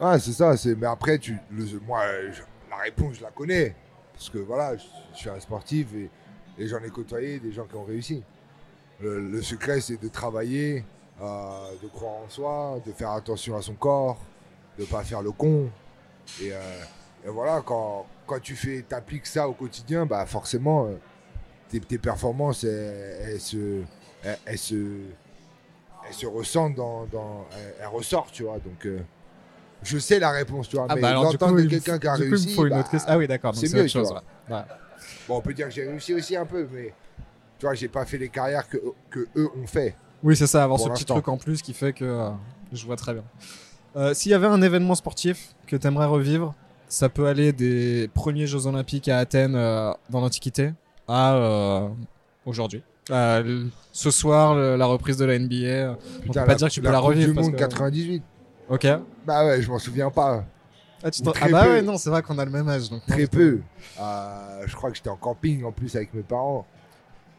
Ouais, 0.00 0.18
c'est 0.20 0.32
ça. 0.32 0.56
C'est... 0.56 0.76
Mais 0.76 0.86
après, 0.86 1.18
tu... 1.18 1.36
le... 1.50 1.64
moi, 1.86 2.02
je- 2.30 2.42
la 2.70 2.76
réponse, 2.76 3.16
je 3.16 3.22
la 3.22 3.30
connais. 3.30 3.74
Parce 4.12 4.28
que 4.30 4.38
voilà, 4.38 4.76
je, 4.76 4.84
je 5.14 5.18
suis 5.18 5.30
un 5.30 5.40
sportif 5.40 5.88
et, 5.94 6.10
et 6.58 6.66
j'en 6.66 6.78
ai 6.82 6.90
côtoyé 6.90 7.38
des 7.38 7.52
gens 7.52 7.64
qui 7.64 7.74
ont 7.76 7.84
réussi. 7.84 8.22
Le, 9.00 9.20
le 9.20 9.42
secret, 9.42 9.80
c'est 9.80 10.00
de 10.02 10.08
travailler, 10.08 10.84
euh, 11.20 11.70
de 11.82 11.88
croire 11.88 12.14
en 12.24 12.28
soi, 12.28 12.80
de 12.86 12.92
faire 12.92 13.10
attention 13.10 13.56
à 13.56 13.62
son 13.62 13.74
corps, 13.74 14.18
de 14.78 14.84
pas 14.84 15.02
faire 15.02 15.22
le 15.22 15.32
con. 15.32 15.68
Et, 16.42 16.52
euh, 16.52 16.56
et 17.26 17.28
voilà, 17.28 17.62
quand, 17.64 18.06
quand 18.26 18.40
tu 18.40 18.56
fais, 18.56 18.82
t'appliques 18.82 19.26
ça 19.26 19.48
au 19.48 19.52
quotidien, 19.52 20.06
bah 20.06 20.24
forcément, 20.26 20.86
euh, 20.86 20.94
tes, 21.68 21.80
tes 21.80 21.98
performances, 21.98 22.64
elles, 22.64 23.32
elles 23.32 23.40
se, 23.40 23.82
elles, 24.24 24.38
elles 24.46 24.58
se, 24.58 24.74
elles 26.08 26.14
se 26.14 26.26
ressentent 26.26 26.74
dans, 26.76 27.04
dans 27.06 27.46
elles, 27.80 27.86
ressortent, 27.88 28.32
tu 28.32 28.44
vois. 28.44 28.58
Donc, 28.58 28.86
euh, 28.86 29.00
je 29.82 29.98
sais 29.98 30.18
la 30.18 30.30
réponse, 30.30 30.68
tu 30.70 30.76
vois. 30.76 30.86
mais 30.94 31.00
du 31.30 31.38
coup, 31.38 31.56
de 31.56 31.60
il 31.60 31.64
me- 31.66 31.70
quelqu'un 31.70 31.98
qui 31.98 32.08
a 32.08 32.16
du 32.16 32.22
coup, 32.22 32.24
il 32.24 32.30
me 32.30 32.36
réussi, 32.36 32.54
faut 32.54 32.64
une 32.64 32.70
bah, 32.70 32.80
autre 32.80 32.90
question. 32.90 33.12
Ah 33.12 33.18
oui, 33.18 33.26
d'accord. 33.28 33.54
c'est 33.54 33.72
mieux, 33.74 33.80
autre 33.82 33.90
tu 33.90 33.98
chose. 33.98 34.08
vois. 34.10 34.22
ouais. 34.48 34.54
Ouais. 34.56 34.62
Bon, 35.28 35.36
on 35.36 35.40
peut 35.40 35.54
dire 35.54 35.68
que 35.68 35.74
j'ai 35.74 35.86
réussi 35.86 36.14
aussi 36.14 36.36
un 36.36 36.46
peu, 36.46 36.66
mais 36.72 36.92
tu 37.58 37.66
vois, 37.66 37.74
j'ai 37.74 37.88
pas 37.88 38.04
fait 38.04 38.18
les 38.18 38.28
carrières 38.28 38.68
que, 38.68 38.76
que 39.10 39.26
eux 39.36 39.48
ont 39.62 39.66
fait. 39.66 39.94
Oui, 40.22 40.36
c'est 40.36 40.46
ça, 40.46 40.64
avoir 40.64 40.80
ce 40.80 40.88
petit 40.88 41.04
truc 41.04 41.28
en 41.28 41.36
plus 41.36 41.62
qui 41.62 41.72
fait 41.74 41.92
que 41.92 42.04
euh, 42.04 42.30
je 42.72 42.84
vois 42.86 42.96
très 42.96 43.12
bien. 43.14 43.24
Euh, 43.96 44.12
S'il 44.14 44.30
y 44.32 44.34
avait 44.34 44.46
un 44.46 44.60
événement 44.62 44.94
sportif 44.94 45.54
que 45.66 45.76
tu 45.76 45.86
aimerais 45.86 46.06
revivre, 46.06 46.54
ça 46.88 47.08
peut 47.08 47.26
aller 47.26 47.52
des 47.52 48.08
premiers 48.14 48.46
Jeux 48.46 48.66
Olympiques 48.66 49.08
à 49.08 49.18
Athènes 49.18 49.54
euh, 49.56 49.92
dans 50.10 50.20
l'Antiquité 50.20 50.72
à 51.08 51.88
aujourd'hui. 52.44 52.82
Ce 53.92 54.10
soir, 54.10 54.54
le- 54.54 54.76
la 54.76 54.86
reprise 54.86 55.16
de 55.16 55.24
la 55.24 55.38
NBA. 55.38 55.54
euh, 55.66 55.94
on 56.28 56.32
peut 56.32 56.44
pas 56.44 56.54
dire 56.54 56.68
que 56.68 56.72
tu 56.74 56.80
peux 56.82 56.90
la 56.90 56.98
Coupe 56.98 57.06
revivre. 57.08 57.28
du 57.28 57.34
parce 57.34 57.46
monde 57.46 57.54
que- 57.56 57.60
98. 57.60 58.22
Ok. 58.68 58.86
Bah 59.24 59.46
ouais, 59.46 59.62
je 59.62 59.68
m'en 59.70 59.78
souviens 59.78 60.10
pas. 60.10 60.44
Ah, 61.06 61.10
tu 61.12 61.22
ah 61.40 61.48
bah 61.48 61.62
peu. 61.64 61.70
ouais, 61.70 61.82
non, 61.82 61.98
c'est 61.98 62.10
vrai 62.10 62.20
qu'on 62.20 62.36
a 62.38 62.44
le 62.44 62.50
même 62.50 62.68
âge. 62.68 62.90
Donc 62.90 63.06
Très 63.06 63.28
peu. 63.28 63.60
Euh, 64.00 64.62
je 64.66 64.74
crois 64.74 64.90
que 64.90 64.96
j'étais 64.96 65.08
en 65.08 65.16
camping 65.16 65.62
en 65.62 65.70
plus 65.70 65.94
avec 65.94 66.12
mes 66.14 66.22
parents. 66.22 66.66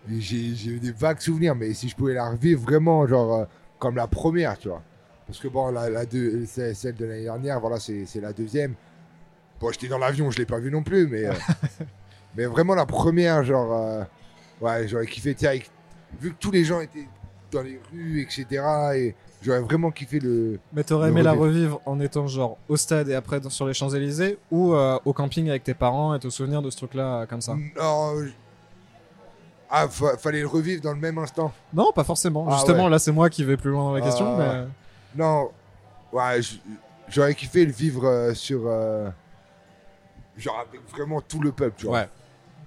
J'ai 0.10 0.70
eu 0.70 0.80
des 0.80 0.92
vagues 0.94 1.20
souvenirs, 1.20 1.54
mais 1.54 1.74
si 1.74 1.90
je 1.90 1.96
pouvais 1.96 2.14
la 2.14 2.30
revivre 2.30 2.62
vraiment, 2.62 3.06
genre 3.08 3.34
euh, 3.36 3.46
comme 3.78 3.98
la 3.98 4.08
première, 4.08 4.58
tu 4.58 4.70
vois. 4.70 4.82
Parce 5.26 5.40
que 5.40 5.50
bon, 5.50 5.70
la, 5.70 5.90
la 5.90 6.06
deux, 6.06 6.46
celle 6.46 6.96
de 6.96 7.06
l'année 7.06 7.24
dernière, 7.24 7.60
voilà, 7.60 7.78
c'est 7.80 8.08
la 8.22 8.32
deuxième. 8.32 8.74
Bon, 9.60 9.70
j'étais 9.72 9.90
dans 9.90 9.98
l'avion, 9.98 10.32
je 10.32 10.38
l'ai 10.38 10.46
pas 10.46 10.60
vu 10.60 10.72
non 10.72 10.82
plus, 10.84 11.08
mais, 11.08 11.26
euh, 11.26 11.34
mais 12.38 12.46
vraiment 12.46 12.74
la 12.76 12.86
première, 12.86 13.44
genre, 13.44 14.06
ouais, 14.62 14.88
j'aurais 14.88 15.08
kiffé, 15.08 15.34
tu 15.34 15.42
sais, 15.42 15.48
avec- 15.48 15.70
vu 16.22 16.32
que 16.32 16.38
tous 16.40 16.52
les 16.52 16.64
gens 16.64 16.80
étaient 16.80 17.08
dans 17.52 17.62
les 17.62 17.80
rues, 17.92 18.22
etc. 18.22 18.46
Et 18.96 19.16
j'aurais 19.42 19.62
vraiment 19.62 19.92
kiffé 19.92 20.20
le. 20.20 20.60
Mais 20.74 20.84
t'aurais 20.84 21.10
aimé 21.10 21.22
la 21.24 21.34
revivre. 21.34 21.80
en 21.86 22.00
étant 22.00 22.28
genre 22.28 22.58
au 22.70 22.76
stade 22.78 23.10
et 23.10 23.16
après 23.16 23.40
dans- 23.40 23.50
sur 23.50 23.66
les 23.68 23.74
Champs-Élysées 23.74 24.38
ou 24.52 24.74
euh, 24.74 25.00
au 25.06 25.14
camping 25.14 25.50
avec 25.50 25.64
tes 25.64 25.74
parents 25.74 26.14
et 26.16 26.20
te 26.20 26.30
souvenir 26.30 26.62
de 26.62 26.70
ce 26.70 26.78
truc-là 26.78 27.22
euh, 27.22 27.26
comme 27.26 27.42
ça? 27.42 27.56
Non. 27.56 28.24
je- 28.24 28.30
Ah, 29.70 29.88
fa- 29.90 30.18
fallait 30.18 30.42
le 30.42 30.48
revivre 30.48 30.82
dans 30.82 30.94
le 30.94 31.00
même 31.00 31.18
instant. 31.18 31.52
Non, 31.74 31.92
pas 31.94 32.06
forcément. 32.06 32.46
Ah 32.50 32.54
Justement, 32.54 32.86
ouais. 32.86 32.90
là, 32.90 33.00
c'est 33.00 33.12
moi 33.12 33.30
qui 33.30 33.44
vais 33.44 33.58
plus 33.58 33.72
loin 33.72 33.84
dans 33.84 33.94
la 33.94 34.02
question. 34.02 34.38
Mais... 34.38 34.64
Non, 35.16 35.50
ouais, 36.14 36.40
j'aurais 37.10 37.36
kiffé 37.36 37.66
le 37.66 37.72
vivre 37.74 38.06
euh, 38.06 38.34
sur. 38.34 38.62
euh, 38.66 39.10
genre 40.38 40.64
avec 40.70 40.82
vraiment 40.92 41.20
tout 41.20 41.42
le 41.42 41.52
peuple, 41.52 41.74
tu 41.78 41.88
vois. 41.88 42.00
Ouais. 42.02 42.10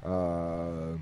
Euh, 0.06 0.94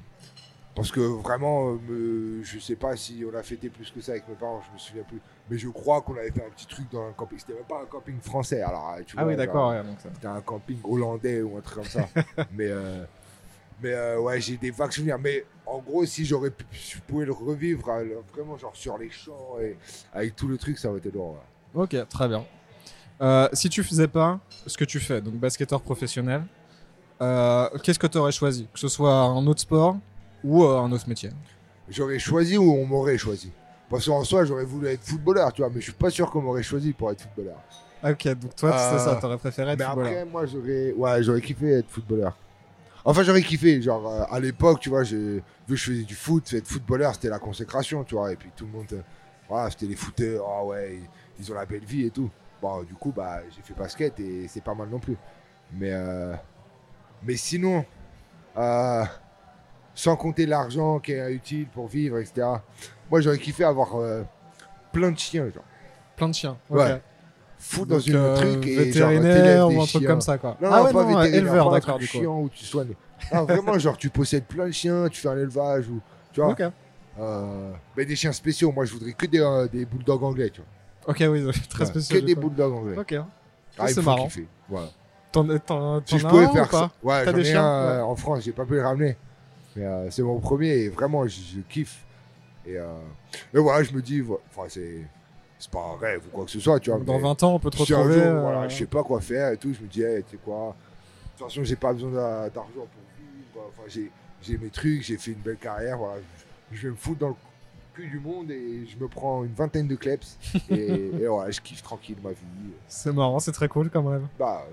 parce 0.78 0.92
que 0.92 1.00
vraiment, 1.00 1.76
euh, 1.90 2.40
je 2.44 2.60
sais 2.60 2.76
pas 2.76 2.94
si 2.94 3.24
on 3.28 3.36
a 3.36 3.42
fêté 3.42 3.68
plus 3.68 3.90
que 3.90 4.00
ça 4.00 4.12
avec 4.12 4.28
mes 4.28 4.36
parents, 4.36 4.62
je 4.68 4.72
me 4.72 4.78
souviens 4.78 5.02
plus. 5.02 5.18
Mais 5.50 5.58
je 5.58 5.68
crois 5.70 6.02
qu'on 6.02 6.14
avait 6.14 6.30
fait 6.30 6.44
un 6.46 6.50
petit 6.50 6.68
truc 6.68 6.88
dans 6.92 7.04
un 7.04 7.12
camping. 7.14 7.36
C'était 7.36 7.54
même 7.54 7.64
pas 7.64 7.82
un 7.82 7.86
camping 7.86 8.20
français, 8.20 8.62
alors 8.62 8.94
tu 9.04 9.16
Ah 9.18 9.26
oui, 9.26 9.34
d'accord. 9.34 9.70
ouais, 9.70 9.82
C'était 10.14 10.28
un 10.28 10.40
camping 10.40 10.78
hollandais 10.84 11.42
ou 11.42 11.56
un 11.58 11.60
truc 11.62 11.78
comme 11.78 11.84
ça. 11.84 12.08
mais 12.52 12.68
euh, 12.68 13.04
mais 13.82 13.92
euh, 13.92 14.20
ouais, 14.20 14.40
j'ai 14.40 14.56
des 14.56 14.70
vagues 14.70 14.92
souvenirs. 14.92 15.18
Mais 15.18 15.44
en 15.66 15.78
gros, 15.78 16.06
si 16.06 16.24
j'aurais 16.24 16.52
pu, 16.52 16.64
je 16.70 17.00
pouvais 17.00 17.24
le 17.26 17.32
revivre 17.32 17.88
euh, 17.88 18.20
vraiment 18.32 18.56
genre 18.56 18.76
sur 18.76 18.98
les 18.98 19.10
champs 19.10 19.56
et 19.60 19.76
avec 20.12 20.36
tout 20.36 20.46
le 20.46 20.58
truc, 20.58 20.78
ça 20.78 20.90
aurait 20.90 20.98
été 21.00 21.10
lourd. 21.10 21.38
ouais. 21.74 21.82
Ok, 21.82 22.08
très 22.08 22.28
bien. 22.28 22.44
Si 23.52 23.68
tu 23.68 23.82
faisais 23.82 24.06
pas 24.06 24.38
ce 24.64 24.78
que 24.78 24.84
tu 24.84 25.00
fais, 25.00 25.20
donc 25.20 25.34
basketteur 25.34 25.80
professionnel, 25.82 26.42
qu'est-ce 27.18 27.98
que 27.98 28.06
tu 28.06 28.16
aurais 28.18 28.30
choisi? 28.30 28.68
Que 28.72 28.78
ce 28.78 28.86
soit 28.86 29.12
un 29.12 29.44
autre 29.48 29.60
sport 29.60 29.96
ou 30.44 30.64
euh, 30.64 30.78
un 30.80 30.90
autre 30.92 31.08
métier 31.08 31.30
J'aurais 31.88 32.18
choisi 32.18 32.58
ou 32.58 32.70
on 32.70 32.84
m'aurait 32.86 33.18
choisi. 33.18 33.50
Parce 33.90 34.04
qu'en 34.06 34.22
soi, 34.24 34.44
j'aurais 34.44 34.64
voulu 34.64 34.88
être 34.88 35.02
footballeur, 35.02 35.52
tu 35.52 35.62
vois, 35.62 35.70
mais 35.70 35.80
je 35.80 35.84
suis 35.84 35.92
pas 35.92 36.10
sûr 36.10 36.30
qu'on 36.30 36.42
m'aurait 36.42 36.62
choisi 36.62 36.92
pour 36.92 37.10
être 37.10 37.22
footballeur. 37.22 37.56
Ah, 38.02 38.10
Ok, 38.12 38.28
donc 38.34 38.54
toi, 38.54 38.70
Euh, 38.70 38.72
c'est 38.76 38.98
ça, 38.98 39.16
t'aurais 39.16 39.38
préféré 39.38 39.72
être 39.72 39.78
mais 39.78 39.84
footballeur. 39.84 40.12
après, 40.12 40.24
moi, 40.26 40.46
j'aurais, 40.46 40.92
ouais, 40.92 41.22
j'aurais 41.22 41.40
kiffé 41.40 41.72
être 41.72 41.88
footballeur. 41.88 42.36
Enfin, 43.04 43.22
j'aurais 43.22 43.42
kiffé, 43.42 43.80
genre, 43.80 44.06
euh, 44.06 44.24
à 44.30 44.38
l'époque, 44.38 44.80
tu 44.80 44.90
vois, 44.90 45.02
j'ai- 45.04 45.36
vu 45.36 45.42
que 45.66 45.76
je 45.76 45.84
faisais 45.84 46.02
du 46.02 46.14
foot, 46.14 46.52
être 46.52 46.66
footballeur, 46.66 47.14
c'était 47.14 47.30
la 47.30 47.38
consécration, 47.38 48.04
tu 48.04 48.14
vois, 48.14 48.32
et 48.32 48.36
puis 48.36 48.50
tout 48.54 48.66
le 48.66 48.72
monde, 48.72 48.86
euh, 48.92 49.00
voilà, 49.48 49.70
c'était 49.70 49.86
les 49.86 49.96
footeurs, 49.96 50.44
ah 50.46 50.64
ouais, 50.64 50.98
ils, 51.38 51.42
ils 51.44 51.50
ont 51.50 51.54
la 51.54 51.64
belle 51.64 51.84
vie 51.84 52.04
et 52.04 52.10
tout. 52.10 52.30
Bon, 52.60 52.82
du 52.82 52.92
coup, 52.94 53.12
bah, 53.16 53.40
j'ai 53.56 53.62
fait 53.62 53.72
basket 53.74 54.18
et 54.20 54.46
c'est 54.48 54.62
pas 54.62 54.74
mal 54.74 54.88
non 54.90 54.98
plus. 54.98 55.16
Mais, 55.72 55.92
euh, 55.92 56.34
mais 57.22 57.36
sinon, 57.36 57.84
euh, 58.56 59.04
sans 59.98 60.14
compter 60.14 60.46
l'argent 60.46 61.00
qui 61.00 61.10
est 61.10 61.32
utile 61.32 61.66
pour 61.66 61.88
vivre, 61.88 62.18
etc., 62.18 62.46
moi, 63.10 63.20
j'aurais 63.20 63.38
kiffé 63.38 63.64
avoir 63.64 63.96
euh, 63.96 64.22
plein 64.92 65.10
de 65.10 65.18
chiens, 65.18 65.46
genre. 65.52 65.64
Plein 66.14 66.28
de 66.28 66.34
chiens. 66.34 66.56
Ouais. 66.70 67.02
Foutre 67.58 67.88
dans 67.88 67.98
une 67.98 68.14
euh, 68.14 68.36
truc 68.36 68.64
et 68.66 68.92
genre, 68.92 69.08
vétérinaire 69.08 69.68
des 69.68 69.74
ou 69.74 69.80
un 69.82 69.86
truc 69.86 70.02
chiens. 70.02 70.08
comme 70.10 70.20
ça, 70.20 70.38
quoi. 70.38 70.56
Non, 70.60 70.68
ah 70.70 70.78
non, 70.78 70.84
ouais, 70.84 70.92
pas 70.92 71.04
non, 71.04 71.22
éleveur, 71.22 71.70
d'accord, 71.70 71.98
du 71.98 72.06
coup. 72.06 72.18
où 72.18 72.48
tu 72.48 72.64
soignes. 72.64 72.94
Non, 73.34 73.44
vraiment, 73.44 73.76
genre, 73.78 73.96
tu 73.96 74.08
possèdes 74.10 74.44
plein 74.44 74.66
de 74.66 74.70
chiens, 74.70 75.08
tu 75.08 75.20
fais 75.20 75.28
un 75.28 75.36
élevage 75.38 75.88
ou. 75.88 76.00
Tu 76.32 76.40
vois 76.40 76.50
Ok, 76.50 76.62
euh, 77.18 77.72
Mais 77.96 78.04
des 78.04 78.14
chiens 78.14 78.30
spéciaux, 78.32 78.70
moi 78.70 78.84
je 78.84 78.92
voudrais 78.92 79.12
que 79.14 79.26
des, 79.26 79.40
euh, 79.40 79.66
des 79.66 79.84
bulldogs 79.84 80.22
anglais, 80.22 80.50
tu 80.50 80.60
vois. 80.60 81.10
ok, 81.10 81.24
oui, 81.32 81.50
très 81.68 81.80
Ouais, 81.84 81.90
spécial. 81.90 82.20
Que 82.20 82.24
des 82.26 82.34
bulldogs 82.36 82.72
anglais. 82.74 82.98
Ok. 82.98 83.14
Ah, 83.76 83.88
c'est 83.88 84.02
marrant. 84.04 84.24
kiffer. 84.26 84.46
Voilà. 84.68 84.88
T'en 85.32 86.02
Si 86.04 86.18
je 86.18 86.26
pouvais 86.26 86.44
un 86.44 86.50
ou 86.50 86.52
faire 86.52 86.68
pas? 86.68 86.78
ça. 86.78 86.90
Ouais, 87.02 87.24
j'en 87.24 87.32
des 87.32 87.40
ai 87.40 87.44
chiens? 87.44 87.64
un 87.64 88.02
en 88.02 88.14
France, 88.14 88.42
j'ai 88.44 88.52
pas 88.52 88.64
pu 88.64 88.74
le 88.74 88.82
ramener. 88.84 89.16
Mais 89.78 89.84
euh, 89.86 90.10
c'est 90.10 90.22
mon 90.22 90.40
premier 90.40 90.68
et 90.70 90.88
vraiment, 90.88 91.26
je, 91.26 91.40
je 91.40 91.60
kiffe. 91.68 92.04
Et, 92.66 92.76
euh, 92.76 92.84
et 93.54 93.58
voilà, 93.58 93.82
je 93.84 93.92
me 93.92 94.02
dis, 94.02 94.22
enfin, 94.50 94.66
c'est. 94.68 95.02
c'est 95.58 95.70
pas 95.70 95.94
un 95.94 95.96
rêve 95.98 96.22
ou 96.26 96.30
quoi 96.30 96.44
que 96.44 96.50
ce 96.50 96.58
soit, 96.60 96.80
tu 96.80 96.90
vois. 96.90 96.98
Dans 96.98 97.16
mais 97.16 97.22
20 97.22 97.42
ans, 97.44 97.54
on 97.54 97.58
peut 97.60 97.70
te 97.70 97.76
retrouver. 97.78 98.14
jour, 98.14 98.22
euh, 98.24 98.40
voilà, 98.40 98.68
je 98.68 98.76
sais 98.76 98.86
pas 98.86 99.02
quoi 99.04 99.20
faire 99.20 99.52
et 99.52 99.56
tout, 99.56 99.72
je 99.72 99.80
me 99.80 99.86
dis, 99.88 100.02
hey, 100.02 100.22
tu 100.24 100.32
sais 100.32 100.36
quoi, 100.44 100.74
de 101.24 101.38
toute 101.38 101.48
façon, 101.48 101.62
j'ai 101.64 101.76
pas 101.76 101.92
besoin 101.92 102.10
d'a- 102.10 102.50
d'argent 102.50 102.72
pour 102.74 103.02
vivre. 103.18 103.68
Enfin, 103.68 103.82
j'ai, 103.88 104.10
j'ai 104.42 104.58
mes 104.58 104.70
trucs, 104.70 105.02
j'ai 105.02 105.16
fait 105.16 105.30
une 105.32 105.38
belle 105.38 105.56
carrière, 105.56 105.98
voilà. 105.98 106.16
Je, 106.72 106.82
vais 106.82 106.90
me 106.90 106.96
foutre 106.96 107.20
dans 107.20 107.28
le 107.28 107.34
cul 107.94 108.08
du 108.08 108.18
monde 108.18 108.50
et 108.50 108.84
je 108.86 108.98
me 108.98 109.08
prends 109.08 109.44
une 109.44 109.54
vingtaine 109.54 109.86
de 109.88 109.94
kleps 109.96 110.36
et, 110.70 110.74
et 111.20 111.26
voilà, 111.28 111.50
je 111.52 111.60
kiffe 111.60 111.82
tranquille 111.82 112.16
ma 112.22 112.30
vie. 112.30 112.36
C'est 112.88 113.12
marrant, 113.12 113.38
c'est 113.38 113.52
très 113.52 113.68
cool 113.68 113.88
comme 113.90 114.08
rêve. 114.08 114.26
Bah, 114.38 114.64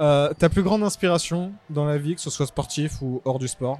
Euh, 0.00 0.32
ta 0.34 0.48
plus 0.48 0.62
grande 0.62 0.82
inspiration 0.82 1.52
dans 1.70 1.84
la 1.84 1.96
vie, 1.98 2.14
que 2.14 2.20
ce 2.20 2.30
soit 2.30 2.46
sportif 2.46 3.00
ou 3.02 3.20
hors 3.24 3.38
du 3.38 3.48
sport? 3.48 3.78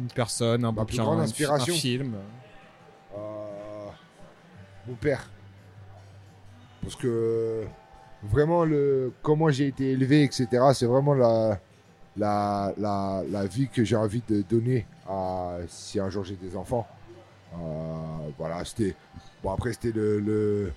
Une 0.00 0.08
personne, 0.08 0.64
un 0.64 0.72
Ma 0.72 0.84
plus 0.84 0.96
bouquin, 0.96 1.02
grande 1.04 1.20
un 1.20 1.26
fi- 1.26 1.44
inspiration 1.44 1.74
un 1.74 1.76
film 1.76 2.14
Euh, 3.16 3.88
mon 4.88 4.94
père. 4.94 5.28
Parce 6.82 6.96
que 6.96 7.64
vraiment, 8.22 8.64
le, 8.64 9.12
comment 9.22 9.50
j'ai 9.50 9.66
été 9.68 9.90
élevé, 9.90 10.22
etc., 10.24 10.48
c'est 10.74 10.86
vraiment 10.86 11.12
la, 11.14 11.60
la, 12.16 12.72
la, 12.78 13.22
la 13.28 13.46
vie 13.46 13.68
que 13.68 13.84
j'ai 13.84 13.96
envie 13.96 14.22
de 14.28 14.42
donner 14.42 14.86
à, 15.08 15.56
si 15.68 16.00
un 16.00 16.08
jour 16.08 16.24
j'ai 16.24 16.36
des 16.36 16.56
enfants. 16.56 16.86
Euh, 17.54 17.58
voilà, 18.38 18.64
c'était. 18.64 18.94
Bon, 19.42 19.50
après, 19.52 19.72
c'était 19.72 19.92
le, 19.92 20.20
le, 20.20 20.72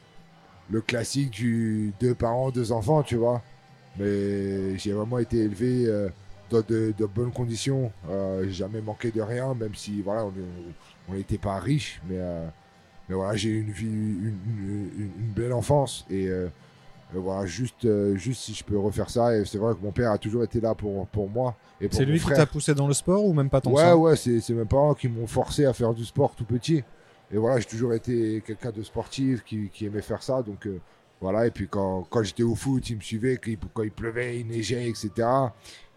le 0.69 0.81
classique 0.81 1.29
du 1.31 1.93
deux 1.99 2.15
parents, 2.15 2.49
deux 2.49 2.71
enfants, 2.71 3.03
tu 3.03 3.15
vois. 3.15 3.41
Mais 3.97 4.77
j'ai 4.77 4.91
vraiment 4.91 5.19
été 5.19 5.38
élevé 5.38 5.86
euh, 5.86 6.09
dans 6.49 6.62
de, 6.62 6.93
de 6.97 7.06
bonnes 7.06 7.32
conditions. 7.32 7.91
Euh, 8.10 8.43
j'ai 8.45 8.51
jamais 8.51 8.82
manqué 8.82 9.12
de 9.12 9.21
rien, 9.21 9.53
même 9.53 9.75
si, 9.75 10.01
voilà, 10.01 10.25
on 11.10 11.13
n'était 11.13 11.38
pas 11.38 11.60
riches, 11.60 12.01
mais. 12.10 12.17
euh, 12.17 12.45
mais 13.10 13.15
voilà, 13.15 13.36
j'ai 13.36 13.49
eu 13.49 13.60
une 13.62 13.71
vie, 13.71 13.86
une, 13.86 14.38
une- 14.47 14.91
une- 14.97 15.12
une 15.19 15.32
belle 15.36 15.51
enfance 15.51 16.06
et 16.10 16.27
euh, 16.29 16.47
voilà, 17.13 17.45
juste, 17.45 17.86
juste 18.15 18.41
si 18.43 18.53
je 18.53 18.63
peux 18.63 18.77
refaire 18.79 19.10
ça. 19.10 19.36
Et 19.38 19.43
c'est 19.43 19.58
vrai 19.58 19.73
que 19.75 19.84
mon 19.84 19.91
père 19.91 20.12
a 20.12 20.17
toujours 20.17 20.43
été 20.43 20.62
là 20.62 20.73
pour, 20.73 21.06
pour 21.08 21.29
moi 21.29 21.53
et 21.82 21.89
pour 21.89 21.97
C'est 21.97 22.06
lui 22.06 22.13
qui 22.13 22.19
frère. 22.21 22.38
t'a 22.38 22.45
poussé 22.45 22.73
dans 22.73 22.88
le 22.88 22.93
sport 22.93 23.25
ou 23.25 23.34
même 23.34 23.49
pas 23.49 23.60
tant 23.60 23.71
Ouais, 23.71 23.82
ça 23.84 23.97
ouais, 23.97 24.15
c'est 24.15 24.39
c'est 24.39 24.53
mes 24.53 24.63
parents 24.65 24.93
qui 24.93 25.10
m'ont 25.10 25.27
forcé 25.27 25.65
à 25.65 25.73
faire 25.73 25.93
du 25.93 26.06
sport 26.06 26.34
tout 26.34 26.45
petit. 26.45 26.82
Et 27.32 27.38
voilà, 27.38 27.60
j'ai 27.60 27.65
toujours 27.65 27.93
été 27.93 28.41
quelqu'un 28.47 28.71
de 28.71 28.82
sportif 28.84 29.43
qui, 29.43 29.69
qui 29.69 29.86
aimait 29.86 30.01
faire 30.01 30.23
ça. 30.23 30.41
Donc 30.41 30.65
voilà, 31.23 31.47
et 31.47 31.51
puis 31.51 31.69
quand, 31.69 32.05
quand 32.09 32.21
j'étais 32.21 32.43
au 32.43 32.53
foot, 32.53 32.89
il 32.89 32.97
me 32.97 33.01
suivait 33.01 33.38
quand 33.38 33.49
il, 33.49 33.57
quand 33.73 33.83
il 33.83 33.91
pleuvait, 33.91 34.41
il 34.41 34.47
neigeait, 34.47 34.89
etc. 34.89 35.09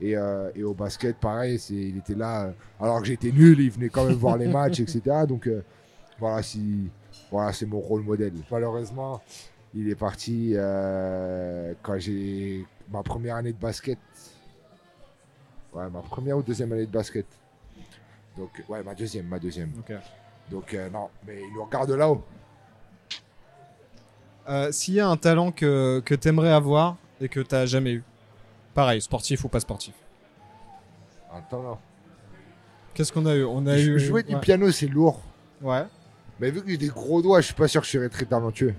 Et, 0.00 0.16
euh, 0.16 0.52
et 0.54 0.62
au 0.62 0.72
basket, 0.72 1.16
pareil, 1.16 1.58
c'est- 1.58 1.74
il 1.74 1.98
était 1.98 2.14
là. 2.14 2.44
euh, 2.46 2.52
alors 2.78 3.00
que 3.00 3.06
j'étais 3.08 3.32
nul, 3.32 3.58
il 3.58 3.70
venait 3.72 3.88
quand 3.88 4.04
même 4.04 4.14
voir 4.14 4.36
les 4.36 4.46
matchs, 4.46 4.78
etc. 4.78 5.00
Donc 5.26 5.48
euh, 5.48 5.64
voilà, 6.20 6.44
si, 6.44 6.88
voilà 7.32 7.52
c'est 7.52 7.66
mon 7.66 7.80
rôle 7.80 8.02
modèle. 8.02 8.34
Malheureusement, 8.48 9.20
il 9.74 9.90
est 9.90 9.96
parti 9.96 10.52
euh, 10.54 11.74
quand 11.82 11.98
j'ai 11.98 12.64
ma 12.92 13.02
première 13.02 13.34
année 13.34 13.52
de 13.52 13.58
basket. 13.58 13.98
Ouais, 15.74 15.90
ma 15.90 16.02
première 16.02 16.38
ou 16.38 16.42
deuxième 16.42 16.72
année 16.72 16.86
de 16.86 16.92
basket. 16.92 17.26
Donc, 18.38 18.50
ouais, 18.68 18.82
ma 18.84 18.94
deuxième, 18.94 19.26
ma 19.26 19.40
deuxième. 19.40 19.70
Donc, 20.50 20.72
non, 20.92 21.08
mais 21.26 21.40
il 21.40 21.52
nous 21.52 21.64
regarde 21.64 21.90
là-haut. 21.90 22.22
Euh, 24.48 24.70
S'il 24.72 24.94
y 24.94 25.00
a 25.00 25.08
un 25.08 25.16
talent 25.16 25.50
que, 25.52 26.00
que 26.04 26.14
t'aimerais 26.14 26.52
avoir 26.52 26.96
et 27.20 27.28
que 27.28 27.40
t'as 27.40 27.66
jamais 27.66 27.92
eu 27.92 28.04
Pareil, 28.74 29.00
sportif 29.00 29.42
ou 29.44 29.48
pas 29.48 29.60
sportif. 29.60 29.94
Attends, 31.32 31.62
non. 31.62 31.78
Qu'est-ce 32.92 33.10
qu'on 33.12 33.24
a 33.26 33.34
eu? 33.34 33.44
On 33.44 33.66
a 33.66 33.78
eu. 33.78 33.98
Jouer 33.98 34.22
du 34.22 34.34
ouais. 34.34 34.40
piano, 34.40 34.70
c'est 34.70 34.86
lourd. 34.86 35.20
Ouais. 35.62 35.84
Mais 36.38 36.50
vu 36.50 36.62
que 36.62 36.68
j'ai 36.70 36.76
des 36.76 36.88
gros 36.88 37.22
doigts, 37.22 37.40
je 37.40 37.46
suis 37.46 37.54
pas 37.54 37.68
sûr 37.68 37.80
que 37.80 37.86
je 37.86 37.92
serais 37.92 38.08
très 38.10 38.26
talentueux. 38.26 38.74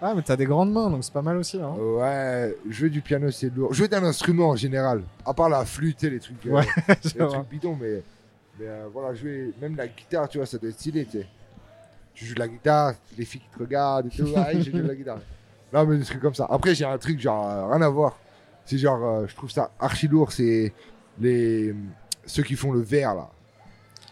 Ah, 0.00 0.14
mais 0.16 0.22
t'as 0.22 0.36
des 0.36 0.46
grandes 0.46 0.72
mains, 0.72 0.90
donc 0.90 1.04
c'est 1.04 1.12
pas 1.12 1.22
mal 1.22 1.36
aussi. 1.36 1.60
Hein. 1.60 1.74
Ouais, 1.76 2.56
jouer 2.68 2.90
du 2.90 3.00
piano, 3.02 3.30
c'est 3.30 3.54
lourd. 3.54 3.72
Jouer 3.72 3.88
d'un 3.88 4.02
instrument 4.04 4.50
en 4.50 4.56
général. 4.56 5.02
À 5.24 5.32
part 5.34 5.48
la 5.48 5.64
flûte 5.64 6.02
et 6.04 6.10
les 6.10 6.18
trucs, 6.20 6.44
euh, 6.46 6.50
Ouais, 6.50 6.66
les 6.88 7.10
je 7.10 7.18
vois. 7.18 7.28
trucs 7.28 7.48
bidons, 7.48 7.76
mais, 7.80 8.02
mais 8.58 8.66
euh, 8.66 8.86
voilà, 8.92 9.14
jouer 9.14 9.52
même 9.60 9.76
la 9.76 9.86
guitare, 9.86 10.28
tu 10.28 10.38
vois, 10.38 10.46
ça 10.46 10.58
doit 10.58 10.70
être 10.70 10.76
stylé, 10.78 11.04
tu 11.04 11.18
sais. 11.20 11.26
Tu 12.14 12.26
joues 12.26 12.34
de 12.34 12.40
la 12.40 12.48
guitare, 12.48 12.94
les 13.16 13.24
filles 13.24 13.40
qui 13.40 13.48
te 13.48 13.58
regardent 13.58 14.06
et 14.06 14.10
tout, 14.10 14.24
ouais, 14.24 14.60
je 14.62 14.70
joue 14.70 14.78
de 14.78 14.88
la 14.88 14.94
guitare. 14.94 15.18
Non, 15.72 15.86
mais 15.86 15.96
des 15.96 16.04
trucs 16.04 16.20
comme 16.20 16.34
ça. 16.34 16.46
Après, 16.50 16.74
j'ai 16.74 16.84
un 16.84 16.98
truc, 16.98 17.18
genre, 17.18 17.48
euh, 17.48 17.66
rien 17.68 17.80
à 17.80 17.88
voir. 17.88 18.18
C'est 18.66 18.76
genre, 18.76 19.02
euh, 19.02 19.26
je 19.26 19.34
trouve 19.34 19.50
ça 19.50 19.70
archi 19.80 20.06
lourd, 20.06 20.30
c'est 20.30 20.70
les 21.18 21.74
ceux 22.26 22.42
qui 22.42 22.56
font 22.56 22.72
le 22.72 22.80
verre, 22.80 23.14
là. 23.14 23.30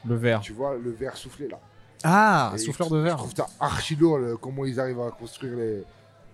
Le 0.06 0.14
verre. 0.14 0.40
Tu 0.40 0.54
vois, 0.54 0.74
le 0.82 0.90
verre 0.90 1.14
soufflé, 1.18 1.48
là. 1.48 1.58
Ah, 2.02 2.52
Et 2.54 2.58
souffleur 2.58 2.88
je- 2.88 2.94
de 2.94 2.98
Je 3.00 3.04
verre. 3.04 3.16
trouve 3.18 3.34
ça 3.34 3.46
archi 3.60 3.94
lourd, 3.94 4.16
le- 4.16 4.38
comment 4.38 4.64
ils 4.64 4.80
arrivent 4.80 5.02
à 5.02 5.10
construire 5.10 5.54
les, 5.54 5.84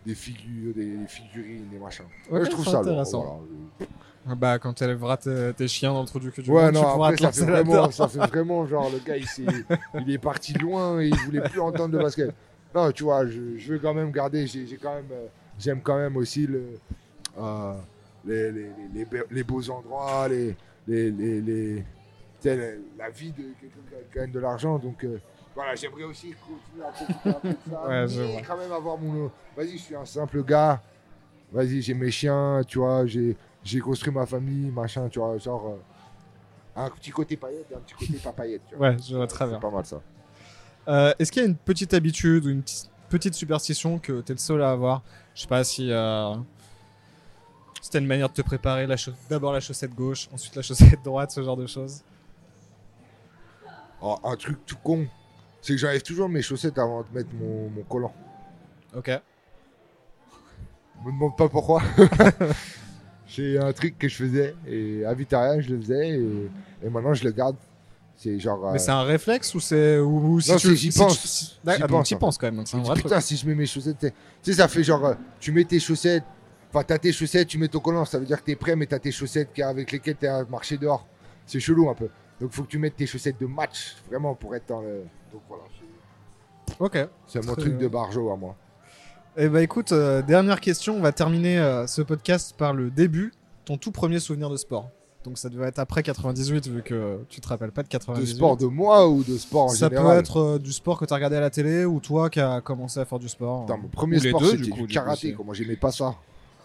des 0.07 0.14
figures, 0.14 0.72
des, 0.72 0.96
des 0.96 1.09
figurines, 1.09 1.66
des 1.72 1.79
machins. 1.81 2.05
Ouais, 2.31 2.38
Ouais, 2.38 2.44
je 2.44 2.50
trouve 2.52 2.64
c'est 2.64 2.70
ça 2.70 2.76
lourd. 2.79 2.87
intéressant. 2.87 3.42
voilà. 3.79 3.90
Bah, 4.35 4.59
quand 4.59 4.73
tu 4.73 4.83
élèveras 4.83 5.17
tes, 5.19 5.53
tes 5.57 5.69
chiens 5.69 5.93
dans 5.93 6.01
le 6.01 6.07
trou 6.07 6.19
du 6.19 6.33
cul 6.33 6.43
du 6.43 6.51
Ouais, 6.51 6.65
monde, 6.65 6.73
tu 6.75 6.81
non, 6.81 6.93
pourras 6.93 7.12
après, 7.12 7.17
te 7.17 7.23
ça 7.23 7.33
fait, 7.33 7.45
vraiment, 7.45 7.91
ça 7.93 8.09
fait 8.09 8.27
vraiment 8.27 8.67
genre 8.67 8.91
le 8.91 8.99
gars, 8.99 9.17
il, 9.17 10.11
est 10.11 10.19
parti 10.19 10.53
loin 10.55 11.01
et 11.01 11.09
il 11.09 11.17
voulait 11.19 11.41
plus 11.43 11.61
entendre 11.61 11.97
de 11.97 11.99
basket. 12.03 12.35
Non, 12.75 12.91
tu 12.91 13.05
vois, 13.05 13.27
je, 13.27 13.57
je 13.57 13.73
veux 13.75 13.79
quand 13.79 13.95
même 13.95 14.11
garder, 14.11 14.47
j'ai 14.47 14.67
quand 14.83 14.95
même, 14.95 15.09
euh, 15.12 15.27
j'aime 15.59 15.81
quand 15.81 15.97
même 15.97 16.17
aussi 16.17 16.47
le, 16.47 16.65
euh, 17.39 17.75
les, 18.25 18.51
les, 18.51 18.62
les, 18.62 18.71
les 18.95 19.05
be- 19.05 19.27
les 19.31 19.45
beaux 19.45 19.71
endroits, 19.71 20.29
les, 20.29 20.57
les, 20.89 21.85
la- 22.45 23.11
vie 23.11 23.31
de 23.31 23.45
quelqu'un 23.61 23.81
qui 24.11 24.19
gagne 24.19 24.33
de 24.33 24.41
l'argent. 24.41 24.79
Donc 24.79 25.05
euh, 25.05 25.19
voilà, 25.55 25.75
j'aimerais 25.77 26.05
aussi 26.05 26.35
continuer 26.35 26.85
à 26.85 26.91
profiter 26.91 27.29
un 27.31 27.41
peu 27.41 27.49
de 27.49 27.59
ça. 27.71 27.89
Ouais, 27.89 28.07
mais 28.37 28.43
quand 28.47 28.57
même 28.57 28.73
avoir 28.73 28.99
mon. 28.99 29.31
Vas-y, 29.57 29.79
je 29.79 29.83
suis 29.83 29.95
un 29.97 30.05
simple 30.05 30.43
gars. 30.43 30.83
Vas-y, 31.53 31.81
j'ai 31.81 31.95
mes 31.95 32.11
chiens, 32.11 32.61
tu 32.67 32.79
vois, 32.79 33.07
j'ai 33.07 33.37
j'ai 33.66 33.81
construit 33.81 34.12
ma 34.12 34.26
famille, 34.26 34.70
machin, 34.70 35.09
tu 35.09 35.18
vois, 35.18 35.37
genre. 35.38 35.66
euh, 35.66 35.76
un 36.79 36.90
petit 36.90 37.11
côté 37.11 37.37
paillette 37.38 37.66
et 37.70 37.74
un 37.74 37.79
petit 37.79 37.94
côté 37.94 38.18
pas 38.22 38.33
paillette. 38.33 38.61
Tu 38.68 38.74
vois. 38.76 38.90
Ouais, 38.90 38.96
je 39.02 39.16
vois 39.16 39.26
très 39.26 39.46
bien. 39.46 39.55
C'est 39.55 39.61
pas 39.62 39.70
mal 39.70 39.87
ça. 39.87 40.00
Euh, 40.88 41.14
Est-ce 41.18 41.33
qu'il 41.33 41.42
y 41.42 41.44
a 41.44 41.48
une 41.48 41.57
petite 41.57 41.94
habitude 41.94 42.44
ou 42.44 42.50
une 42.50 42.62
petite- 43.09 43.35
superstition 43.35 43.98
que 43.98 44.20
t'es 44.20 44.35
le 44.35 44.38
seul 44.38 44.62
à 44.62 44.70
avoir? 44.72 45.02
Je 45.35 45.40
sais 45.42 45.46
pas 45.48 45.64
si 45.64 45.90
euh, 45.90 46.35
c'était 47.81 47.98
une 47.98 48.07
manière 48.07 48.29
de 48.29 48.35
te 48.35 48.42
préparer. 48.42 48.87
D'abord 49.31 49.52
la 49.55 49.61
chaussette 49.61 49.94
gauche, 49.94 50.29
ensuite 50.33 50.55
la 50.55 50.62
chaussette 50.62 51.02
droite, 51.05 51.31
ce 51.31 51.42
genre 51.42 51.57
de 51.57 51.66
choses? 51.66 52.02
Oh, 54.02 54.18
un 54.22 54.37
truc 54.37 54.59
tout 54.66 54.76
con, 54.85 55.07
c'est 55.62 55.72
que 55.72 55.79
j'enlève 55.79 56.02
toujours 56.02 56.29
mes 56.29 56.42
chaussettes 56.42 56.76
avant 56.79 57.00
de 57.00 57.07
mettre 57.14 57.31
mon, 57.35 57.70
mon 57.70 57.83
collant. 57.85 58.12
Ok. 58.94 59.09
Me 61.05 61.11
demande 61.11 61.37
pas 61.37 61.48
pourquoi. 61.48 61.83
c'est 63.29 63.59
un 63.59 63.73
truc 63.73 63.99
que 63.99 64.09
je 64.09 64.15
faisais 64.17 64.55
et 64.69 65.05
à 65.05 65.12
Vitaria 65.15 65.61
je 65.61 65.71
le 65.71 65.81
faisais 65.81 66.09
et, 66.11 66.51
et 66.85 66.89
maintenant 66.91 67.15
je 67.15 67.25
le 67.25 67.31
garde. 67.33 67.57
C'est 68.19 68.39
genre. 68.39 68.71
Mais 68.73 68.79
euh, 68.79 68.83
c'est 68.83 68.91
un 68.93 69.03
réflexe 69.03 69.55
ou 69.55 69.61
c'est 69.61 69.99
ou, 69.99 70.35
ou 70.37 70.41
si 70.41 70.51
Non, 70.51 70.57
tu 70.57 70.75
j'y 70.75 70.91
si 70.91 70.99
pense. 70.99 71.21
tu- 71.21 71.29
si- 71.29 71.45
J'y 71.67 71.83
Ah, 71.83 71.87
pense, 71.87 72.11
penses 72.15 72.39
quand 72.39 72.47
même. 72.47 72.57
donc 72.57 72.67
un 72.73 72.79
vrai 72.79 72.95
truc. 72.95 73.03
putain, 73.05 73.21
si 73.21 73.37
je 73.37 73.47
mets 73.47 73.55
mes 73.55 73.67
chaussettes, 73.67 73.99
tu 74.01 74.09
sais- 74.43 74.55
ça 74.55 74.69
fait 74.69 74.83
genre, 74.83 75.05
euh, 75.05 75.15
tu 75.39 75.53
mets 75.53 75.65
tes 75.65 75.79
chaussettes, 75.79 76.25
enfin, 76.71 76.83
t'as 76.83 76.97
tes 76.99 77.12
chaussettes, 77.12 77.47
tu 77.49 77.59
mets 77.59 77.69
ton 77.69 77.81
collant, 77.81 78.07
ça 78.07 78.19
veut 78.19 78.25
dire 78.25 78.39
que 78.41 78.47
t'es 78.47 78.57
prêt, 78.57 78.75
mais 78.75 78.87
t'as 78.87 78.99
tes 78.99 79.12
chaussettes 79.12 79.51
avec 79.61 79.93
lesquelles 79.93 80.17
t'es 80.17 80.29
à 80.29 80.45
marcher 80.47 80.79
dehors. 80.79 81.07
C'est 81.45 81.61
chelou 81.61 81.91
un 81.91 81.95
peu. 81.95 82.09
Donc, 82.41 82.53
faut 82.53 82.62
que 82.62 82.69
tu 82.69 82.79
mettes 82.79 82.97
tes 82.97 83.07
chaussettes 83.07 83.39
de 83.39 83.47
match, 83.47 83.97
vraiment, 84.09 84.35
pour 84.35 84.55
être 84.57 84.67
dans 84.69 84.81
le. 84.81 85.03
Donc, 85.31 85.43
voilà. 85.49 85.65
Ok. 86.79 86.99
C'est 87.27 87.45
mon 87.47 87.55
truc 87.55 87.75
bien. 87.75 87.83
de 87.83 87.89
barjo 87.89 88.31
à 88.31 88.37
moi. 88.37 88.57
Eh 89.37 89.49
bah 89.49 89.62
écoute, 89.62 89.92
euh, 89.92 90.22
dernière 90.22 90.61
question. 90.61 90.96
On 90.96 91.01
va 91.01 91.12
terminer 91.12 91.59
euh, 91.59 91.87
ce 91.87 92.01
podcast 92.03 92.55
par 92.57 92.72
le 92.72 92.90
début. 92.90 93.33
Ton 93.64 93.77
tout 93.77 93.90
premier 93.90 94.18
souvenir 94.18 94.49
de 94.49 94.57
sport. 94.57 94.90
Donc 95.25 95.38
ça 95.38 95.49
devait 95.49 95.66
être 95.66 95.81
après 95.81 96.03
98 96.05 96.68
vu 96.68 96.83
que 96.83 97.18
tu 97.29 97.40
te 97.40 97.49
rappelles 97.49 97.72
pas 97.72 97.83
de 97.83 97.88
De 97.88 97.92
98. 97.92 98.27
sport 98.37 98.57
de 98.57 98.66
moi 98.66 99.09
ou 99.09 99.25
de 99.25 99.37
sport 99.37 99.64
en 99.64 99.68
Ça 99.68 99.88
général? 99.88 100.07
peut 100.14 100.20
être 100.20 100.37
euh, 100.40 100.59
du 100.59 100.72
sport 100.72 100.99
que 100.99 101.05
tu 101.05 101.12
as 101.12 101.16
regardé 101.16 101.37
à 101.37 101.40
la 101.40 101.51
télé 101.51 101.85
ou 101.85 101.99
toi 102.01 102.31
qui 102.31 102.38
as 102.40 102.61
commencé 102.61 103.01
à 103.01 103.05
faire 103.05 103.18
du 103.18 103.29
sport. 103.29 103.66
Putain, 103.66 103.77
mon 103.77 103.88
premier 103.88 104.18
Ou 104.18 104.22
les 104.22 104.29
sport, 104.31 104.40
deux, 104.40 104.51
c'était 104.53 104.62
du 104.62 104.70
du, 104.70 104.81
coup, 104.81 104.87
du 104.87 104.94
karaté. 104.94 105.33
Comment 105.35 105.53
j'aimais 105.53 105.77
pas 105.77 105.90
ça. 105.90 106.14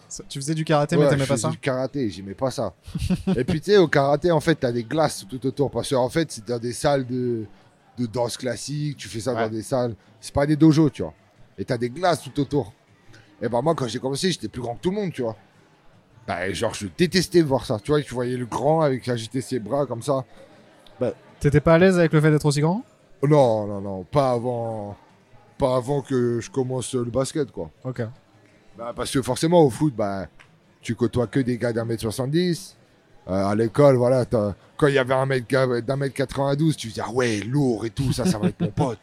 Ça- 0.08 0.22
Tu 0.28 0.38
faisais 0.38 0.54
du 0.54 0.64
karaté 0.64 0.96
Ouais, 0.96 1.02
mais 1.04 1.10
t'aimais 1.10 1.24
je 1.24 1.28
pas 1.28 1.34
faisais 1.34 1.42
ça 1.48 1.50
du 1.50 1.58
karaté, 1.58 2.08
j'aimais 2.08 2.34
pas 2.34 2.50
ça. 2.52 2.72
et 3.36 3.44
puis 3.44 3.60
tu 3.60 3.72
sais, 3.72 3.78
au 3.78 3.88
karaté, 3.88 4.30
en 4.30 4.40
fait, 4.40 4.54
t'as 4.54 4.70
des 4.72 4.84
glaces 4.84 5.26
tout 5.28 5.44
autour. 5.44 5.70
Parce 5.70 5.90
qu'en 5.90 6.08
fait, 6.08 6.30
c'est 6.30 6.46
dans 6.46 6.58
des 6.60 6.72
salles 6.72 7.04
de, 7.06 7.44
de 7.98 8.06
danse 8.06 8.36
classique, 8.36 8.96
tu 8.96 9.08
fais 9.08 9.20
ça 9.20 9.34
Ouais. 9.34 9.42
dans 9.44 9.50
des 9.50 9.62
salles. 9.62 9.94
C'est 10.20 10.32
pas 10.34 10.46
des 10.46 10.56
dojos, 10.56 10.90
tu 10.90 11.02
vois. 11.02 11.14
Et 11.62 11.64
t'as 11.64 11.78
des 11.78 11.90
glaces 11.90 12.22
tout 12.22 12.40
autour. 12.40 12.72
Et 13.40 13.48
bah, 13.48 13.62
moi, 13.62 13.76
quand 13.76 13.86
j'ai 13.86 14.00
commencé, 14.00 14.32
j'étais 14.32 14.48
plus 14.48 14.60
grand 14.60 14.74
que 14.74 14.80
tout 14.80 14.90
le 14.90 14.96
monde, 14.96 15.12
tu 15.12 15.22
vois. 15.22 15.36
Bah, 16.26 16.52
genre, 16.52 16.74
je 16.74 16.88
détestais 16.98 17.40
voir 17.40 17.64
ça. 17.64 17.78
Tu 17.78 17.92
vois, 17.92 18.02
tu 18.02 18.12
voyais 18.14 18.36
le 18.36 18.46
grand 18.46 18.80
avec 18.80 19.06
agiter 19.08 19.40
ses 19.40 19.60
bras 19.60 19.86
comme 19.86 20.02
ça. 20.02 20.24
T'étais 21.38 21.60
pas 21.60 21.74
à 21.74 21.78
l'aise 21.78 21.98
avec 22.00 22.12
le 22.12 22.20
fait 22.20 22.32
d'être 22.32 22.46
aussi 22.46 22.60
grand? 22.60 22.82
Non, 23.22 23.66
non, 23.68 23.80
non, 23.80 24.02
pas 24.02 24.32
avant. 24.32 24.96
Pas 25.56 25.76
avant 25.76 26.00
que 26.02 26.40
je 26.40 26.50
commence 26.50 26.94
le 26.94 27.04
basket, 27.04 27.52
quoi. 27.52 27.70
Ok. 27.84 28.02
Bah, 28.76 28.92
parce 28.94 29.12
que 29.12 29.22
forcément, 29.22 29.62
au 29.62 29.70
foot, 29.70 29.94
bah, 29.94 30.26
tu 30.80 30.96
côtoies 30.96 31.28
que 31.28 31.38
des 31.38 31.58
gars 31.58 31.72
d'un 31.72 31.84
mètre 31.84 32.02
70. 32.02 32.76
Euh, 33.28 33.46
à 33.46 33.54
l'école, 33.54 33.94
voilà, 33.94 34.24
quand 34.24 34.88
il 34.88 34.94
y 34.94 34.98
avait 34.98 35.14
un 35.14 35.26
mètre, 35.26 35.46
d'un 35.82 35.96
mètre 35.96 36.14
92, 36.14 36.76
tu 36.76 36.88
dis, 36.88 37.00
ah 37.00 37.10
ouais, 37.12 37.38
lourd 37.38 37.86
et 37.86 37.90
tout, 37.90 38.12
ça, 38.12 38.26
ça 38.26 38.38
va 38.38 38.48
être 38.48 38.60
mon 38.60 38.70
pote. 38.72 38.98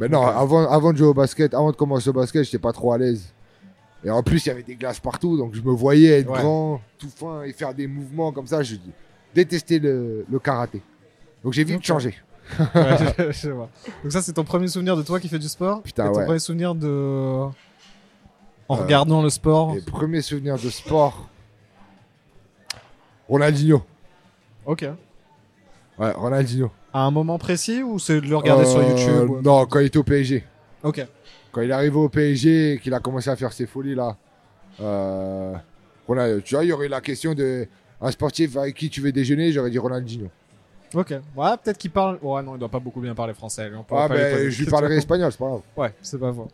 Mais 0.00 0.08
non, 0.08 0.26
avant, 0.26 0.68
avant 0.68 0.92
de 0.92 0.98
jouer 0.98 1.08
au 1.08 1.14
basket, 1.14 1.54
avant 1.54 1.70
de 1.70 1.76
commencer 1.76 2.08
au 2.08 2.12
basket, 2.12 2.42
j'étais 2.44 2.58
pas 2.58 2.72
trop 2.72 2.92
à 2.92 2.98
l'aise. 2.98 3.32
Et 4.02 4.10
en 4.10 4.22
plus, 4.22 4.44
il 4.46 4.48
y 4.48 4.52
avait 4.52 4.62
des 4.62 4.74
glaces 4.76 4.98
partout, 4.98 5.36
donc 5.36 5.54
je 5.54 5.60
me 5.60 5.70
voyais 5.72 6.20
être 6.20 6.30
Ouais. 6.30 6.38
grand, 6.40 6.80
tout 6.98 7.10
fin 7.14 7.42
et 7.42 7.52
faire 7.52 7.74
des 7.74 7.86
mouvements 7.86 8.32
comme 8.32 8.46
ça. 8.46 8.62
Je 8.62 8.76
détestais 9.34 9.78
le, 9.78 10.24
le 10.30 10.38
karaté. 10.38 10.80
Donc 11.44 11.52
j'ai 11.52 11.64
vite 11.64 11.84
changé. 11.84 12.14
Ouais, 12.58 12.66
je, 13.18 13.30
je 13.30 13.50
vois. 13.50 13.68
Donc 14.02 14.10
ça, 14.12 14.22
c'est 14.22 14.32
ton 14.32 14.42
premier 14.44 14.68
souvenir 14.68 14.96
de 14.96 15.02
toi 15.02 15.20
qui 15.20 15.28
fais 15.28 15.38
du 15.38 15.48
sport 15.48 15.82
Putain, 15.82 16.06
Et 16.06 16.12
ton 16.12 16.18
ouais. 16.18 16.24
premier 16.24 16.38
souvenir 16.38 16.74
de... 16.74 16.88
En 18.68 18.76
Euh, 18.78 18.82
regardant 18.82 19.20
le 19.22 19.28
sport 19.30 19.74
Les 19.74 19.82
premiers 19.82 20.22
souvenirs 20.22 20.56
de 20.56 20.70
sport. 20.70 21.28
Ronaldinho. 23.28 23.82
Ok. 24.66 24.86
Ouais, 26.00 26.10
Ronaldinho. 26.12 26.70
À 26.92 27.02
un 27.02 27.10
moment 27.10 27.38
précis 27.38 27.82
ou 27.82 27.98
c'est 27.98 28.20
de 28.20 28.26
le 28.26 28.36
regarder 28.36 28.64
sur 28.64 28.78
Euh, 28.80 28.88
YouTube 28.88 29.30
ou- 29.30 29.40
Non, 29.42 29.66
quand 29.66 29.78
il 29.80 29.86
était 29.86 29.98
au 29.98 30.02
PSG. 30.02 30.44
Ok. 30.82 31.06
Quand 31.52 31.60
il 31.60 31.70
est 31.70 31.74
arrivé 31.74 31.96
au 31.96 32.08
PSG 32.08 32.72
et 32.74 32.78
qu'il 32.78 32.94
a 32.94 33.00
commencé 33.00 33.28
à 33.30 33.36
faire 33.36 33.52
ses 33.52 33.66
folies 33.66 33.94
là. 33.94 34.16
Euh, 34.80 35.54
Ronald- 36.08 36.42
tu 36.42 36.54
vois, 36.54 36.64
il 36.64 36.68
y 36.68 36.72
aurait 36.72 36.88
la 36.88 37.00
question 37.00 37.34
de 37.34 37.66
un 38.00 38.10
sportif 38.10 38.56
avec 38.56 38.74
qui 38.74 38.88
tu 38.88 39.00
veux 39.00 39.12
déjeuner, 39.12 39.52
j'aurais 39.52 39.70
dit 39.70 39.78
Ronaldinho. 39.78 40.28
Ok. 40.94 41.10
Ouais, 41.36 41.50
peut-être 41.62 41.78
qu'il 41.78 41.90
parle. 41.90 42.18
Ouais, 42.22 42.42
non, 42.42 42.56
il 42.56 42.58
doit 42.58 42.68
pas 42.68 42.80
beaucoup 42.80 43.00
bien 43.00 43.14
parler 43.14 43.34
français. 43.34 43.70
on 43.76 43.80
Ah, 43.94 44.08
pas 44.08 44.14
lui 44.16 44.22
poser 44.24 44.44
ben, 44.44 44.50
je 44.50 44.58
lui 44.64 44.70
parlerai 44.70 44.96
espagnol, 44.96 45.30
c'est 45.30 45.38
pas 45.38 45.46
grave. 45.48 45.60
Ouais, 45.76 45.92
c'est 46.02 46.18
pas 46.18 46.32
faux. 46.32 46.48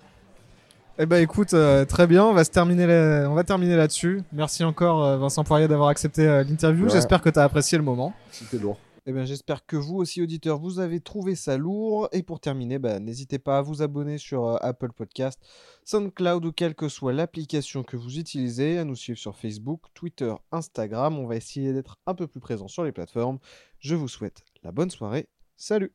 Eh 0.99 1.05
ben 1.07 1.23
écoute, 1.23 1.53
euh, 1.55 1.85
très 1.85 2.07
bien, 2.07 2.25
on 2.25 2.33
va 2.33 2.43
se 2.43 2.51
terminer, 2.51 2.85
on 3.29 3.35
va 3.35 3.45
terminer 3.45 3.77
là-dessus. 3.77 4.23
Merci 4.33 4.65
encore 4.65 5.05
euh, 5.05 5.17
Vincent 5.19 5.45
Poirier 5.45 5.69
d'avoir 5.69 5.89
accepté 5.91 6.27
euh, 6.27 6.43
l'interview. 6.43 6.87
Ouais. 6.87 6.91
J'espère 6.91 7.21
que 7.21 7.29
tu 7.29 7.39
as 7.39 7.45
apprécié 7.45 7.77
le 7.79 7.85
moment. 7.85 8.13
C'était 8.33 8.57
lourd. 8.59 8.79
Eh 9.09 9.13
bien, 9.13 9.25
j'espère 9.25 9.65
que 9.65 9.77
vous 9.77 9.99
aussi, 9.99 10.21
auditeurs, 10.21 10.59
vous 10.59 10.81
avez 10.81 11.01
trouvé 11.01 11.37
ça 11.37 11.57
lourd. 11.57 12.09
Et 12.11 12.25
pour 12.25 12.41
terminer, 12.41 12.81
bah, 12.81 12.99
n'hésitez 12.99 13.39
pas 13.39 13.59
à 13.59 13.63
vous 13.63 13.81
abonner 13.81 14.19
sur 14.19 14.47
euh, 14.47 14.57
Apple 14.63 14.93
Podcast, 14.93 15.41
SoundCloud 15.85 16.45
ou 16.45 16.51
quelle 16.51 16.75
que 16.75 16.89
soit 16.89 17.13
l'application 17.13 17.85
que 17.85 17.97
vous 17.97 18.19
utilisez, 18.19 18.79
à 18.79 18.85
nous 18.85 18.97
suivre 18.97 19.19
sur 19.19 19.37
Facebook, 19.37 19.83
Twitter, 19.95 20.35
Instagram. 20.51 21.19
On 21.21 21.27
va 21.29 21.37
essayer 21.37 21.73
d'être 21.73 22.01
un 22.07 22.15
peu 22.15 22.27
plus 22.27 22.41
présent 22.41 22.67
sur 22.67 22.83
les 22.83 22.91
plateformes. 22.91 23.39
Je 23.79 23.95
vous 23.95 24.09
souhaite 24.09 24.43
la 24.65 24.73
bonne 24.73 24.91
soirée. 24.91 25.29
Salut 25.57 25.95